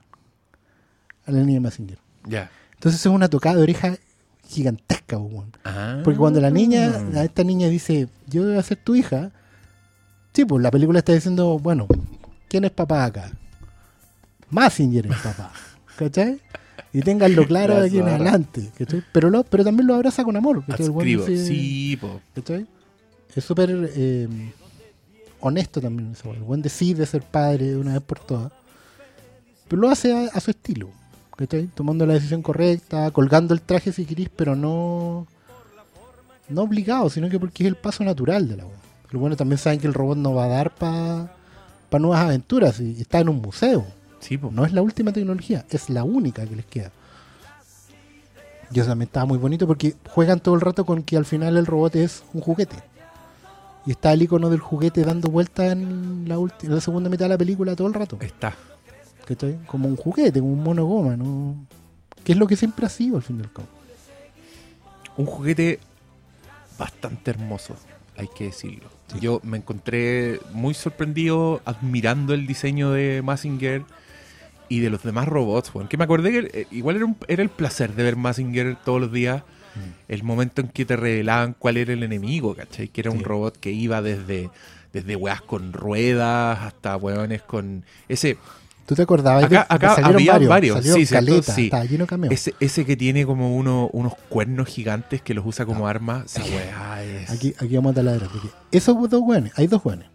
a 1.27 1.31
la 1.33 1.41
niña 1.41 1.61
Massinger. 1.61 1.99
Ya. 2.25 2.51
Entonces 2.75 3.01
es 3.01 3.07
una 3.07 3.29
tocada 3.29 3.57
de 3.57 3.63
oreja 3.63 3.97
gigantesca. 4.49 5.19
Ah. 5.65 6.01
Porque 6.05 6.19
cuando 6.19 6.41
la 6.41 6.51
niña, 6.51 6.93
a 7.15 7.25
esta 7.25 7.45
niña 7.45 7.69
dice, 7.69 8.09
yo 8.27 8.43
voy 8.45 8.57
a 8.57 8.63
ser 8.63 8.79
tu 8.79 8.95
hija, 8.95 9.31
sí, 10.33 10.45
pues 10.45 10.63
la 10.63 10.71
película 10.71 10.99
está 10.99 11.13
diciendo, 11.13 11.59
bueno, 11.59 11.87
¿quién 12.49 12.65
es 12.65 12.71
papá 12.71 13.05
acá? 13.05 13.31
Massinger 14.51 15.07
es 15.07 15.17
papá, 15.19 15.53
¿cachai? 15.97 16.41
Y 16.93 17.01
ténganlo 17.01 17.45
claro 17.47 17.75
La 17.75 17.81
de 17.83 17.87
aquí 17.89 17.99
en 17.99 18.09
adelante, 18.09 18.71
¿cachai? 18.79 19.03
Pero, 19.13 19.31
lo, 19.31 19.45
pero 19.45 19.65
también 19.65 19.87
lo 19.87 19.95
abraza 19.95 20.25
con 20.25 20.37
amor, 20.37 20.65
¿cachai? 20.67 20.87
El 20.87 20.93
Adscribo. 20.93 21.25
dice- 21.27 21.47
Sí, 21.47 21.97
po. 22.01 22.21
¿cachai? 22.35 22.67
Es 23.35 23.45
súper 23.45 23.91
eh, 23.95 24.29
honesto 25.41 25.81
también 25.81 26.13
ese. 26.13 26.31
El 26.31 26.43
buen 26.43 26.63
decide 26.63 27.05
ser 27.07 27.23
padre 27.23 27.67
de 27.67 27.77
una 27.77 27.93
vez 27.95 28.03
por 28.03 28.19
todas. 28.19 28.53
Pero 29.69 29.83
lo 29.83 29.91
hace 29.91 30.13
a, 30.13 30.31
a 30.33 30.41
su 30.41 30.51
estilo. 30.51 30.91
¿cachai? 31.37 31.67
Tomando 31.75 32.07
la 32.07 32.15
decisión 32.15 32.43
correcta, 32.43 33.11
colgando 33.11 33.55
el 33.55 33.61
traje 33.61 33.93
si 33.93 34.05
querís, 34.05 34.31
pero 34.35 34.57
no. 34.57 35.27
No 36.49 36.63
obligado, 36.63 37.11
sino 37.11 37.29
que 37.29 37.41
porque 37.41 37.65
es 37.65 37.69
el 37.69 37.77
paso 37.77 38.05
natural 38.05 38.49
de 38.49 38.57
la 38.57 38.65
weá. 38.65 38.77
Pero 39.09 39.21
bueno, 39.21 39.37
también 39.37 39.59
saben 39.59 39.81
que 39.81 39.87
el 39.87 39.95
robot 39.95 40.17
no 40.17 40.35
va 40.35 40.45
a 40.45 40.49
dar 40.49 40.75
para 40.75 41.29
nuevas 41.99 42.21
aventuras. 42.21 42.81
Y 42.81 43.01
está 43.01 43.21
en 43.21 43.29
un 43.29 43.41
museo. 43.41 43.85
Sí. 44.21 44.39
No 44.51 44.65
es 44.65 44.73
la 44.73 44.83
última 44.83 45.13
tecnología, 45.13 45.65
es 45.71 45.91
la 45.91 46.05
única 46.05 46.47
que 46.47 46.57
les 46.57 46.67
queda. 46.67 46.91
Y 48.73 48.81
eso 48.81 48.89
también 48.89 49.07
estaba 49.09 49.27
muy 49.27 49.39
bonito 49.39 49.67
porque 49.67 49.95
juegan 50.11 50.41
todo 50.41 50.55
el 50.55 50.61
rato 50.61 50.85
con 50.85 51.03
que 51.03 51.17
al 51.17 51.25
final 51.25 51.57
el 51.57 51.67
robot 51.67 51.97
es 51.97 52.25
un 52.33 52.41
juguete. 52.41 52.77
Y 53.87 53.93
está 53.93 54.13
el 54.13 54.23
icono 54.23 54.51
del 54.51 54.59
juguete 54.61 55.03
dando 55.05 55.29
vueltas 55.29 55.73
en 55.73 56.25
la, 56.29 56.35
en 56.35 56.75
la 56.75 56.81
segunda 56.81 57.09
mitad 57.09 57.27
de 57.27 57.31
la 57.31 57.39
película 57.39 57.77
todo 57.77 57.87
el 57.89 57.95
rato. 57.95 58.19
Está. 58.21 58.55
¿cachai? 59.25 59.59
Como 59.67 59.89
un 59.89 59.97
juguete, 59.97 60.41
como 60.41 60.53
un 60.53 60.63
mono 60.63 60.85
goma, 60.87 61.17
¿no? 61.17 61.55
Que 62.25 62.33
es 62.33 62.39
lo 62.39 62.47
que 62.47 62.57
siempre 62.57 62.87
ha 62.87 62.89
sido 62.89 63.17
al 63.17 63.23
fin 63.23 63.39
y 63.39 63.43
al 63.43 63.53
cabo. 63.53 63.69
Un 65.17 65.27
juguete 65.27 65.79
bastante 66.79 67.31
hermoso, 67.31 67.77
hay 68.17 68.29
que 68.37 68.45
decirlo. 68.45 68.89
Yo 69.21 69.41
me 69.45 69.57
encontré 69.57 70.41
muy 70.53 70.75
sorprendido 70.75 71.61
admirando 71.65 72.35
el 72.35 72.47
diseño 72.47 72.91
de 72.91 73.23
Massinger 73.23 73.85
y 74.69 74.81
de 74.81 74.91
los 74.91 75.03
demás 75.05 75.27
robots. 75.29 75.71
Que 75.89 75.97
me 75.97 76.05
acordé 76.05 76.33
que 76.33 76.61
eh, 76.61 76.67
igual 76.73 76.97
era, 76.97 77.05
un- 77.05 77.17
era 77.29 77.43
el 77.43 77.49
placer 77.49 77.95
de 77.95 78.03
ver 78.03 78.17
Massinger 78.17 78.77
todos 78.85 79.01
los 79.01 79.13
días. 79.13 79.43
El 80.09 80.23
momento 80.23 80.61
en 80.61 80.69
que 80.69 80.85
te 80.85 80.97
revelaban 80.97 81.55
cuál 81.59 81.77
era 81.77 81.93
el 81.93 82.03
enemigo, 82.03 82.55
¿cachai? 82.55 82.89
Que 82.89 83.01
era 83.03 83.11
un 83.11 83.23
robot 83.25 83.57
que 83.59 83.71
iba 83.73 84.03
desde, 84.03 84.51
desde 84.93 85.17
weas 85.17 85.41
con 85.43 85.73
ruedas 85.73 86.59
hasta 86.61 86.97
weones 86.97 87.43
con... 87.43 87.85
Ese, 88.09 88.37
¿Tú 88.87 88.95
te 88.95 89.03
acordabas? 89.03 89.43
Acá- 89.45 89.67
de- 89.69 89.75
acá 89.75 89.89
salieron 89.97 90.15
había 90.15 90.33
varios, 90.35 90.49
varios, 90.49 90.77
salieron 90.77 91.07
sí, 91.07 91.13
caleta, 91.13 91.55
sí. 91.55 91.71
lleno 91.91 92.07
de 92.07 92.35
ese, 92.35 92.55
ese 92.61 92.85
que 92.85 92.97
tiene 92.97 93.27
como 93.27 93.57
uno, 93.57 93.91
unos 93.93 94.15
cuernos 94.29 94.69
gigantes 94.69 95.21
que 95.23 95.35
los 95.35 95.45
usa 95.45 95.67
como 95.67 95.89
arma, 95.89 96.23
esa 96.25 96.45
weá 96.45 97.03
es... 97.03 97.29
Aquí, 97.31 97.53
aquí 97.59 97.75
vamos 97.75 97.93
a 97.93 97.95
taladrar. 97.97 98.29
Porque 98.31 98.49
esos 98.71 99.11
dos 99.11 99.23
buenos, 99.23 99.51
hay 99.57 99.67
dos 99.67 99.83
buenos. 99.83 100.07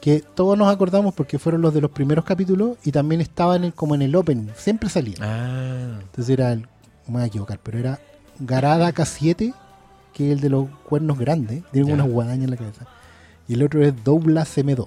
Que 0.00 0.20
todos 0.20 0.56
nos 0.56 0.72
acordamos 0.72 1.14
porque 1.14 1.38
fueron 1.38 1.60
los 1.62 1.74
de 1.74 1.80
los 1.80 1.90
primeros 1.90 2.24
capítulos 2.24 2.78
y 2.84 2.92
también 2.92 3.20
estaban 3.20 3.64
en- 3.64 3.72
como 3.72 3.94
en 3.94 4.02
el 4.02 4.14
opening. 4.16 4.48
Siempre 4.56 4.88
salían. 4.88 5.18
Ah, 5.20 5.98
Entonces 6.00 6.30
era 6.32 6.52
el. 6.52 6.60
Me 7.08 7.14
voy 7.14 7.22
a 7.22 7.26
equivocar, 7.26 7.58
pero 7.62 7.78
era 7.78 7.98
Garada 8.40 8.92
K7, 8.92 9.54
que 10.12 10.26
es 10.26 10.32
el 10.32 10.40
de 10.40 10.50
los 10.50 10.68
cuernos 10.88 11.18
grandes. 11.18 11.62
Tiene 11.72 11.92
unas 11.92 12.08
guadañas 12.08 12.44
en 12.44 12.50
la 12.50 12.56
cabeza. 12.56 12.86
Y 13.48 13.54
el 13.54 13.62
otro 13.62 13.84
es 13.84 13.92
Douglas 14.02 14.56
M2, 14.58 14.86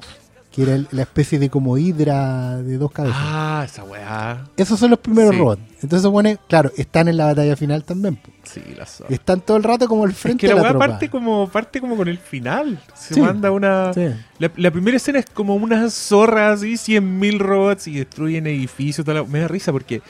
que 0.51 0.63
era 0.63 0.75
el- 0.75 0.87
la 0.91 1.03
especie 1.03 1.39
de 1.39 1.49
como 1.49 1.77
hidra 1.77 2.57
de 2.57 2.77
dos 2.77 2.91
cabezas. 2.91 3.17
ah, 3.21 3.63
esa 3.65 3.83
weá. 3.83 4.45
Esos 4.57 4.79
son 4.79 4.89
los 4.89 4.99
primeros 4.99 5.31
Sí. 5.33 5.37
robots. 5.39 5.61
Entonces, 5.81 6.09
bueno, 6.09 6.31
claro, 6.49 6.71
están 6.75 7.07
en 7.07 7.15
la 7.17 7.25
batalla 7.25 7.55
final 7.55 7.83
también. 7.85 8.15
po. 8.17 8.29
Sí, 8.43 8.61
la 8.77 8.85
zorra. 8.85 9.13
Están 9.13 9.39
todo 9.41 9.55
el 9.57 9.63
rato 9.63 9.87
como 9.87 10.03
al 10.03 10.11
Es 10.11 10.17
frente 10.17 10.41
que 10.41 10.47
la 10.47 10.55
de 10.55 10.57
la 10.57 10.63
weá 10.63 10.71
tropa. 10.71 10.87
parte 10.87 11.09
como, 11.09 11.47
parte 11.47 11.79
como 11.79 11.95
con 11.95 12.07
el 12.09 12.17
final. 12.17 12.81
Se 12.95 13.13
Sí. 13.13 13.21
manda 13.21 13.49
una... 13.51 13.93
Sí. 13.93 14.07
La, 14.39 14.51
la 14.57 14.71
primera 14.71 14.97
escena 14.97 15.19
es 15.19 15.25
como 15.27 15.55
unas 15.55 15.93
zorras 15.93 16.63
y 16.63 16.75
100.000 16.75 17.39
robots 17.39 17.87
y 17.87 17.93
destruyen 17.95 18.47
edificios. 18.47 19.05
toda 19.05 19.21
la- 19.21 19.27
Me 19.27 19.39
da 19.39 19.47
risa 19.47 19.71
porque 19.71 20.01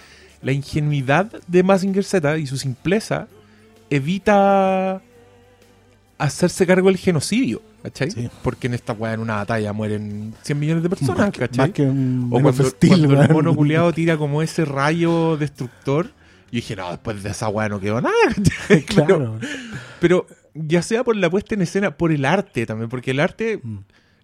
la 0.41 0.51
ingenuidad 0.51 1.31
de 1.47 1.63
Mazinger 1.63 2.03
Z 2.03 2.37
y 2.37 2.47
su 2.47 2.57
simpleza 2.57 3.27
evita 3.89 5.01
hacerse 6.17 6.65
cargo 6.67 6.87
del 6.89 6.97
genocidio, 6.97 7.61
¿cachai? 7.83 8.11
Sí. 8.11 8.29
Porque 8.43 8.67
en 8.67 8.73
esta 8.73 8.93
weá, 8.93 9.13
en 9.13 9.19
una 9.21 9.35
batalla, 9.35 9.73
mueren 9.73 10.33
100 10.43 10.59
millones 10.59 10.83
de 10.83 10.89
personas, 10.89 11.17
Más 11.29 11.37
¿cachai? 11.37 11.57
más 11.67 11.69
que 11.71 11.83
un 11.83 12.29
o 12.31 12.41
cuando, 12.41 13.21
el 13.21 13.29
mono 13.29 13.55
culiado 13.55 13.91
tira 13.93 14.17
como 14.17 14.41
ese 14.41 14.65
rayo 14.65 15.37
destructor. 15.37 16.07
Yo 16.07 16.55
dije, 16.57 16.75
no, 16.75 16.89
después 16.89 17.21
de 17.23 17.29
esa 17.29 17.47
weá 17.49 17.69
no 17.69 17.79
quedó 17.79 18.01
nada, 18.01 18.13
¿cachai? 18.35 18.83
Pero- 18.87 19.05
Claro. 19.05 19.39
pero 19.99 20.27
ya 20.55 20.81
sea 20.81 21.03
por 21.03 21.15
la 21.15 21.29
puesta 21.29 21.55
en 21.55 21.61
escena, 21.61 21.91
por 21.95 22.11
el 22.11 22.25
arte 22.25 22.65
también, 22.65 22.89
porque 22.89 23.11
el 23.11 23.19
arte, 23.19 23.59
Mm. 23.63 23.77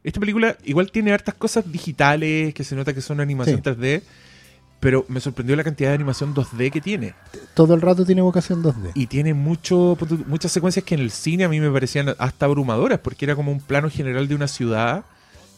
esta 0.04 0.20
película 0.20 0.58
igual 0.66 0.92
tiene 0.92 1.14
hartas 1.14 1.36
cosas 1.36 1.72
digitales, 1.72 2.54
que 2.54 2.64
se 2.64 2.76
nota 2.76 2.94
que 2.94 3.02
son 3.02 3.20
animación 3.22 3.58
Sí. 3.58 3.62
3D, 3.64 4.02
pero 4.80 5.06
me 5.08 5.20
sorprendió 5.20 5.56
la 5.56 5.64
cantidad 5.64 5.90
de 5.90 5.96
animación 5.96 6.34
2D 6.36 6.72
que 6.72 6.82
tiene. 6.82 7.14
Todo 7.54 7.74
el 7.74 7.82
rato 7.82 8.06
tiene 8.06 8.22
vocación 8.22 8.62
2D. 8.64 8.92
Y 8.94 9.08
tiene 9.08 9.34
mucho, 9.34 9.98
muchas 10.28 10.52
secuencias 10.52 10.86
que 10.86 10.96
en 10.96 11.02
el 11.02 11.12
cine 11.12 11.44
a 11.44 11.50
mí 11.50 11.60
me 11.60 11.72
parecían 11.72 12.14
hasta 12.20 12.46
abrumadoras, 12.46 13.00
porque 13.00 13.26
era 13.26 13.36
como 13.36 13.52
un 13.52 13.60
plano 13.62 13.90
general 13.90 14.28
de 14.28 14.36
una 14.36 14.48
ciudad, 14.48 15.04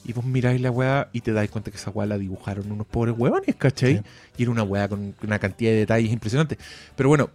y 0.05 0.13
vos 0.13 0.24
miráis 0.24 0.61
la 0.61 0.72
weá 0.72 1.09
y 1.11 1.20
te 1.22 1.34
dais 1.34 1.49
cuenta 1.51 1.70
que 1.72 1.76
esa 1.78 1.89
weá 1.91 2.07
la 2.07 2.18
dibujaron 2.18 2.72
unos 2.72 2.88
pobres 2.88 3.15
huevones, 3.18 3.55
¿cachai? 3.57 3.97
Sí. 3.97 4.03
Y 4.38 4.43
era 4.43 4.51
una 4.51 4.63
weá 4.63 4.88
con 4.88 5.13
una 5.22 5.39
cantidad 5.39 5.72
de 5.72 5.78
detalles 5.80 6.11
impresionantes. 6.13 6.57
Pero 6.95 7.09
bueno, 7.09 7.30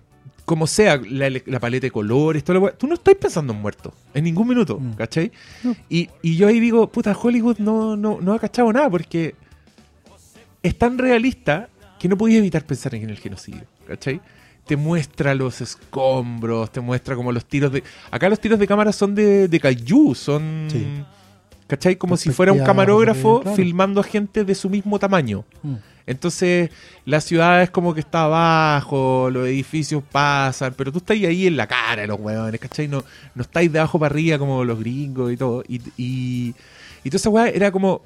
como 0.46 0.66
sea, 0.66 0.96
la, 0.96 1.28
la 1.44 1.60
paleta 1.60 1.86
de 1.86 1.90
colores, 1.90 2.42
toda 2.42 2.58
la 2.58 2.64
weá, 2.64 2.72
tú 2.72 2.86
no 2.86 2.94
estás 2.94 3.14
pensando 3.16 3.52
en 3.52 3.60
muertos, 3.60 3.92
en 4.14 4.24
ningún 4.24 4.48
minuto, 4.48 4.78
Mm. 4.80 4.92
¿cachai? 4.94 5.30
No. 5.62 5.76
Y, 5.90 6.08
y 6.22 6.36
yo 6.36 6.48
ahí 6.48 6.60
digo, 6.60 6.90
puta, 6.90 7.14
Hollywood 7.20 7.58
no, 7.58 7.96
no, 7.96 8.18
no 8.22 8.32
ha 8.32 8.38
cachado 8.38 8.72
nada, 8.72 8.88
porque 8.88 9.34
es 10.62 10.78
tan 10.78 10.96
realista 10.96 11.68
que 12.02 12.08
no 12.08 12.18
podía 12.18 12.38
evitar 12.38 12.64
pensar 12.64 12.96
en 12.96 13.08
el 13.08 13.16
genocidio, 13.16 13.62
¿cachai? 13.86 14.20
Te 14.66 14.76
muestra 14.76 15.36
los 15.36 15.60
escombros, 15.60 16.72
te 16.72 16.80
muestra 16.80 17.14
como 17.14 17.30
los 17.30 17.44
tiros 17.44 17.70
de... 17.70 17.84
Acá 18.10 18.28
los 18.28 18.40
tiros 18.40 18.58
de 18.58 18.66
cámara 18.66 18.90
son 18.92 19.14
de, 19.14 19.46
de 19.46 19.60
kaiju, 19.60 20.12
son... 20.12 20.66
Sí. 20.68 20.84
¿Cachai? 21.68 21.94
Como 21.94 22.16
si 22.16 22.30
fuera 22.30 22.52
un 22.52 22.58
camarógrafo 22.64 23.42
claro. 23.42 23.56
filmando 23.56 24.00
a 24.00 24.04
gente 24.04 24.44
de 24.44 24.52
su 24.56 24.68
mismo 24.68 24.98
tamaño. 24.98 25.44
Mm. 25.62 25.74
Entonces, 26.04 26.70
la 27.04 27.20
ciudad 27.20 27.62
es 27.62 27.70
como 27.70 27.94
que 27.94 28.00
está 28.00 28.24
abajo, 28.24 29.30
los 29.30 29.46
edificios 29.46 30.02
pasan, 30.10 30.74
pero 30.76 30.90
tú 30.90 30.98
estás 30.98 31.16
ahí 31.16 31.46
en 31.46 31.56
la 31.56 31.68
cara 31.68 32.02
de 32.02 32.08
los 32.08 32.18
huevones, 32.18 32.60
¿cachai? 32.60 32.88
No, 32.88 33.04
no 33.36 33.42
estáis 33.42 33.72
de 33.72 33.78
abajo 33.78 34.00
para 34.00 34.12
arriba 34.12 34.38
como 34.38 34.64
los 34.64 34.80
gringos 34.80 35.32
y 35.32 35.36
todo. 35.36 35.62
Y, 35.68 35.80
y, 35.96 36.54
y 37.04 37.10
toda 37.10 37.16
esa 37.18 37.30
weá 37.30 37.48
era 37.48 37.70
como. 37.70 38.02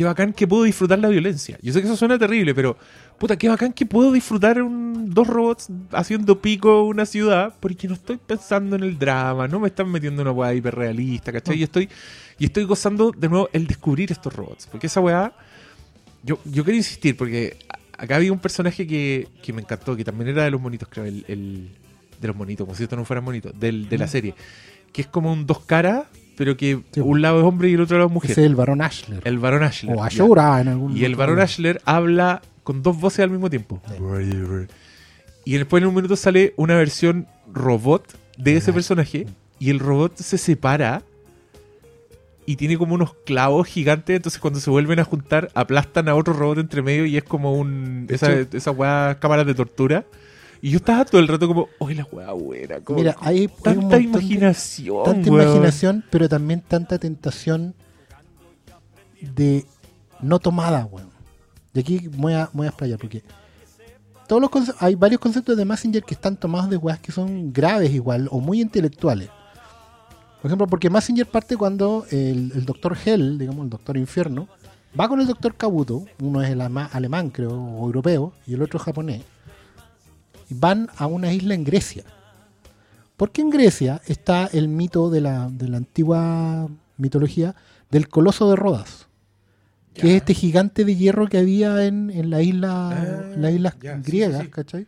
Qué 0.00 0.04
bacán 0.06 0.32
que 0.32 0.46
puedo 0.48 0.62
disfrutar 0.62 0.98
la 0.98 1.08
violencia. 1.08 1.58
Yo 1.60 1.74
sé 1.74 1.80
que 1.82 1.86
eso 1.86 1.94
suena 1.94 2.18
terrible, 2.18 2.54
pero. 2.54 2.74
Puta, 3.18 3.36
qué 3.36 3.50
bacán 3.50 3.74
que 3.74 3.84
puedo 3.84 4.10
disfrutar 4.12 4.62
un- 4.62 5.10
dos 5.10 5.26
robots 5.26 5.68
haciendo 5.92 6.40
pico 6.40 6.84
una 6.84 7.04
ciudad 7.04 7.52
porque 7.60 7.86
no 7.86 7.92
estoy 7.92 8.16
pensando 8.16 8.76
en 8.76 8.82
el 8.84 8.98
drama, 8.98 9.46
no 9.46 9.60
me 9.60 9.68
están 9.68 9.90
metiendo 9.92 10.22
una 10.22 10.30
weá 10.32 10.54
hiperrealista, 10.54 11.30
¿cachai? 11.32 11.58
Y 11.58 11.64
estoy, 11.64 11.90
y 12.38 12.46
estoy 12.46 12.64
gozando 12.64 13.10
de 13.14 13.28
nuevo 13.28 13.50
el 13.52 13.66
descubrir 13.66 14.10
estos 14.10 14.32
robots. 14.34 14.66
Porque 14.68 14.86
esa 14.86 15.00
weá 15.02 15.34
yo, 16.22 16.40
yo 16.46 16.64
quiero 16.64 16.78
insistir 16.78 17.14
porque 17.14 17.58
acá 17.98 18.16
había 18.16 18.32
un 18.32 18.38
personaje 18.38 18.86
que, 18.86 19.28
que 19.42 19.52
me 19.52 19.60
encantó, 19.60 19.94
que 19.96 20.04
también 20.04 20.30
era 20.30 20.44
de 20.44 20.50
los 20.50 20.62
monitos, 20.62 20.88
creo, 20.90 21.04
el, 21.04 21.26
el- 21.28 21.68
de 22.22 22.26
los 22.26 22.34
monitos, 22.34 22.64
como 22.64 22.74
si 22.74 22.84
esto 22.84 22.96
no 22.96 23.04
fuera 23.04 23.20
monito, 23.20 23.50
del, 23.52 23.86
de 23.90 23.98
la 23.98 24.06
serie, 24.08 24.34
que 24.94 25.02
es 25.02 25.08
como 25.08 25.30
un 25.30 25.44
dos 25.44 25.60
caras, 25.60 26.04
pero 26.40 26.56
que 26.56 26.80
Sí. 26.92 27.00
un 27.00 27.20
lado 27.20 27.38
es 27.40 27.44
hombre 27.44 27.68
y 27.68 27.74
el 27.74 27.82
otro 27.82 27.98
lado 27.98 28.08
es 28.08 28.14
mujer. 28.14 28.30
Ese 28.30 28.40
es 28.40 28.46
el 28.46 28.56
varón 28.56 28.80
Ashler. 28.80 29.20
El 29.24 29.38
varón 29.38 29.62
Ashler. 29.62 29.94
o. 29.94 30.02
Ashura 30.02 30.58
en 30.62 30.68
algún 30.68 30.96
Y 30.96 31.04
el 31.04 31.14
varón. 31.16 31.38
Ashler 31.38 31.82
habla 31.84 32.40
con 32.64 32.82
dos 32.82 32.98
voces 32.98 33.20
al 33.20 33.28
mismo 33.28 33.50
tiempo. 33.50 33.82
Sí. 33.86 34.66
Y 35.44 35.58
después 35.58 35.82
en 35.82 35.88
un 35.90 35.94
minuto 35.94 36.16
sale 36.16 36.54
una 36.56 36.76
versión 36.76 37.26
robot 37.52 38.06
de 38.38 38.56
ese 38.56 38.72
personaje 38.72 39.26
y 39.58 39.68
el 39.68 39.80
robot 39.80 40.16
se 40.16 40.38
separa 40.38 41.02
y 42.46 42.56
tiene 42.56 42.78
como 42.78 42.94
unos 42.94 43.12
clavos 43.26 43.66
gigantes, 43.68 44.16
entonces 44.16 44.40
cuando 44.40 44.60
se 44.60 44.70
vuelven 44.70 44.98
a 44.98 45.04
juntar 45.04 45.50
aplastan 45.54 46.08
a 46.08 46.14
otro 46.14 46.32
robot 46.32 46.56
entre 46.56 46.80
medio 46.80 47.04
y 47.04 47.18
es 47.18 47.22
como 47.22 47.52
un 47.52 48.06
esa, 48.08 48.32
hecho- 48.32 48.56
esa 48.56 48.70
weá 48.70 49.18
cámaras 49.20 49.44
de 49.46 49.54
tortura. 49.54 50.04
Y 50.62 50.70
yo 50.70 50.76
estaba 50.76 51.04
todo 51.06 51.20
el 51.20 51.28
rato 51.28 51.48
como, 51.48 51.68
oye 51.78 51.94
la 51.94 52.04
weá 52.12 52.32
buena, 52.32 52.80
como, 52.80 52.98
Mira, 52.98 53.16
hay, 53.20 53.38
hay 53.38 53.46
un 53.46 53.52
tanta 53.62 53.80
montón 53.80 54.02
imaginación, 54.02 55.04
tanta 55.04 55.30
weón. 55.30 55.42
imaginación, 55.42 56.04
pero 56.10 56.28
también 56.28 56.60
tanta 56.60 56.98
tentación 56.98 57.74
de 59.20 59.64
no 60.20 60.38
tomada, 60.38 60.84
weón. 60.86 61.08
Y 61.72 61.80
aquí 61.80 62.08
voy 62.08 62.34
a, 62.34 62.50
voy 62.52 62.66
a 62.66 62.70
explayar, 62.70 62.98
porque 62.98 63.22
todos 64.26 64.42
los 64.42 64.82
hay 64.82 64.94
varios 64.94 65.20
conceptos 65.20 65.56
de 65.56 65.64
Messenger 65.64 66.02
que 66.04 66.14
están 66.14 66.36
tomados 66.36 66.68
de 66.70 66.76
weas 66.76 66.98
que 67.00 67.10
son 67.12 67.52
graves 67.52 67.90
igual 67.92 68.28
o 68.30 68.40
muy 68.40 68.60
intelectuales. 68.60 69.28
Por 70.42 70.48
ejemplo, 70.48 70.66
porque 70.66 70.88
Messenger 70.90 71.26
parte 71.26 71.56
cuando 71.56 72.06
el, 72.10 72.52
el 72.54 72.64
doctor 72.64 72.96
Hell, 73.04 73.38
digamos, 73.38 73.64
el 73.64 73.70
doctor 73.70 73.96
Infierno, 73.96 74.48
va 74.98 75.08
con 75.08 75.20
el 75.20 75.26
doctor 75.26 75.54
Kabuto, 75.54 76.04
uno 76.20 76.42
es 76.42 76.50
el 76.50 76.60
ama- 76.60 76.88
alemán, 76.92 77.30
creo, 77.30 77.50
o 77.52 77.86
europeo, 77.86 78.32
y 78.46 78.54
el 78.54 78.62
otro 78.62 78.78
japonés, 78.78 79.22
van 80.54 80.88
a 80.96 81.06
una 81.06 81.32
isla 81.32 81.54
en 81.54 81.64
Grecia. 81.64 82.04
Porque 83.16 83.42
en 83.42 83.50
Grecia 83.50 84.00
está 84.06 84.48
el 84.52 84.68
mito 84.68 85.10
de 85.10 85.20
la, 85.20 85.48
de 85.50 85.68
la 85.68 85.76
antigua 85.76 86.68
mitología 86.96 87.54
del 87.90 88.08
coloso 88.08 88.48
de 88.48 88.56
Rodas, 88.56 89.06
que 89.94 90.10
es 90.12 90.16
este 90.22 90.32
gigante 90.34 90.84
de 90.84 90.96
hierro 90.96 91.28
que 91.28 91.38
había 91.38 91.84
en, 91.84 92.10
en 92.10 92.30
la 92.30 92.40
isla, 92.42 92.90
Ah, 92.90 93.32
en 93.34 93.42
las 93.42 93.52
islas 93.52 93.76
ya, 93.82 93.96
sí, 93.96 94.02
griegas, 94.04 94.38
sí, 94.40 94.44
sí. 94.46 94.50
¿cachai? 94.50 94.86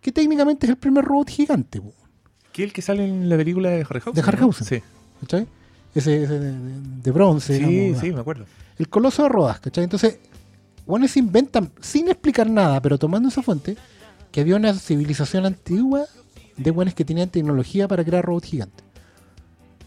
Que 0.00 0.12
técnicamente 0.12 0.66
es 0.66 0.70
el 0.70 0.76
primer 0.76 1.04
robot 1.04 1.28
gigante, 1.28 1.80
Que 2.52 2.62
es 2.62 2.68
el 2.68 2.72
que 2.72 2.80
sale 2.82 3.04
en 3.06 3.28
la 3.28 3.36
película 3.36 3.70
de 3.70 3.80
Harryhausen. 3.82 4.14
De 4.14 4.20
Harryhausen. 4.22 4.66
Sí, 4.66 4.82
¿cachai? 5.20 5.46
Ese, 5.94 6.24
ese 6.24 6.38
de, 6.40 6.52
de- 6.52 6.80
de 7.02 7.10
bronce. 7.10 7.58
sí, 7.58 7.64
digamos, 7.64 8.00
sí, 8.00 8.12
me 8.12 8.20
acuerdo. 8.20 8.46
El 8.78 8.88
coloso 8.88 9.22
de 9.24 9.28
Rodas, 9.28 9.60
¿cachai? 9.60 9.84
Entonces, 9.84 10.18
bueno, 10.86 11.06
se 11.08 11.18
inventan, 11.18 11.70
sin 11.80 12.08
explicar 12.08 12.48
nada, 12.48 12.80
pero 12.80 12.98
tomando 12.98 13.28
esa 13.28 13.42
fuente, 13.42 13.76
que 14.34 14.40
había 14.40 14.56
una 14.56 14.74
civilización 14.74 15.46
antigua 15.46 16.06
de 16.56 16.72
buenos 16.72 16.92
que 16.94 17.04
tenían 17.04 17.28
tecnología 17.28 17.86
para 17.86 18.04
crear 18.04 18.24
robots 18.24 18.48
gigantes. 18.48 18.84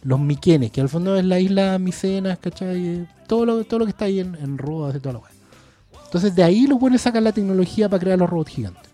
Los 0.03 0.21
Miquenes, 0.21 0.71
que 0.71 0.79
al 0.79 0.87
fondo 0.87 1.17
es 1.17 1.25
la 1.25 1.37
isla 1.37 1.77
Micenas, 1.79 2.39
¿cachai? 2.39 3.09
Todo 3.27 3.45
lo, 3.45 3.65
todo 3.65 3.79
lo 3.79 3.85
que 3.85 3.91
está 3.91 4.05
ahí 4.05 4.21
en, 4.21 4.35
en 4.35 4.57
Rodas 4.57 4.95
y 4.95 4.99
toda 5.01 5.15
la 5.15 5.19
weá. 5.19 5.31
Entonces, 6.05 6.33
de 6.33 6.43
ahí 6.45 6.65
los 6.65 6.79
buenos 6.79 7.01
sacan 7.01 7.25
la 7.25 7.33
tecnología 7.33 7.89
para 7.89 7.99
crear 7.99 8.17
los 8.17 8.29
robots 8.29 8.51
gigantes. 8.51 8.89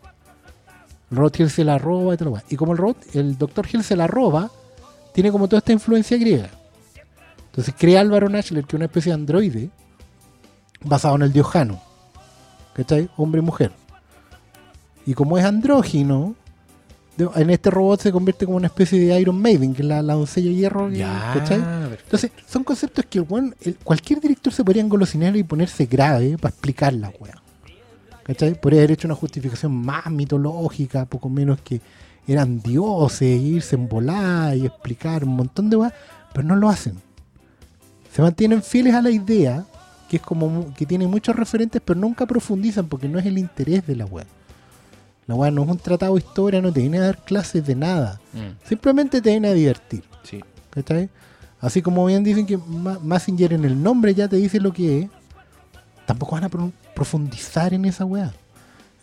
El 1.12 1.18
robot 1.18 1.40
Hill 1.42 1.50
se 1.52 1.64
la 1.64 1.78
roba 1.78 2.16
y 2.16 2.18
toda 2.18 2.32
la 2.32 2.34
weá. 2.38 2.44
Y 2.50 2.56
como 2.56 2.72
el 2.72 2.80
robot, 2.80 3.16
el 3.16 3.38
Dr. 3.38 3.68
Hill 3.72 3.84
se 3.84 3.96
la 3.96 4.08
roba, 4.08 4.50
tiene 5.14 5.32
como 5.32 5.48
toda 5.48 5.60
esta 5.60 5.72
influencia 5.72 6.18
griega. 6.18 6.50
Entonces 7.52 7.76
crea 7.78 8.02
Álvaro 8.02 8.28
Nashler, 8.28 8.64
que 8.64 8.70
es 8.70 8.74
una 8.74 8.86
especie 8.86 9.12
de 9.12 9.14
androide, 9.14 9.70
basado 10.84 11.16
en 11.18 11.22
el 11.22 11.32
dios 11.32 11.46
Jano. 11.46 11.80
¿Cachai? 12.74 13.08
Hombre 13.18 13.42
y 13.42 13.46
mujer. 13.46 13.83
Y 15.06 15.14
como 15.14 15.38
es 15.38 15.44
andrógino, 15.46 16.36
en 17.36 17.50
este 17.50 17.70
robot 17.70 18.02
se 18.02 18.12
convierte 18.12 18.46
como 18.46 18.58
una 18.58 18.68
especie 18.68 19.00
de 19.00 19.20
Iron 19.20 19.40
Maiden, 19.42 19.74
que 19.74 19.82
es 19.82 19.88
la, 19.88 20.02
la 20.02 20.14
doncella 20.14 20.50
de 20.50 20.56
hierro. 20.56 20.90
Ya. 20.92 21.32
Entonces, 22.04 22.32
son 22.48 22.64
conceptos 22.64 23.06
que 23.10 23.20
weón, 23.20 23.56
el- 23.62 23.76
cualquier 23.78 24.20
director 24.20 24.52
se 24.54 24.64
podría 24.64 24.82
engolosinar 24.82 25.36
y 25.36 25.44
ponerse 25.44 25.86
grave 25.86 26.38
para 26.38 26.50
explicar 26.52 26.94
la 26.94 27.10
weá. 27.20 27.36
¿Cachai? 28.24 28.60
Podría 28.60 28.80
haber 28.80 28.92
hecho 28.94 29.08
una 29.08 29.16
justificación 29.16 29.74
más 29.74 30.10
mitológica, 30.10 31.06
poco 31.06 31.30
menos 31.30 31.60
que 31.62 31.82
eran 32.26 32.62
dioses, 32.62 33.42
irse 33.42 33.76
en 33.76 33.90
volar 33.90 34.56
y 34.56 34.66
explicar 34.66 35.26
un 35.26 35.36
montón 35.36 35.70
de 35.70 35.76
weá, 35.76 35.94
pero 36.34 36.48
no 36.48 36.56
lo 36.56 36.70
hacen. 36.70 36.96
Se 38.16 38.22
mantienen 38.22 38.64
fieles 38.64 38.94
a 38.96 39.02
la 39.02 39.10
idea, 39.12 39.66
que 40.10 40.18
es 40.18 40.22
como 40.24 40.74
que 40.74 40.86
tiene 40.86 41.06
muchos 41.06 41.36
referentes, 41.36 41.82
pero 41.84 42.00
nunca 42.00 42.26
profundizan 42.26 42.88
porque 42.88 43.10
no 43.10 43.20
es 43.20 43.26
el 43.26 43.38
interés 43.38 43.86
de 43.86 43.98
la 43.98 44.06
weá. 44.06 44.26
La 45.28 45.36
weá 45.36 45.52
no 45.52 45.64
es 45.64 45.70
un 45.70 45.78
tratado 45.78 46.14
de 46.16 46.20
historia, 46.20 46.62
no 46.62 46.72
te 46.72 46.82
viene 46.82 46.98
a 46.98 47.02
dar 47.02 47.18
clases 47.24 47.66
de 47.66 47.76
nada. 47.76 48.20
Mm, 48.34 48.68
Simplemente 48.68 49.22
te 49.22 49.30
viene 49.32 49.48
a 49.50 49.54
divertir. 49.54 50.04
sí. 50.24 50.42
¿Cachai? 50.70 51.10
Así 51.62 51.82
como 51.82 52.06
bien 52.06 52.24
dicen 52.24 52.46
que 52.46 52.58
Ma- 52.58 53.00
Massinger 53.02 53.54
en 53.54 53.64
el 53.64 53.82
nombre 53.82 54.14
ya 54.16 54.28
te 54.28 54.36
dice 54.38 54.60
lo 54.60 54.74
que 54.74 55.00
es, 55.04 55.10
tampoco 56.06 56.34
van 56.36 56.44
a 56.46 56.50
pro- 56.50 56.72
profundizar 56.96 57.74
en 57.74 57.86
esa 57.86 58.06
weá. 58.06 58.34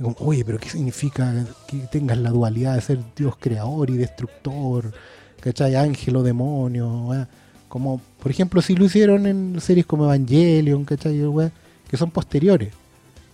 Como, 0.03 0.17
Oye, 0.21 0.45
pero 0.45 0.59
¿qué 0.59 0.69
significa 0.69 1.33
que 1.69 1.79
tengas 1.93 2.19
la 2.19 2.31
dualidad 2.31 2.75
de 2.75 2.81
ser 2.81 2.99
Dios 3.17 3.35
creador 3.39 3.89
y 3.91 3.97
destructor? 3.97 4.93
¿Cachai? 5.41 5.75
Ángel 5.77 6.17
o 6.17 6.23
demonio, 6.23 6.89
weá. 7.07 7.29
Como, 7.69 8.01
por 8.21 8.31
ejemplo, 8.31 8.61
si 8.63 8.75
lo 8.75 8.85
hicieron 8.87 9.27
en 9.27 9.61
series 9.61 9.87
como 9.87 10.05
Evangelion, 10.05 10.85
¿cachai? 10.85 11.25
Weá, 11.27 11.53
que 11.89 11.97
son 11.97 12.11
posteriores. 12.11 12.73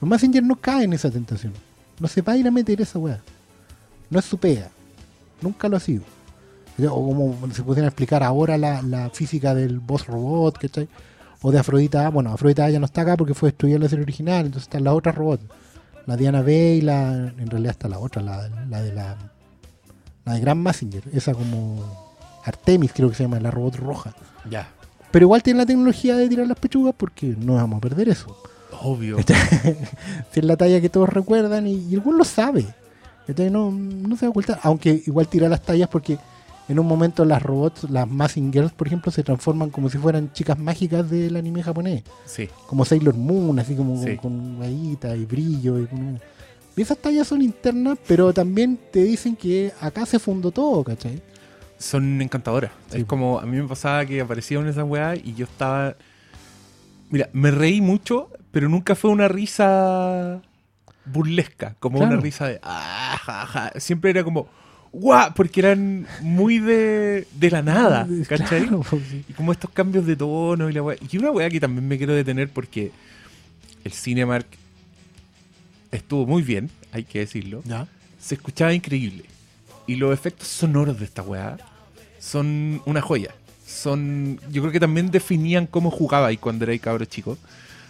Los 0.00 0.08
Massinger 0.10 0.42
no 0.42 0.56
caen 0.56 0.84
en 0.84 0.92
esa 0.92 1.10
tentación. 1.10 1.52
No 1.98 2.08
se 2.08 2.22
va 2.22 2.34
a 2.34 2.36
ir 2.36 2.46
a 2.46 2.50
meter 2.50 2.80
esa 2.80 2.98
weá. 2.98 3.20
No 4.10 4.18
es 4.18 4.24
su 4.24 4.38
pega. 4.38 4.68
Nunca 5.40 5.68
lo 5.68 5.76
ha 5.76 5.80
sido. 5.80 6.02
O 6.90 7.06
como 7.06 7.52
se 7.52 7.62
pudieran 7.62 7.88
explicar 7.88 8.22
ahora 8.22 8.58
la, 8.58 8.82
la 8.82 9.10
física 9.10 9.54
del 9.54 9.80
boss 9.80 10.06
robot, 10.06 10.58
¿cachai? 10.58 10.88
O 11.40 11.50
de 11.50 11.58
Afrodita. 11.58 12.08
Bueno, 12.10 12.32
Afrodita 12.32 12.68
ya 12.68 12.78
no 12.78 12.86
está 12.86 13.02
acá 13.02 13.16
porque 13.16 13.34
fue 13.34 13.50
destruida 13.50 13.76
en 13.76 13.82
la 13.82 13.88
serie 13.88 14.02
original, 14.02 14.46
entonces 14.46 14.64
están 14.64 14.84
las 14.84 14.94
otras 14.94 15.14
robots. 15.14 15.44
La 16.06 16.16
Diana 16.16 16.42
B 16.42 16.76
y 16.76 16.80
la. 16.82 17.12
En 17.12 17.48
realidad 17.48 17.72
está 17.72 17.88
la 17.88 17.98
otra, 17.98 18.22
la, 18.22 18.48
la 18.68 18.82
de 18.82 18.92
la. 18.92 19.16
La 20.24 20.34
de 20.34 20.40
Grand 20.40 20.62
Messenger, 20.62 21.02
esa 21.12 21.34
como. 21.34 22.06
Artemis 22.44 22.92
creo 22.92 23.08
que 23.08 23.16
se 23.16 23.24
llama, 23.24 23.40
la 23.40 23.50
robot 23.50 23.76
roja. 23.76 24.14
Ya. 24.48 24.68
Pero 25.10 25.24
igual 25.24 25.42
tiene 25.42 25.58
la 25.58 25.66
tecnología 25.66 26.16
de 26.16 26.28
tirar 26.28 26.46
las 26.46 26.58
pechugas 26.58 26.94
porque 26.96 27.34
no 27.38 27.54
vamos 27.54 27.78
a 27.78 27.80
perder 27.80 28.08
eso. 28.08 28.36
Obvio. 28.86 29.16
Si 30.32 30.40
es 30.40 30.44
la 30.46 30.56
talla 30.56 30.80
que 30.80 30.88
todos 30.88 31.08
recuerdan 31.08 31.66
y, 31.66 31.74
y 31.88 31.94
el 31.94 32.00
güey 32.00 32.16
lo 32.18 32.24
sabe. 32.24 32.64
Entonces 33.28 33.50
no, 33.52 33.70
no 33.70 34.16
se 34.16 34.26
va 34.26 34.28
a 34.28 34.30
ocultar. 34.30 34.60
Aunque 34.62 35.02
igual 35.06 35.26
tira 35.28 35.48
las 35.48 35.62
tallas 35.62 35.88
porque 35.88 36.18
en 36.68 36.78
un 36.78 36.86
momento 36.86 37.24
las 37.24 37.42
robots, 37.42 37.88
las 37.90 38.08
Massing 38.08 38.52
Girls, 38.52 38.72
por 38.72 38.86
ejemplo, 38.86 39.10
se 39.12 39.22
transforman 39.22 39.70
como 39.70 39.88
si 39.88 39.98
fueran 39.98 40.32
chicas 40.32 40.58
mágicas 40.58 41.08
del 41.10 41.36
anime 41.36 41.62
japonés. 41.62 42.02
Sí. 42.24 42.48
Como 42.66 42.84
Sailor 42.84 43.14
Moon, 43.14 43.58
así 43.58 43.74
como 43.74 44.02
Sí. 44.02 44.16
con, 44.16 44.58
rayita 44.60 45.16
y 45.16 45.24
brillo. 45.24 45.80
Y, 45.80 45.86
con- 45.86 46.20
y 46.76 46.82
esas 46.82 46.98
tallas 46.98 47.26
son 47.26 47.42
internas, 47.42 47.98
pero 48.06 48.32
también 48.32 48.78
te 48.92 49.02
dicen 49.02 49.34
que 49.36 49.72
acá 49.80 50.06
se 50.06 50.18
fundó 50.18 50.50
todo, 50.50 50.84
¿cachai? 50.84 51.20
Son 51.78 52.20
encantadoras. 52.22 52.70
Sí. 52.90 52.98
Es 52.98 53.04
como, 53.04 53.38
a 53.38 53.46
mí 53.46 53.56
me 53.56 53.66
pasaba 53.68 54.04
que 54.06 54.20
aparecían 54.20 54.66
esas 54.66 54.84
weas 54.88 55.18
y 55.24 55.34
yo 55.34 55.44
estaba. 55.46 55.94
Mira, 57.10 57.28
me 57.32 57.50
reí 57.50 57.80
mucho, 57.80 58.28
pero 58.56 58.70
nunca 58.70 58.94
fue 58.94 59.10
una 59.10 59.28
risa 59.28 60.40
burlesca, 61.04 61.74
como 61.78 61.98
Claro. 61.98 62.14
una 62.14 62.22
risa 62.22 62.46
de. 62.48 62.58
Ah, 62.62 63.18
ja, 63.22 63.44
ja". 63.46 63.72
Siempre 63.78 64.08
era 64.08 64.24
como. 64.24 64.48
¡Guau! 64.92 65.34
Porque 65.34 65.60
eran 65.60 66.06
muy 66.22 66.58
de, 66.58 67.26
de 67.34 67.50
la 67.50 67.60
nada, 67.60 68.08
¿cachai? 68.30 68.62
Claro, 68.62 68.80
pues, 68.88 69.02
sí. 69.10 69.22
Y 69.28 69.34
como 69.34 69.52
estos 69.52 69.70
cambios 69.72 70.06
de 70.06 70.16
tono 70.16 70.70
y 70.70 70.72
la 70.72 70.82
wea. 70.82 70.96
Y 71.12 71.18
una 71.18 71.30
wea 71.32 71.50
que 71.50 71.60
también 71.60 71.86
me 71.86 71.98
quiero 71.98 72.14
detener 72.14 72.48
porque 72.48 72.92
el 73.84 73.92
Cinemark 73.92 74.46
estuvo 75.92 76.24
muy 76.26 76.40
bien, 76.42 76.70
hay 76.92 77.04
que 77.04 77.18
decirlo. 77.18 77.60
¿Ya? 77.66 77.86
Se 78.18 78.36
escuchaba 78.36 78.72
increíble. 78.72 79.24
Y 79.86 79.96
los 79.96 80.14
efectos 80.14 80.48
sonoros 80.48 80.98
de 80.98 81.04
esta 81.04 81.20
weá 81.20 81.58
son 82.18 82.80
una 82.86 83.02
joya. 83.02 83.34
Son. 83.66 84.40
Yo 84.50 84.62
creo 84.62 84.72
que 84.72 84.80
también 84.80 85.10
definían 85.10 85.66
cómo 85.66 85.90
jugaba 85.90 86.28
ahí 86.28 86.38
cuando 86.38 86.64
era 86.64 86.78
cabro 86.78 87.04
chico. 87.04 87.36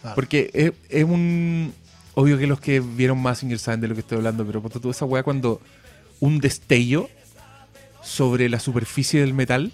Claro. 0.07 0.15
Porque 0.15 0.51
es, 0.55 0.73
es 0.89 1.05
un. 1.05 1.73
Obvio 2.15 2.39
que 2.39 2.47
los 2.47 2.61
que 2.61 2.81
vieron 2.81 3.21
Massinger 3.21 3.59
saben 3.59 3.81
de 3.81 3.89
lo 3.89 3.95
que 3.95 4.01
estoy 4.01 4.17
hablando, 4.19 4.47
pero 4.47 4.63
ponte 4.63 4.81
tú 4.81 4.91
esa 4.91 5.05
weá 5.05 5.23
cuando 5.23 5.61
un 6.21 6.39
destello 6.39 7.09
sobre 8.03 8.49
la 8.49 8.59
superficie 8.61 9.21
del 9.21 9.35
metal 9.35 9.73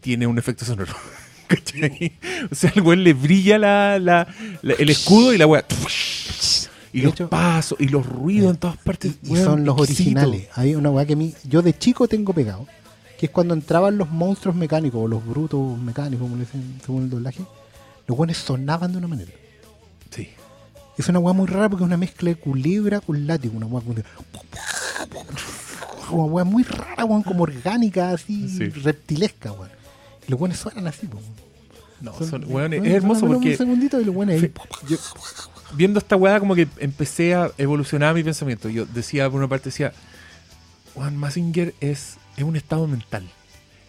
tiene 0.00 0.26
un 0.26 0.38
efecto 0.38 0.64
sonoro. 0.64 0.92
¿Cachai? 1.48 2.12
O 2.50 2.54
sea, 2.54 2.72
al 2.76 2.82
weón 2.82 3.02
le 3.04 3.12
brilla 3.14 3.58
la, 3.58 3.98
la- 3.98 4.26
la- 4.62 4.74
el 4.74 4.90
escudo 4.90 5.32
y 5.34 5.38
la 5.38 5.46
weá. 5.46 5.64
Y 6.92 6.98
De 6.98 7.04
los 7.04 7.12
hecho- 7.14 7.28
pasos 7.28 7.78
y 7.80 7.88
los 7.88 8.04
ruidos 8.06 8.50
en 8.50 8.56
todas 8.56 8.76
partes. 8.78 9.14
Y 9.22 9.30
weón, 9.30 9.44
son 9.44 9.64
los 9.64 9.78
exquisito. 9.78 10.20
originales. 10.20 10.48
Hay 10.56 10.74
una 10.74 10.90
weá 10.90 11.06
que 11.06 11.12
a 11.14 11.16
mí, 11.16 11.32
yo 11.44 11.62
de 11.62 11.76
chico 11.76 12.06
tengo 12.08 12.32
pegado, 12.32 12.66
que 13.18 13.26
es 13.26 13.32
cuando 13.32 13.54
entraban 13.54 13.96
los 13.96 14.10
monstruos 14.10 14.56
mecánicos 14.56 15.00
o 15.02 15.08
los 15.08 15.24
brutos 15.26 15.78
mecánicos, 15.78 16.22
como 16.24 16.36
le 16.36 16.42
dicen 16.44 16.80
según 16.84 17.04
el 17.04 17.10
doblaje, 17.10 17.42
los 18.10 18.16
buenos 18.16 18.38
sonaban 18.38 18.90
de 18.90 18.98
una 18.98 19.06
manera. 19.06 19.30
Sí. 20.10 20.28
Es 20.98 21.08
una 21.08 21.20
weá 21.20 21.32
muy 21.32 21.46
rara 21.46 21.68
porque 21.68 21.84
es 21.84 21.86
una 21.86 21.96
mezcla 21.96 22.28
de 22.30 22.34
culebra 22.34 23.00
con 23.00 23.24
látigo, 23.24 23.56
una 23.56 23.66
weá 23.66 23.84
con- 23.84 24.02
una 26.10 26.24
weá 26.24 26.44
muy 26.44 26.64
rara, 26.64 27.04
weón, 27.04 27.22
como 27.22 27.44
orgánica, 27.44 28.10
así, 28.10 28.48
Sí. 28.48 28.68
reptilesca, 28.70 29.52
weón. 29.52 29.70
Y 30.26 30.30
los 30.32 30.40
buenos 30.40 30.58
suenan 30.58 30.88
así, 30.88 31.06
weón. 31.06 31.22
No, 32.00 32.12
Son- 32.18 32.28
son- 32.30 32.44
weón, 32.52 32.72
es 32.72 32.80
weón, 32.80 32.92
hermoso 32.94 33.26
porque 33.28 33.50
Un 33.50 33.56
segundito 33.56 34.00
y 34.00 34.04
los 34.04 34.14
buenos 34.14 34.34
ahí. 34.34 34.40
Fe- 34.40 34.52
yo- 34.88 34.96
viendo 35.74 36.00
esta 36.00 36.16
weá 36.16 36.40
como 36.40 36.56
que 36.56 36.66
empecé 36.78 37.34
a 37.36 37.52
evolucionar 37.58 38.12
mi 38.14 38.24
pensamiento. 38.24 38.68
Yo 38.68 38.86
decía, 38.86 39.30
por 39.30 39.38
una 39.38 39.48
parte 39.48 39.66
decía, 39.66 39.92
Juan 40.94 41.16
Massinger 41.16 41.74
es, 41.80 42.16
es 42.36 42.42
un 42.42 42.56
estado 42.56 42.88
mental. 42.88 43.22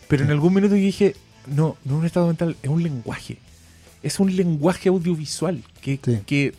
Pero 0.07 0.25
en 0.25 0.29
algún 0.29 0.53
minuto 0.53 0.75
yo 0.75 0.83
dije, 0.83 1.15
no, 1.47 1.75
no 1.85 1.93
es 1.95 1.99
un 2.01 2.05
estado 2.05 2.27
mental, 2.27 2.55
es 2.61 2.69
un 2.69 2.83
lenguaje. 2.83 3.39
Es 4.03 4.19
un 4.19 4.35
lenguaje 4.35 4.89
audiovisual 4.89 5.61
que, 5.81 5.99
Sí. 6.03 6.19
que, 6.25 6.53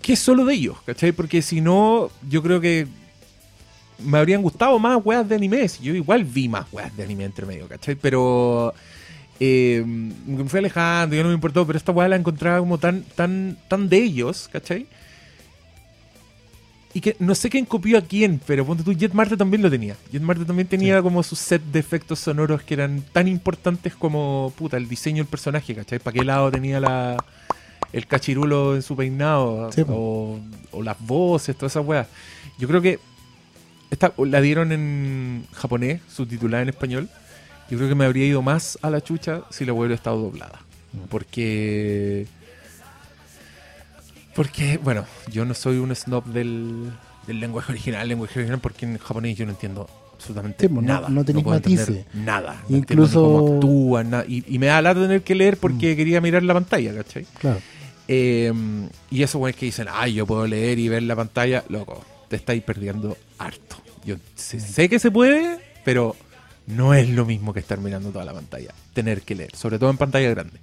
que 0.00 0.12
es 0.14 0.18
solo 0.18 0.44
de 0.44 0.54
ellos, 0.54 0.76
¿cachai? 0.84 1.12
Porque 1.12 1.42
si 1.42 1.60
no, 1.60 2.10
yo 2.28 2.42
creo 2.42 2.60
que 2.60 2.86
me 3.98 4.18
habrían 4.18 4.42
gustado 4.42 4.78
más 4.78 5.00
weas 5.04 5.28
de 5.28 5.34
anime. 5.36 5.68
Si 5.68 5.82
Yo 5.82 5.94
igual 5.94 6.24
vi 6.24 6.48
más 6.48 6.66
weas 6.72 6.96
de 6.96 7.04
anime 7.04 7.24
entre 7.24 7.46
medio, 7.46 7.68
¿cachai? 7.68 7.94
Pero 7.94 8.74
eh, 9.38 9.82
me 9.86 10.44
fui 10.48 10.58
alejando, 10.58 11.14
ya 11.16 11.22
no 11.22 11.28
me 11.28 11.34
importó, 11.34 11.66
pero 11.66 11.76
esta 11.76 11.92
weá 11.92 12.08
la 12.08 12.16
encontraba 12.16 12.58
como 12.58 12.78
tan, 12.78 13.02
tan, 13.14 13.56
tan 13.68 13.88
de 13.88 13.98
ellos, 13.98 14.48
¿cachai? 14.52 14.86
Y 16.94 17.00
que 17.00 17.16
no 17.18 17.34
sé 17.34 17.48
quién 17.48 17.64
copió 17.64 17.96
a 17.96 18.02
quién, 18.02 18.40
pero 18.46 18.66
ponte 18.66 18.82
tú, 18.82 18.92
Jet 18.92 19.14
Marte 19.14 19.36
también 19.36 19.62
lo 19.62 19.70
tenía. 19.70 19.96
Jet 20.12 20.20
Marte 20.20 20.44
también 20.44 20.68
tenía 20.68 21.00
como 21.00 21.22
su 21.22 21.36
set 21.36 21.62
de 21.62 21.78
efectos 21.78 22.18
sonoros 22.18 22.62
que 22.62 22.74
eran 22.74 23.02
tan 23.12 23.28
importantes 23.28 23.94
como, 23.94 24.52
puta, 24.56 24.76
el 24.76 24.88
diseño 24.88 25.22
del 25.22 25.26
personaje, 25.26 25.74
¿cachai? 25.74 25.98
¿Para 26.00 26.18
qué 26.18 26.24
lado 26.24 26.50
tenía 26.50 26.80
la, 26.80 27.16
el 27.94 28.06
cachirulo 28.06 28.76
en 28.76 28.82
su 28.82 28.94
peinado? 28.94 29.72
Sí, 29.72 29.84
o, 29.88 30.38
o 30.70 30.82
las 30.82 31.00
voces, 31.00 31.56
todas 31.56 31.72
esas 31.72 31.86
weas. 31.86 32.08
Yo 32.58 32.68
creo 32.68 32.82
que 32.82 32.98
esta 33.90 34.12
la 34.18 34.40
dieron 34.40 34.72
en 34.72 35.46
japonés, 35.52 36.00
subtitulada 36.08 36.62
en 36.62 36.70
español. 36.70 37.08
Yo 37.70 37.78
creo 37.78 37.88
que 37.88 37.94
me 37.94 38.04
habría 38.04 38.26
ido 38.26 38.42
más 38.42 38.78
a 38.82 38.90
la 38.90 39.00
chucha 39.00 39.42
si 39.50 39.64
la 39.64 39.72
hubiera 39.72 39.94
estado 39.94 40.18
doblada. 40.18 40.60
Mm. 40.92 41.08
Porque. 41.08 42.26
Porque, 44.34 44.78
bueno, 44.78 45.04
yo 45.30 45.44
no 45.44 45.54
soy 45.54 45.76
un 45.78 45.94
snob 45.94 46.24
del, 46.26 46.90
del 47.26 47.40
lenguaje 47.40 47.72
original, 47.72 48.08
lenguaje 48.08 48.38
original, 48.40 48.60
porque 48.60 48.86
en 48.86 48.98
japonés 48.98 49.36
yo 49.36 49.44
no 49.44 49.52
entiendo 49.52 49.88
absolutamente 50.14 50.66
Sí, 50.66 50.68
pues, 50.72 50.86
no- 50.86 50.92
nada. 50.94 51.08
no 51.08 51.24
tenéis 51.24 51.44
puedo 51.44 51.56
entender 51.56 51.88
matices. 51.88 52.06
Nada. 52.14 52.62
No 52.68 52.76
Incluso- 52.78 53.22
cómo 53.22 53.54
actúan, 53.54 54.10
nada. 54.10 54.24
Y, 54.26 54.44
y 54.54 54.58
me 54.58 54.66
da 54.66 54.80
lata 54.80 55.00
tener 55.00 55.22
que 55.22 55.34
leer 55.34 55.56
Mm. 55.56 55.60
porque 55.60 55.96
quería 55.96 56.20
mirar 56.20 56.42
la 56.44 56.54
pantalla, 56.54 56.94
¿cachai? 56.94 57.26
Claro. 57.38 57.60
Eh, 58.08 58.52
y 59.10 59.22
esos 59.22 59.38
güeyes 59.38 59.56
que 59.56 59.66
dicen, 59.66 59.86
ay, 59.90 60.14
yo 60.14 60.26
puedo 60.26 60.46
leer 60.46 60.78
y 60.78 60.88
ver 60.88 61.02
la 61.02 61.16
pantalla, 61.16 61.64
loco, 61.68 62.04
te 62.28 62.36
estáis 62.36 62.62
perdiendo 62.62 63.16
harto. 63.38 63.76
Yo 64.04 64.16
sé, 64.34 64.58
sé 64.60 64.88
que 64.88 64.98
se 64.98 65.10
puede, 65.10 65.58
pero 65.84 66.16
no 66.66 66.94
es 66.94 67.08
lo 67.10 67.24
mismo 67.24 67.52
que 67.52 67.60
estar 67.60 67.78
mirando 67.78 68.10
toda 68.10 68.24
la 68.24 68.32
pantalla, 68.32 68.72
tener 68.94 69.22
que 69.22 69.34
leer, 69.34 69.54
sobre 69.54 69.78
todo 69.78 69.90
en 69.90 69.96
pantalla 69.98 70.28
grande. 70.30 70.58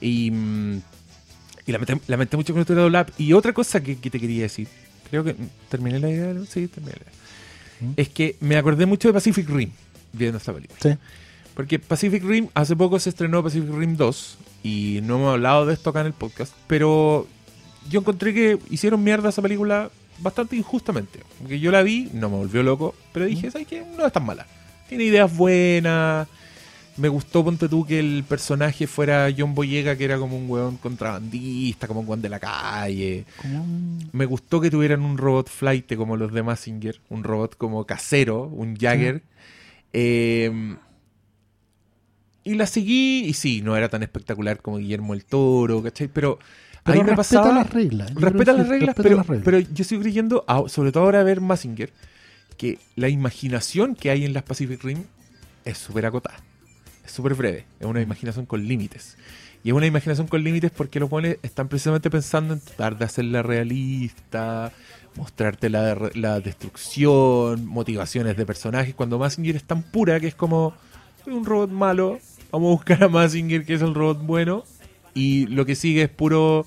Y, 0.00 0.30
mm, 0.30 0.80
y 1.66 1.72
lamenté, 1.72 2.00
lamenté 2.06 2.36
mucho 2.36 2.52
que 2.52 2.58
no 2.58 2.62
estuviera 2.62 2.82
doblada. 2.82 3.12
Y 3.18 3.32
otra 3.32 3.52
cosa 3.52 3.82
que, 3.82 3.98
que 3.98 4.10
te 4.10 4.20
quería 4.20 4.42
decir, 4.42 4.68
creo 5.10 5.24
que 5.24 5.34
mm, 5.34 5.48
terminé 5.68 5.98
la 5.98 6.10
idea, 6.10 6.32
¿no? 6.32 6.44
sí, 6.44 6.68
terminé 6.68 6.94
la 6.96 7.02
idea. 7.02 7.12
¿Mm? 7.80 7.92
Es 7.96 8.08
que 8.08 8.36
me 8.40 8.56
acordé 8.56 8.86
mucho 8.86 9.08
de 9.08 9.14
Pacific 9.14 9.48
Rim 9.48 9.70
viendo 10.12 10.38
esta 10.38 10.52
película. 10.52 10.78
Sí. 10.80 10.90
Porque 11.54 11.78
Pacific 11.78 12.22
Rim, 12.22 12.48
hace 12.54 12.76
poco 12.76 12.98
se 12.98 13.08
estrenó 13.08 13.42
Pacific 13.42 13.70
Rim 13.70 13.96
2 13.96 14.38
y 14.62 15.00
no 15.02 15.16
hemos 15.16 15.32
hablado 15.32 15.64
de 15.66 15.74
esto 15.74 15.90
acá 15.90 16.02
en 16.02 16.08
el 16.08 16.12
podcast, 16.12 16.52
pero 16.66 17.26
yo 17.88 18.00
encontré 18.00 18.34
que 18.34 18.58
hicieron 18.70 19.02
mierda 19.02 19.30
esa 19.30 19.42
película 19.42 19.90
bastante 20.18 20.56
injustamente. 20.56 21.20
Porque 21.38 21.58
yo 21.58 21.70
la 21.70 21.82
vi, 21.82 22.10
no 22.12 22.28
me 22.28 22.36
volvió 22.36 22.62
loco, 22.62 22.94
pero 23.12 23.24
dije, 23.24 23.50
¿sabes 23.50 23.66
qué? 23.66 23.84
No 23.96 24.06
es 24.06 24.12
tan 24.12 24.26
mala. 24.26 24.46
Tiene 24.88 25.04
ideas 25.04 25.34
buenas. 25.34 26.28
Me 26.98 27.08
gustó, 27.08 27.44
ponte 27.44 27.68
tú, 27.68 27.84
que 27.84 27.98
el 28.00 28.24
personaje 28.26 28.86
fuera 28.86 29.28
John 29.36 29.54
Boyega, 29.54 29.96
que 29.96 30.04
era 30.06 30.18
como 30.18 30.36
un 30.38 30.48
weón 30.48 30.76
contrabandista, 30.78 31.86
como 31.86 32.00
un 32.00 32.08
weón 32.08 32.22
de 32.22 32.28
la 32.30 32.40
calle. 32.40 33.26
Un- 33.44 34.08
Me 34.12 34.24
gustó 34.24 34.60
que 34.62 34.70
tuvieran 34.70 35.02
un 35.02 35.18
robot 35.18 35.48
flight 35.50 35.94
como 35.96 36.16
los 36.16 36.32
de 36.32 36.42
Massinger, 36.42 36.98
un 37.10 37.22
robot 37.22 37.56
como 37.58 37.84
casero, 37.84 38.44
un 38.44 38.76
Jagger. 38.76 39.22
Eh, 39.92 40.76
y 42.44 42.54
la 42.54 42.66
seguí, 42.66 43.24
y 43.26 43.32
sí, 43.34 43.60
no 43.60 43.76
era 43.76 43.88
tan 43.88 44.02
espectacular 44.02 44.62
como 44.62 44.78
Guillermo 44.78 45.14
el 45.14 45.24
Toro, 45.24 45.82
¿cachai? 45.82 46.08
Pero, 46.08 46.38
Pero 46.84 47.00
ahí 47.00 47.04
me 47.04 47.16
pasaba. 47.16 47.52
las 47.52 47.70
reglas. 47.70 48.14
Respeta 48.14 48.52
las 48.52 48.68
reglas, 48.68 48.86
respeta 48.88 49.02
pero, 49.02 49.16
las 49.16 49.26
reglas. 49.26 49.44
pero 49.44 49.58
yo 49.58 49.84
sigo 49.84 50.00
creyendo, 50.02 50.44
ah, 50.46 50.62
sobre 50.68 50.92
todo 50.92 51.02
ahora 51.04 51.20
a 51.20 51.24
ver 51.24 51.40
Massinger, 51.40 51.92
que 52.56 52.78
la 52.94 53.08
imaginación 53.08 53.96
que 53.96 54.10
hay 54.10 54.24
en 54.24 54.32
las 54.32 54.44
Pacific 54.44 54.82
Rim 54.84 55.02
es 55.64 55.76
súper 55.78 56.06
acotada. 56.06 56.36
Es 57.06 57.12
súper 57.12 57.34
breve. 57.34 57.64
Es 57.80 57.86
una 57.86 58.02
imaginación 58.02 58.46
con 58.46 58.66
límites. 58.66 59.16
Y 59.64 59.70
es 59.70 59.74
una 59.74 59.86
imaginación 59.86 60.26
con 60.26 60.44
límites 60.44 60.70
porque 60.70 61.00
los 61.00 61.08
buenos 61.08 61.36
están 61.42 61.68
precisamente 61.68 62.10
pensando 62.10 62.54
en 62.54 62.60
tratar 62.60 62.98
de 62.98 63.04
hacerla 63.04 63.42
realista, 63.42 64.72
mostrarte 65.16 65.70
la, 65.70 66.10
la 66.14 66.40
destrucción, 66.40 67.66
motivaciones 67.66 68.36
de 68.36 68.46
personajes. 68.46 68.94
Cuando 68.94 69.18
Massinger 69.18 69.56
es 69.56 69.64
tan 69.64 69.82
pura 69.82 70.20
que 70.20 70.28
es 70.28 70.34
como 70.34 70.74
"Soy 71.24 71.34
un 71.34 71.44
robot 71.44 71.70
malo, 71.70 72.18
vamos 72.52 72.68
a 72.68 72.74
buscar 72.76 73.04
a 73.04 73.08
Massinger 73.08 73.64
que 73.64 73.74
es 73.74 73.82
el 73.82 73.94
robot 73.94 74.18
bueno. 74.22 74.64
Y 75.14 75.46
lo 75.46 75.64
que 75.64 75.74
sigue 75.74 76.02
es 76.02 76.10
puro 76.10 76.66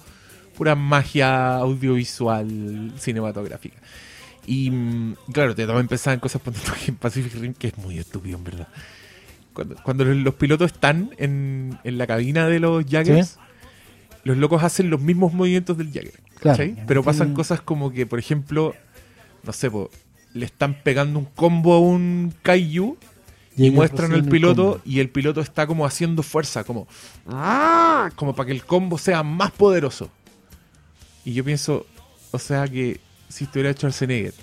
pura 0.57 0.75
magia 0.75 1.55
audiovisual 1.55 2.93
cinematográfica. 2.97 3.77
Y 4.45 4.71
mm, 4.71 5.15
claro, 5.31 5.55
te 5.55 5.65
también 5.65 5.87
pensaba 5.87 6.13
en 6.15 6.19
cosas 6.19 6.41
por 6.41 6.53
ejemplo, 6.53 6.75
en 6.87 6.95
Pacific 6.97 7.33
Rim 7.35 7.53
que 7.53 7.67
es 7.67 7.77
muy 7.77 7.97
estúpido 7.97 8.37
en 8.37 8.43
verdad. 8.43 8.67
Cuando, 9.59 9.83
cuando 9.83 10.05
los, 10.05 10.33
pilotos 10.35 10.71
están 10.71 11.11
en, 11.17 11.77
en 11.83 11.97
la 11.97 12.07
cabina 12.07 12.47
de 12.47 12.59
los 12.59 12.85
Jaggers, 12.85 13.37
los 14.23 14.37
locos 14.37 14.63
hacen 14.63 14.89
los 14.89 15.01
mismos 15.01 15.33
movimientos 15.33 15.77
del 15.77 15.91
Jagger. 15.91 16.19
Claro. 16.39 16.63
Pero 16.87 17.03
pasan 17.03 17.31
Mm. 17.31 17.33
cosas 17.33 17.61
como 17.61 17.91
que, 17.91 18.05
por 18.05 18.19
ejemplo, 18.19 18.73
no 19.43 19.51
sé, 19.51 19.69
po, 19.69 19.89
le 20.33 20.45
están 20.45 20.81
pegando 20.81 21.19
un 21.19 21.25
combo 21.25 21.73
a 21.73 21.79
un 21.79 22.33
Kaiju 22.41 22.97
y, 23.57 23.71
muestran 23.71 24.13
al 24.13 24.19
el 24.19 24.29
piloto 24.29 24.79
y 24.85 25.01
el 25.01 25.09
piloto 25.09 25.41
está 25.41 25.67
como 25.67 25.85
haciendo 25.85 26.23
fuerza, 26.23 26.63
como 26.63 26.87
¡ah! 27.27 28.09
como 28.15 28.33
para 28.33 28.47
que 28.47 28.53
el 28.53 28.63
combo 28.63 28.97
sea 28.97 29.23
más 29.23 29.51
poderoso. 29.51 30.09
Y 31.25 31.33
yo 31.33 31.43
pienso, 31.43 31.85
o 32.31 32.39
sea 32.39 32.65
que 32.67 33.01
si 33.27 33.43
estuviera 33.43 33.73
Schwarzenegger 33.73 34.33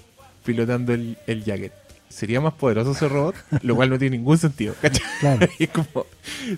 pilotando 0.44 0.92
el, 0.92 1.16
el 1.26 1.42
Jagger, 1.42 1.72
¿sería 2.16 2.40
más 2.40 2.54
poderoso 2.54 2.92
ese 2.92 3.08
robot? 3.08 3.34
Lo 3.62 3.76
cual 3.76 3.90
no 3.90 3.98
tiene 3.98 4.16
ningún 4.16 4.38
sentido, 4.38 4.74
¿cachai? 4.80 5.02
Claro. 5.20 5.46
Y 5.58 5.64
es 5.64 5.70
como, 5.70 6.06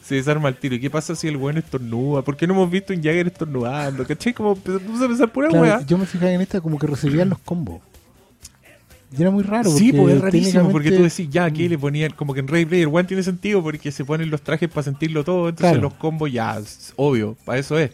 se 0.05 0.15
desarma 0.15 0.49
el 0.49 0.55
tiro. 0.57 0.77
¿Y 0.77 0.81
qué 0.81 0.89
pasa 0.91 1.17
si 1.17 1.27
el 1.27 1.37
weón 1.37 1.59
estornuda? 1.59 2.23
¿Por 2.23 2.37
qué 2.37 2.47
no 2.47 2.55
hemos 2.55 2.71
visto 2.71 2.93
un 2.93 3.03
Jagger 3.03 3.27
estornudando? 3.27 4.07
¿Cachai? 4.07 4.33
Como 4.33 4.55
puse 4.55 5.05
a 5.05 5.09
pensar 5.09 5.33
pura 5.33 5.49
Claro, 5.49 5.63
weá. 5.65 5.81
yo 5.87 5.99
me 5.99 6.07
fijaba 6.07 6.31
en 6.33 6.41
esta 6.41 6.61
como 6.61 6.79
que 6.79 6.87
recibían 6.87 7.29
los 7.29 7.39
combos. 7.41 7.81
Y 9.17 9.23
era 9.23 9.31
muy 9.31 9.43
raro. 9.43 9.71
Sí, 9.71 9.87
porque 9.91 10.03
pues 10.03 10.15
es 10.17 10.21
rarísimo 10.21 10.71
porque 10.71 10.91
tú 10.93 11.03
decís, 11.03 11.29
ya, 11.31 11.47
aquí 11.47 11.67
le 11.69 11.79
ponían, 11.79 12.13
como 12.13 12.35
que 12.35 12.41
en 12.41 12.49
Ray 12.49 12.67
Player 12.67 12.89
One 12.89 13.05
tiene 13.05 13.23
sentido 13.23 13.63
porque 13.63 13.91
se 13.91 14.05
ponen 14.05 14.31
los 14.31 14.43
trajes 14.43 14.69
para 14.69 14.83
sentirlo 14.83 15.25
todo, 15.25 15.49
entonces 15.49 15.73
Claro. 15.73 15.89
los 15.89 15.95
combos 15.95 16.31
ya, 16.31 16.59
es 16.59 16.93
obvio, 16.97 17.35
para 17.47 17.59
eso 17.59 17.79
es. 17.79 17.91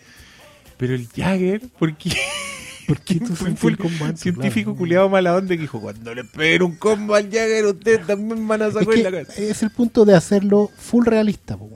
Pero 0.77 0.93
el 0.95 1.07
Jagger, 1.09 1.63
¿por 1.79 1.95
qué? 1.97 2.11
¿Por 2.89 3.01
qué 3.01 3.21
tú 3.21 3.35
Fue- 3.35 3.49
el? 3.51 4.17
Científico 4.17 4.71
Claro. 4.71 4.77
culiado 4.79 5.09
mala 5.09 5.35
onda 5.37 5.49
que 5.55 5.61
dijo, 5.63 5.81
cuando 5.81 6.15
le 6.15 6.25
peguen 6.25 6.63
un 6.63 6.77
combo 6.77 7.15
al 7.15 7.25
Jagger, 7.25 7.67
ustedes 7.67 8.07
también 8.07 8.47
van 8.47 8.63
a 8.63 8.67
Es, 8.67 8.75
sacar 8.75 8.95
que 8.95 9.03
la 9.03 9.11
cabeza. 9.11 9.33
es 9.43 9.63
el 9.63 9.71
punto 9.71 10.05
de 10.05 10.15
hacerlo 10.15 10.71
full 10.77 11.07
realista. 11.07 11.57
po. 11.57 11.71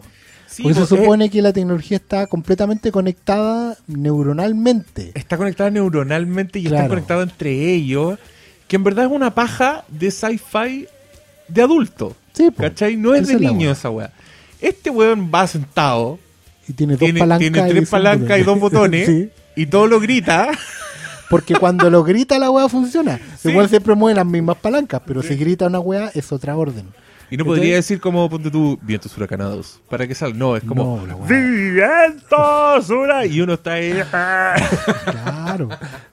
Sí, 0.47 0.63
Porque 0.65 0.81
se 0.81 0.87
supone 0.87 1.31
que 1.31 1.41
la 1.41 1.53
tecnología 1.53 1.99
está 1.99 2.27
completamente 2.27 2.91
conectada 2.91 3.77
neuronalmente. 3.87 5.13
está 5.15 5.37
conectada 5.37 5.71
neuronalmente 5.71 6.59
y 6.59 6.65
Claro. 6.65 6.89
conectados 6.89 7.29
entre 7.31 7.73
ellos, 7.75 8.19
que 8.67 8.77
en 8.77 8.85
verdad 8.85 9.07
es 9.07 9.11
una 9.13 9.35
paja 9.35 9.85
de 9.89 10.11
sci-fi 10.11 10.87
de 11.49 11.63
adulto. 11.63 12.17
Sí, 12.33 12.51
po. 12.51 12.63
¿Cachai? 12.63 12.97
No 12.97 13.15
es 13.15 13.23
Esa 13.23 13.39
de 13.39 13.47
es 13.47 13.53
niño 13.53 13.71
esa 13.71 13.91
weá. 13.91 14.13
Este 14.61 14.91
weón 14.91 15.31
va 15.33 15.47
sentado, 15.47 16.19
Y 16.67 16.73
tiene 16.73 16.95
dos 16.95 17.01
tiene, 17.01 17.21
palancas. 17.21 17.39
tiene 17.53 17.69
tres 17.71 17.89
palancas 17.89 18.39
y 18.41 18.43
dos 18.43 18.59
botones, 18.61 19.07
Sí, 19.07 19.31
y 19.57 19.67
todo 19.67 19.87
lo 19.87 20.01
grita. 20.01 20.49
porque 21.31 21.55
cuando 21.55 21.91
lo 21.91 22.05
grita 22.05 22.39
la 22.39 22.51
weá 22.51 22.69
funciona. 22.69 23.21
Sí. 23.39 23.51
Igual 23.51 23.69
siempre 23.69 23.95
mueve 23.95 24.17
las 24.17 24.27
mismas 24.27 24.57
palancas, 24.57 25.03
pero 25.07 25.23
si 25.23 25.37
grita 25.37 25.67
una 25.67 25.81
weá 25.81 26.11
es 26.15 26.33
otra 26.33 26.57
orden. 26.57 26.87
Y 27.31 27.37
no 27.37 27.45
podría 27.45 27.75
decir 27.75 28.01
como, 28.01 28.29
ponte 28.31 28.51
tú, 28.51 28.79
vientos 28.81 29.15
huracanados, 29.17 29.81
para 29.91 30.07
que 30.09 30.15
salga. 30.15 30.39
No, 30.39 30.57
es 30.57 30.65
como, 30.65 31.05
No, 31.07 31.19
vientos 31.27 32.89
hura-". 32.89 33.27
Y 33.27 33.41
uno 33.43 33.55
está 33.55 33.73
ahí. 33.75 33.93
Claro. 35.05 35.69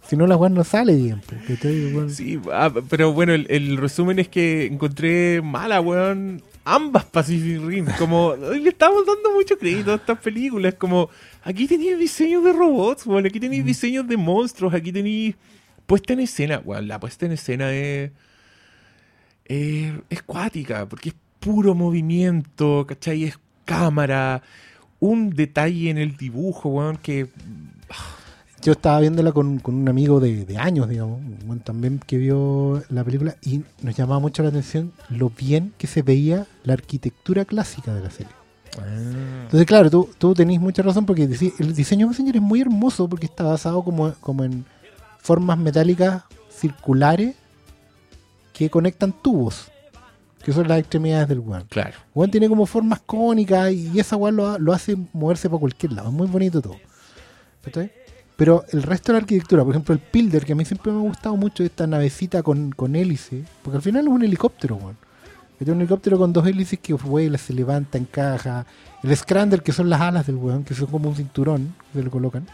si 0.07 0.17
no 0.17 0.27
la 0.27 0.35
weá 0.35 0.49
no 0.49 0.63
sale 0.63 0.93
bien. 0.95 1.21
po, 1.21 1.35
¿cachai? 1.47 1.93
Weón. 1.93 2.09
Sí, 2.09 2.39
ah, 2.51 2.69
pero 2.89 3.13
bueno, 3.13 3.33
el, 3.33 3.47
el 3.49 3.77
resumen 3.77 4.19
es 4.19 4.27
que 4.27 4.65
encontré 4.65 5.41
mala, 5.41 5.79
weón, 5.79 6.41
ambas 6.65 7.05
Pacific 7.05 7.61
Rim. 7.63 7.85
Como, 7.97 8.35
le 8.51 8.69
estamos 8.69 9.05
dando 9.05 9.31
mucho 9.31 9.57
crédito 9.57 9.93
a 9.93 9.95
estas 9.95 10.17
películas. 10.19 10.73
Como, 10.73 11.09
aquí 11.45 11.67
tenéis 11.67 11.97
diseños 11.97 12.43
de 12.43 12.51
robots, 12.51 13.05
weón, 13.05 13.25
aquí 13.25 13.39
tenéis 13.39 13.63
diseños 13.63 14.07
de 14.07 14.17
monstruos, 14.17 14.73
aquí 14.73 14.91
tenéis 14.91 15.35
puesta 15.85 16.13
en 16.13 16.19
escena. 16.21 16.61
Weón, 16.65 16.87
la 16.87 16.99
puesta 16.99 17.25
en 17.27 17.31
escena 17.33 17.71
es, 17.71 18.11
es, 19.45 19.93
es 20.09 20.23
cuática, 20.23 20.87
porque 20.89 21.09
es 21.09 21.15
puro 21.39 21.75
movimiento, 21.75 22.85
¿cachai? 22.87 23.25
Es 23.25 23.39
cámara, 23.63 24.41
un 24.99 25.29
detalle 25.29 25.91
en 25.91 25.99
el 25.99 26.17
dibujo, 26.17 26.69
weón, 26.69 26.97
que 26.97 27.27
Yo 28.63 28.71
estaba 28.71 28.99
viéndola 28.99 29.31
con, 29.31 29.59
con 29.59 29.75
un 29.75 29.87
amigo 29.87 30.19
de, 30.19 30.45
de 30.45 30.57
años, 30.57 30.89
digamos, 30.89 31.21
bueno, 31.45 31.61
también 31.63 31.99
que 31.99 32.17
vio 32.17 32.83
la 32.89 33.03
película 33.03 33.35
y 33.43 33.61
nos 33.83 33.95
llamaba 33.95 34.19
mucho 34.19 34.41
la 34.41 34.49
atención 34.49 34.91
lo 35.09 35.29
bien 35.29 35.73
que 35.77 35.85
se 35.85 36.01
veía 36.01 36.47
la 36.63 36.73
arquitectura 36.73 37.45
clásica 37.45 37.93
de 37.93 38.01
la 38.01 38.09
serie. 38.09 38.44
Entonces, 38.83 39.65
claro, 39.65 39.89
tú, 39.89 40.09
tú 40.17 40.33
tenés 40.33 40.59
mucha 40.59 40.81
razón 40.81 41.05
porque 41.05 41.23
el 41.23 41.73
diseño 41.73 42.05
de 42.05 42.09
Messenger 42.09 42.35
es 42.35 42.41
muy 42.41 42.61
hermoso 42.61 43.07
porque 43.07 43.25
está 43.25 43.43
basado 43.43 43.83
como, 43.83 44.13
como 44.15 44.43
en 44.43 44.65
formas 45.19 45.57
metálicas 45.57 46.23
circulares 46.49 47.35
que 48.53 48.69
conectan 48.69 49.11
tubos, 49.11 49.67
que 50.43 50.53
son 50.53 50.67
las 50.67 50.79
extremidades 50.79 51.27
del 51.27 51.39
weón. 51.39 51.65
Claro. 51.69 51.97
Tiene 52.31 52.47
como 52.47 52.65
formas 52.65 53.01
cónicas 53.05 53.71
y 53.71 53.99
esa 53.99 54.15
weón 54.15 54.35
lo, 54.35 54.57
lo 54.57 54.73
hace 54.73 54.95
moverse 55.13 55.49
para 55.49 55.59
cualquier 55.59 55.93
lado. 55.93 56.09
Es 56.09 56.13
muy 56.13 56.27
bonito 56.27 56.61
todo. 56.61 56.77
¿Cachai? 57.63 57.91
Pero 58.35 58.65
el 58.71 58.83
resto 58.83 59.11
de 59.11 59.19
la 59.19 59.23
arquitectura, 59.23 59.63
por 59.63 59.73
ejemplo, 59.73 59.93
el 59.93 59.99
Pilder, 59.99 60.45
que 60.45 60.53
a 60.53 60.55
mí 60.55 60.65
siempre 60.65 60.91
me 60.91 60.99
ha 60.99 61.01
gustado 61.01 61.37
mucho, 61.37 61.63
esta 61.63 61.87
navecita 61.87 62.43
con, 62.43 62.71
con 62.71 62.95
hélice, 62.95 63.43
porque 63.63 63.77
al 63.77 63.81
final 63.81 64.05
es 64.05 64.11
un 64.11 64.23
helicóptero, 64.23 64.75
weón. 64.75 64.97
Es 65.59 65.67
un 65.67 65.77
helicóptero 65.77 66.17
con 66.17 66.33
dos 66.33 66.45
hélices 66.45 66.79
que 66.79 66.93
vuela, 66.93 67.37
se 67.37 67.53
levanta, 67.53 67.97
encaja. 67.97 68.65
El 69.03 69.15
Scrander, 69.15 69.63
que 69.63 69.71
son 69.71 69.89
las 69.89 70.01
alas 70.01 70.27
del 70.27 70.35
weón, 70.35 70.63
que 70.63 70.73
son 70.73 70.87
como 70.87 71.09
un 71.09 71.15
cinturón, 71.15 71.73
que 71.91 71.99
se 71.99 72.03
le 72.03 72.09
colocan. 72.09 72.45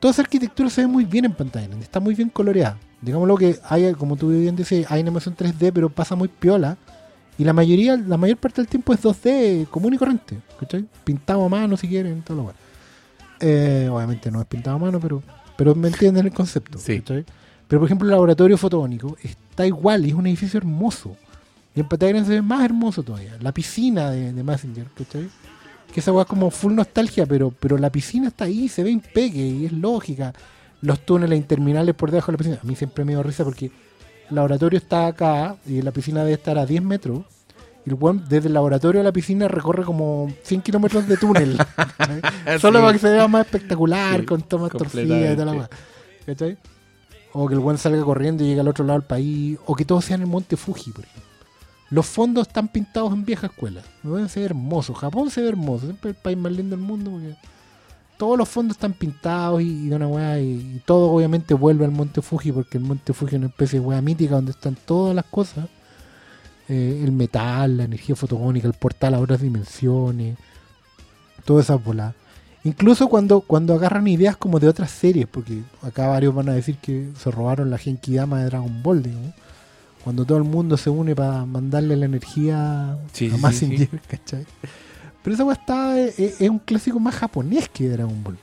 Toda 0.00 0.12
esa 0.12 0.22
arquitectura 0.22 0.70
se 0.70 0.82
ve 0.82 0.86
muy 0.86 1.04
bien 1.04 1.26
en 1.26 1.32
pantalla, 1.32 1.68
está 1.80 2.00
muy 2.00 2.14
bien 2.14 2.28
coloreada. 2.28 2.78
Digámoslo 3.00 3.36
que 3.36 3.58
hay, 3.68 3.92
como 3.94 4.16
tú 4.16 4.30
bien 4.30 4.56
decías, 4.56 4.90
hay 4.90 5.00
animación 5.00 5.36
3D, 5.36 5.72
pero 5.72 5.90
pasa 5.90 6.14
muy 6.14 6.28
piola. 6.28 6.76
Y 7.36 7.44
la 7.44 7.52
mayoría, 7.52 7.96
la 7.96 8.16
mayor 8.16 8.36
parte 8.38 8.60
del 8.62 8.68
tiempo 8.68 8.92
es 8.92 9.02
2D 9.02 9.66
común 9.68 9.94
y 9.94 9.98
corriente, 9.98 10.38
¿cachai? 10.58 10.86
Pintado 11.04 11.44
a 11.44 11.48
mano 11.48 11.76
si 11.76 11.88
quieren, 11.88 12.22
todo 12.22 12.36
lo 12.36 12.42
cual. 12.44 12.56
Eh, 13.40 13.88
obviamente 13.90 14.30
no 14.30 14.40
es 14.40 14.46
pintado 14.46 14.76
a 14.76 14.78
mano, 14.78 15.00
pero, 15.00 15.22
pero 15.56 15.74
me 15.74 15.88
entienden 15.88 16.26
el 16.26 16.32
concepto. 16.32 16.78
Sí. 16.78 17.00
¿cachai? 17.00 17.24
Pero 17.68 17.80
por 17.80 17.88
ejemplo 17.88 18.06
el 18.06 18.12
laboratorio 18.12 18.56
fotogónico 18.56 19.16
está 19.22 19.66
igual 19.66 20.06
y 20.06 20.10
es 20.10 20.14
un 20.14 20.26
edificio 20.26 20.58
hermoso. 20.58 21.16
Y 21.74 21.80
en 21.80 21.88
pantalla 21.88 22.12
grande 22.12 22.28
se 22.28 22.34
ve 22.34 22.42
más 22.42 22.64
hermoso 22.64 23.02
todavía. 23.02 23.36
La 23.40 23.52
piscina 23.52 24.10
de, 24.10 24.32
de 24.32 24.42
Messenger, 24.42 24.86
¿cachai? 24.96 25.28
Que 25.92 26.00
esa 26.00 26.12
weá 26.12 26.22
es 26.22 26.28
como 26.28 26.50
full 26.50 26.74
nostalgia, 26.74 27.26
pero, 27.26 27.52
pero 27.58 27.78
la 27.78 27.90
piscina 27.90 28.28
está 28.28 28.44
ahí, 28.44 28.68
se 28.68 28.82
ve 28.82 28.90
impeque 28.90 29.38
y 29.38 29.66
es 29.66 29.72
lógica. 29.72 30.32
Los 30.80 31.00
túneles 31.00 31.38
interminables 31.38 31.94
por 31.94 32.10
debajo 32.10 32.30
de 32.30 32.32
la 32.32 32.38
piscina. 32.38 32.58
A 32.62 32.66
mí 32.66 32.76
siempre 32.76 33.04
me 33.04 33.12
dio 33.12 33.22
risa 33.22 33.44
porque 33.44 33.66
el 33.66 34.36
laboratorio 34.36 34.78
está 34.78 35.06
acá 35.06 35.56
y 35.66 35.82
la 35.82 35.90
piscina 35.90 36.20
debe 36.20 36.34
estar 36.34 36.58
a 36.58 36.66
10 36.66 36.82
metros. 36.82 37.20
Y 37.86 37.90
el 37.90 37.96
weón 37.96 38.24
desde 38.28 38.48
el 38.48 38.54
laboratorio 38.54 39.00
a 39.00 39.04
la 39.04 39.12
piscina 39.12 39.48
recorre 39.48 39.84
como 39.84 40.32
100 40.42 40.62
kilómetros 40.62 41.06
de 41.08 41.16
túnel. 41.16 41.58
¿cachai? 41.98 42.58
Solo 42.60 42.80
para 42.80 42.92
que 42.92 42.98
se 42.98 43.10
vea 43.10 43.28
más 43.28 43.46
espectacular, 43.46 44.20
Sí, 44.20 44.26
con 44.26 44.42
tomas 44.42 44.70
torcidas 44.70 45.32
y 45.32 45.36
toda 45.36 45.54
la. 45.54 45.70
¿Cachai? 46.24 46.56
O 47.32 47.48
que 47.48 47.54
el 47.54 47.60
weón 47.60 47.78
salga 47.78 48.02
corriendo 48.04 48.44
y 48.44 48.48
llegue 48.48 48.60
al 48.60 48.68
otro 48.68 48.84
lado 48.84 49.00
del 49.00 49.06
país. 49.08 49.58
O 49.66 49.74
que 49.74 49.84
todo 49.84 50.00
sea 50.00 50.16
en 50.16 50.22
el 50.22 50.28
monte 50.28 50.56
Fuji, 50.56 50.92
por 50.92 51.04
ejemplo. 51.04 51.33
Los 51.94 52.06
fondos 52.06 52.48
están 52.48 52.66
pintados 52.66 53.12
en 53.12 53.24
vieja 53.24 53.46
escuela. 53.46 53.80
Me 54.02 54.10
pueden 54.10 54.28
ser 54.28 54.42
hermosos. 54.42 54.98
Japón 54.98 55.30
se 55.30 55.40
ve 55.40 55.48
hermoso. 55.48 55.84
Siempre 55.84 56.10
el 56.10 56.16
país 56.16 56.36
más 56.36 56.50
lindo 56.50 56.74
del 56.74 56.84
mundo. 56.84 57.12
Porque 57.12 57.36
todos 58.18 58.36
los 58.36 58.48
fondos 58.48 58.76
están 58.76 58.94
pintados 58.94 59.62
y, 59.62 59.86
y 59.86 59.92
una 59.92 60.08
weá. 60.08 60.40
Y, 60.40 60.82
todo 60.84 61.08
obviamente 61.12 61.54
vuelve 61.54 61.84
al 61.84 61.92
monte 61.92 62.20
Fuji. 62.20 62.50
Porque 62.50 62.78
el 62.78 62.84
monte 62.84 63.12
Fuji 63.12 63.36
es 63.36 63.38
una 63.38 63.46
especie 63.46 63.78
de 63.78 63.86
weá 63.86 64.02
mítica 64.02 64.34
donde 64.34 64.50
están 64.50 64.76
todas 64.84 65.14
las 65.14 65.24
cosas. 65.26 65.68
Eh, 66.68 67.00
el 67.04 67.12
metal, 67.12 67.76
la 67.76 67.84
energía 67.84 68.16
fotogónica, 68.16 68.66
el 68.66 68.74
portal 68.74 69.14
a 69.14 69.20
otras 69.20 69.40
dimensiones. 69.40 70.36
Todas 71.44 71.66
esas 71.66 71.84
bolas. 71.84 72.12
Incluso 72.64 73.06
cuando, 73.06 73.40
cuando 73.40 73.72
agarran 73.72 74.08
ideas 74.08 74.36
como 74.36 74.58
de 74.58 74.66
otras 74.66 74.90
series, 74.90 75.28
porque 75.28 75.62
acá 75.80 76.08
varios 76.08 76.34
van 76.34 76.48
a 76.48 76.54
decir 76.54 76.76
que 76.78 77.10
se 77.16 77.30
robaron 77.30 77.70
la 77.70 77.78
Genki 77.78 78.16
Dama 78.16 78.40
de 78.40 78.46
Dragon 78.46 78.82
Ball, 78.82 79.00
digamos. 79.00 79.32
Cuando 80.04 80.26
todo 80.26 80.36
el 80.36 80.44
mundo 80.44 80.76
se 80.76 80.90
une 80.90 81.16
para 81.16 81.46
mandarle 81.46 81.96
la 81.96 82.04
energía 82.04 82.98
Sí, 83.10 83.28
a 83.28 83.36
sí, 83.36 83.40
Mazinger, 83.40 83.88
sí, 83.88 83.98
¿cachai? 84.06 84.44
Pero 85.22 85.34
esa 85.34 85.44
weá 85.44 85.54
está, 85.54 85.98
es, 85.98 86.18
es 86.18 86.50
un 86.50 86.58
clásico 86.58 87.00
más 87.00 87.14
japonés 87.14 87.70
que 87.70 87.88
Dragon 87.88 88.22
Ball. 88.22 88.36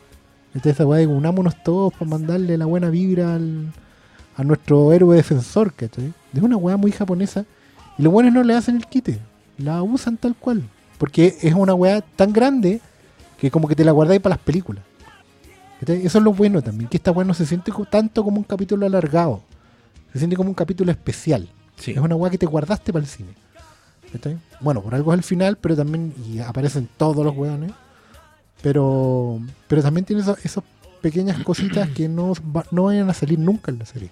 Esta 0.56 0.72
esa 0.72 0.88
weá 0.88 1.00
de 1.00 1.06
unámonos 1.06 1.62
todos 1.64 1.94
para 1.94 2.10
mandarle 2.10 2.58
la 2.58 2.66
buena 2.66 2.90
vibra 2.90 3.36
al, 3.36 3.72
a 4.36 4.44
nuestro 4.44 4.92
héroe 4.92 5.16
defensor, 5.16 5.72
¿cachai? 5.74 6.12
Es 6.34 6.42
una 6.42 6.58
weá 6.58 6.78
muy 6.78 6.92
japonesa. 6.92 7.46
Y 8.00 8.02
los 8.02 8.12
buenos 8.12 8.34
no 8.34 8.42
le 8.42 8.56
hacen 8.56 8.78
el 8.78 8.88
quite, 8.88 9.20
la 9.60 9.84
usan 9.84 10.18
tal 10.18 10.36
cual. 10.36 10.64
Porque 10.98 11.38
es 11.44 11.54
una 11.54 11.76
weá 11.76 12.02
tan 12.02 12.34
grande 12.34 12.82
que 13.40 13.52
como 13.52 13.68
que 13.68 13.76
te 13.76 13.86
la 13.86 13.92
guardáis 13.92 14.20
para 14.20 14.36
las 14.36 14.44
películas. 14.44 14.84
¿Cachai? 15.80 16.04
Eso 16.04 16.18
es 16.18 16.24
lo 16.24 16.34
bueno 16.34 16.64
también, 16.64 16.90
que 16.90 16.98
esta 16.98 17.12
weá 17.12 17.24
no 17.24 17.36
se 17.36 17.46
siente 17.46 17.72
tanto 17.92 18.24
como 18.24 18.38
un 18.38 18.44
capítulo 18.44 18.88
alargado. 18.88 19.44
Se 20.14 20.20
siente 20.20 20.36
como 20.36 20.50
un 20.50 20.56
capítulo 20.56 20.92
especial. 20.92 21.48
Sí. 21.78 21.92
Es 21.92 21.98
una 21.98 22.16
weá 22.16 22.30
que 22.32 22.38
te 22.38 22.46
guardaste 22.46 22.92
para 22.94 23.04
el 23.04 23.10
cine. 23.10 23.34
¿Cachai? 24.12 24.38
Bueno, 24.60 24.82
por 24.82 24.94
algo 24.94 25.14
es 25.14 25.18
el 25.20 25.24
final, 25.24 25.58
pero 25.58 25.76
también 25.76 26.14
y 26.28 26.40
aparecen 26.40 26.90
todos 26.98 27.26
los 27.26 27.36
weones. 27.36 27.72
Pero, 28.62 29.40
pero 29.68 29.82
también 29.82 30.06
tiene 30.06 30.22
esas, 30.22 30.44
esas 30.46 30.64
pequeñas 31.02 31.40
cositas 31.44 31.90
que 31.90 32.08
no, 32.10 32.34
no 32.72 32.84
vayan 32.84 33.10
a 33.10 33.14
salir 33.14 33.40
nunca 33.40 33.72
en 33.72 33.80
la 33.80 33.86
serie. 33.86 34.10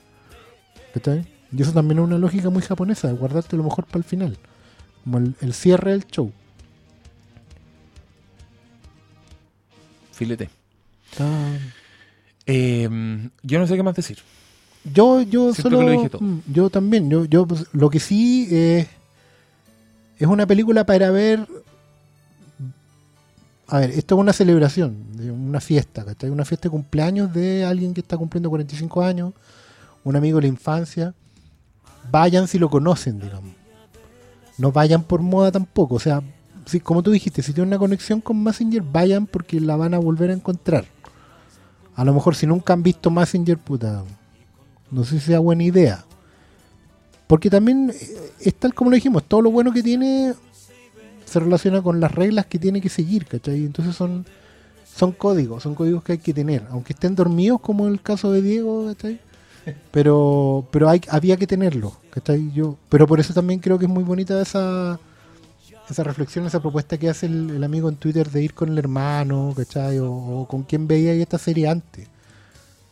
¿Cachai? 0.93 1.28
Y 1.52 1.62
eso 1.62 1.72
también 1.74 2.00
es 2.00 2.06
una 2.06 2.18
lógica 2.18 2.50
muy 2.50 2.62
japonesa, 2.62 3.08
de 3.08 3.14
guardarte 3.16 3.58
lo 3.58 3.64
mejor 3.64 3.86
para 3.86 3.97
el 4.00 4.04
final. 4.04 4.38
Como 5.04 5.18
el, 5.18 5.36
el 5.41 5.54
cierre 5.54 5.91
del 5.91 6.06
show. 6.08 6.32
Filete. 10.12 10.50
Está- 11.12 11.28
Eh, 12.45 12.89
yo 13.43 13.60
no 13.60 13.68
sé 13.68 13.76
qué 13.76 13.84
más 13.84 13.95
decir. 13.95 14.18
Yo, 14.84 15.22
yo 15.22 15.54
Siento 15.54 15.62
solo. 15.64 15.80
que 15.80 15.86
lo 15.86 15.92
dije 15.92 16.10
todo. 16.10 16.22
mm, 16.22 16.42
Yo 16.52 16.70
también. 16.70 17.10
Yo, 17.10 17.26
yo 17.26 17.46
pues, 17.46 17.66
lo 17.74 17.90
que 17.90 18.00
sí 18.00 18.48
es. 18.52 18.88
es 20.18 20.28
una 20.28 20.46
película 20.46 20.86
para 20.86 21.12
ver. 21.12 21.48
A 23.68 23.80
ver, 23.80 23.92
esto 23.92 24.16
es 24.16 24.22
una 24.22 24.34
celebración, 24.34 24.96
una 25.32 25.60
fiesta, 25.62 26.04
¿cachai? 26.04 26.32
Una 26.32 26.44
fiesta 26.44 26.64
de 26.68 26.72
cumpleaños 26.72 27.32
de 27.32 27.64
alguien 27.66 27.94
que 27.94 28.02
está 28.02 28.18
cumpliendo 28.18 28.50
45 28.50 29.04
años, 29.04 29.34
un 30.04 30.16
amigo 30.16 30.38
de 30.38 30.44
la 30.44 30.48
infancia. 30.48 31.14
Vayan 32.12 32.48
si 32.48 32.58
lo 32.58 32.68
conocen, 32.72 33.20
digamos. 33.20 33.52
No 34.58 34.72
vayan 34.72 35.04
por 35.04 35.22
moda 35.22 35.52
tampoco. 35.52 35.96
O 35.96 36.00
sea, 36.00 36.24
si, 36.66 36.80
como 36.80 37.04
tú 37.04 37.12
dijiste, 37.12 37.44
si 37.44 37.54
tienen 37.54 37.68
una 37.68 37.78
conexión 37.78 38.22
con 38.22 38.42
Messenger, 38.44 38.82
vayan 38.82 39.28
porque 39.28 39.60
la 39.62 39.76
van 39.76 39.94
a 39.94 40.00
volver 40.00 40.32
a 40.32 40.34
encontrar. 40.34 40.86
A 41.96 42.04
lo 42.04 42.14
mejor 42.14 42.36
si 42.36 42.48
nunca 42.48 42.74
han 42.74 42.82
visto 42.82 43.12
Messenger, 43.12 43.58
puta, 43.60 44.04
no 44.92 45.04
sé 45.04 45.20
si 45.20 45.28
sea 45.28 45.40
buena 45.40 45.64
idea. 45.64 46.06
Porque 47.28 47.50
también 47.50 47.92
eh, 47.92 48.32
es 48.40 48.56
tal 48.56 48.74
como 48.74 48.90
lo 48.90 48.96
dijimos, 48.96 49.24
todo 49.24 49.42
lo 49.42 49.52
bueno 49.52 49.72
que 49.72 49.84
tiene 49.84 50.34
se 51.26 51.40
relaciona 51.40 51.82
con 51.82 52.00
las 52.00 52.12
reglas 52.12 52.48
que 52.48 52.58
tiene 52.58 52.82
que 52.82 52.90
seguir, 52.90 53.26
¿cachai? 53.28 53.64
Entonces 53.64 53.96
son, 53.96 54.26
son 54.96 55.12
códigos, 55.12 55.62
son 55.62 55.76
códigos 55.76 56.04
que 56.04 56.14
hay 56.14 56.18
que 56.18 56.34
tener, 56.34 56.66
aunque 56.72 56.94
estén 56.94 57.16
dormidos 57.16 57.62
como 57.62 57.86
en 57.86 57.94
el 57.94 58.02
caso 58.02 58.32
de 58.32 58.42
Diego, 58.42 58.88
¿cachai? 58.88 59.20
Pero, 59.92 60.66
pero 60.72 60.90
hay, 60.90 61.02
había 61.10 61.38
que 61.38 61.46
tenerlo, 61.46 61.94
¿cachai? 62.10 62.50
Yo, 62.54 62.78
pero 62.88 63.06
por 63.06 63.20
eso 63.20 63.34
también 63.34 63.60
creo 63.60 63.78
que 63.78 63.86
es 63.86 63.92
muy 63.92 64.04
bonita 64.04 64.42
esa, 64.42 64.98
esa 65.88 66.04
reflexión, 66.04 66.48
esa 66.48 66.62
propuesta 66.62 66.98
que 66.98 67.10
hace 67.10 67.28
el, 67.28 67.52
el 67.52 67.64
amigo 67.64 67.90
en 67.90 67.98
Twitter 67.98 68.32
de 68.32 68.42
ir 68.42 68.54
con 68.54 68.70
el 68.70 68.78
hermano, 68.80 69.54
¿cachai? 69.56 70.00
O, 70.00 70.12
o 70.12 70.48
con 70.48 70.64
quien 70.64 70.88
veía 70.88 71.12
ahí 71.12 71.22
esta 71.22 71.38
serie 71.38 71.68
antes. 71.68 72.08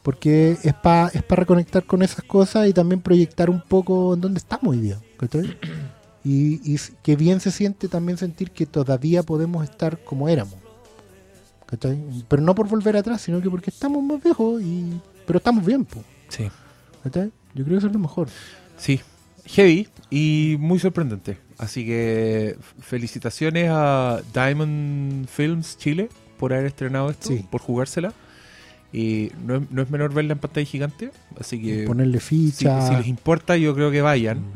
Porque 0.07 0.57
es 0.63 0.73
para 0.73 1.09
es 1.09 1.21
pa 1.21 1.35
reconectar 1.35 1.83
con 1.83 2.01
esas 2.01 2.23
cosas 2.23 2.65
y 2.69 2.71
también 2.71 3.01
proyectar 3.01 3.49
un 3.49 3.59
poco 3.59 4.13
en 4.13 4.21
dónde 4.21 4.37
estamos 4.37 4.73
hoy 4.73 4.79
día, 4.79 4.97
¿cachai? 5.17 5.57
Y, 6.23 6.61
y 6.73 6.79
que 7.03 7.17
bien 7.17 7.41
se 7.41 7.51
siente 7.51 7.89
también 7.89 8.17
sentir 8.17 8.51
que 8.51 8.65
todavía 8.65 9.21
podemos 9.23 9.65
estar 9.65 10.01
como 10.05 10.29
éramos. 10.29 10.55
¿cachai? 11.65 11.99
Pero 12.29 12.41
no 12.41 12.55
por 12.55 12.69
volver 12.69 12.95
atrás, 12.95 13.19
sino 13.19 13.41
que 13.41 13.49
porque 13.49 13.69
estamos 13.69 14.01
más 14.01 14.23
viejos, 14.23 14.61
y 14.61 14.97
pero 15.25 15.39
estamos 15.39 15.65
bien, 15.65 15.83
po, 15.83 16.01
Sí. 16.29 16.47
¿cachai? 17.03 17.29
Yo 17.53 17.65
creo 17.65 17.75
que 17.75 17.77
eso 17.79 17.87
es 17.87 17.93
lo 17.93 17.99
mejor. 17.99 18.29
Sí. 18.77 19.01
Heavy 19.43 19.89
y 20.09 20.55
muy 20.57 20.79
sorprendente. 20.79 21.37
Así 21.57 21.85
que 21.85 22.57
felicitaciones 22.79 23.69
a 23.73 24.21
Diamond 24.33 25.27
Films 25.27 25.77
Chile 25.77 26.07
por 26.39 26.53
haber 26.53 26.67
estrenado 26.67 27.09
esto, 27.09 27.27
Sí. 27.27 27.45
por 27.51 27.59
jugársela. 27.59 28.13
No 28.93 29.55
es, 29.55 29.61
no 29.71 29.81
es 29.81 29.89
menor 29.89 30.13
verla 30.13 30.33
en 30.33 30.39
pantalla 30.39 30.65
gigante. 30.65 31.11
Así 31.39 31.61
que 31.61 31.83
Ponerle 31.85 32.19
ficha. 32.19 32.87
si 32.87 32.95
les 32.95 33.07
importa, 33.07 33.57
yo 33.57 33.73
creo 33.75 33.91
que 33.91 34.01
vayan. 34.01 34.39
Mm. 34.39 34.51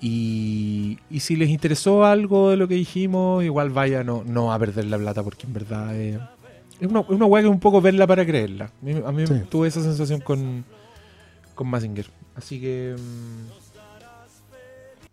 Y, 0.00 0.98
y 1.10 1.20
si 1.20 1.36
les 1.36 1.48
interesó 1.48 2.04
algo 2.04 2.50
de 2.50 2.56
lo 2.56 2.68
que 2.68 2.74
dijimos, 2.74 3.42
igual 3.44 3.70
vaya, 3.70 4.04
no, 4.04 4.22
no 4.26 4.52
a 4.52 4.58
perder 4.58 4.86
la 4.86 4.98
plata, 4.98 5.22
porque 5.22 5.46
en 5.46 5.52
verdad 5.54 5.96
eh, 5.96 6.18
es 6.80 6.88
una, 6.88 7.00
es 7.00 7.08
una 7.10 7.24
weá 7.26 7.42
que 7.42 7.48
es 7.48 7.52
un 7.52 7.60
poco 7.60 7.80
verla 7.80 8.06
para 8.06 8.26
creerla. 8.26 8.66
A 8.66 8.84
mí, 8.84 8.94
a 9.06 9.12
mí 9.12 9.26
Sí. 9.26 9.34
tuve 9.48 9.68
esa 9.68 9.82
sensación 9.82 10.20
con, 10.20 10.64
con 11.54 11.68
Mazinger. 11.68 12.06
Así 12.36 12.60
que. 12.60 12.96
mm, 12.98 13.48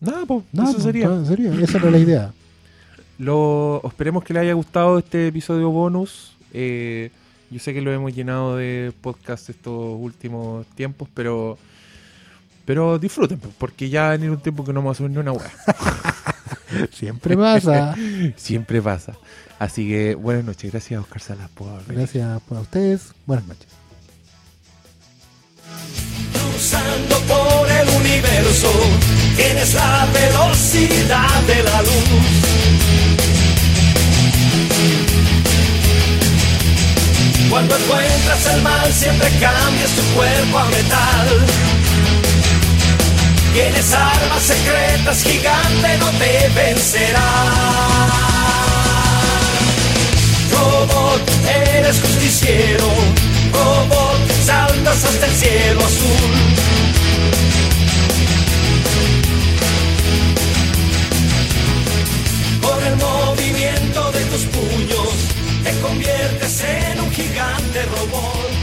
nada, 0.06 0.26
pues, 0.26 0.44
eso 0.54 0.80
sería. 0.80 1.26
serio, 1.26 1.54
esa 1.54 1.78
era 1.78 1.92
la 1.92 1.98
idea. 2.00 2.34
Lo, 3.20 3.82
esperemos 3.86 4.24
que 4.24 4.34
les 4.34 4.42
haya 4.42 4.54
gustado 4.54 4.98
este 4.98 5.28
episodio 5.28 5.70
bonus. 5.70 6.36
Eh, 6.54 7.12
yo 7.52 7.60
sé 7.60 7.74
que 7.74 7.82
lo 7.82 7.92
hemos 7.92 8.16
llenado 8.16 8.56
de 8.56 8.94
podcast 9.02 9.50
estos 9.50 9.98
últimos 10.00 10.66
tiempos, 10.68 11.10
pero 11.14 11.58
pero 12.66 12.98
disfruten, 12.98 13.40
porque 13.58 13.90
ya 13.90 14.04
va 14.04 14.08
a 14.08 14.12
venir 14.12 14.30
un 14.32 14.40
tiempo 14.40 14.64
que 14.64 14.72
no 14.72 14.80
vamos 14.80 14.96
a 14.96 15.00
subir 15.00 15.12
ni 15.12 15.18
una 15.18 15.34
weá. 15.34 15.52
Siempre 16.92 17.36
pasa. 17.38 17.96
Siempre 18.38 18.82
pasa. 18.82 19.14
Así 19.60 19.88
que 19.88 20.16
buenas 20.16 20.46
noches. 20.46 20.72
Gracias, 20.72 21.02
Oscar 21.02 21.22
Salas, 21.22 21.50
por. 21.50 21.86
Gracias 21.88 22.42
por 22.44 22.60
ustedes. 22.60 23.14
Buenas 23.26 23.48
noches. 23.48 23.68
cruzando 26.62 27.18
por 27.22 27.70
el 27.70 27.90
universo, 27.90 28.72
tienes 29.36 29.74
la 29.74 30.08
velocidad 30.14 31.42
de 31.48 31.64
la 31.64 31.82
luz. 31.82 32.61
Cuando 37.52 37.76
encuentras 37.76 38.46
el 38.56 38.62
mal 38.62 38.94
siempre 38.94 39.28
cambias 39.32 39.92
tu 39.92 40.02
cuerpo 40.16 40.58
a 40.58 40.66
metal. 40.68 41.46
Tienes 43.54 43.94
armas 43.94 44.42
secretas, 44.42 45.22
gigante 45.22 45.98
no 46.00 46.10
te 46.12 46.50
vencerá. 46.56 47.20
Robot, 50.54 51.22
eres 51.76 52.00
justiciero. 52.00 52.88
Robot, 53.52 54.32
saltas 54.46 55.04
hasta 55.04 55.26
el 55.26 55.36
cielo 55.36 55.82
azul. 55.86 56.32
Por 62.62 62.82
el 62.82 62.96
movimiento 62.96 64.12
de 64.14 64.22
tus 64.22 64.44
puños, 64.46 65.01
te 65.64 65.80
conviertes 65.82 66.64
en 66.64 67.02
un 67.02 67.12
gigante 67.12 67.84
robot. 67.86 68.61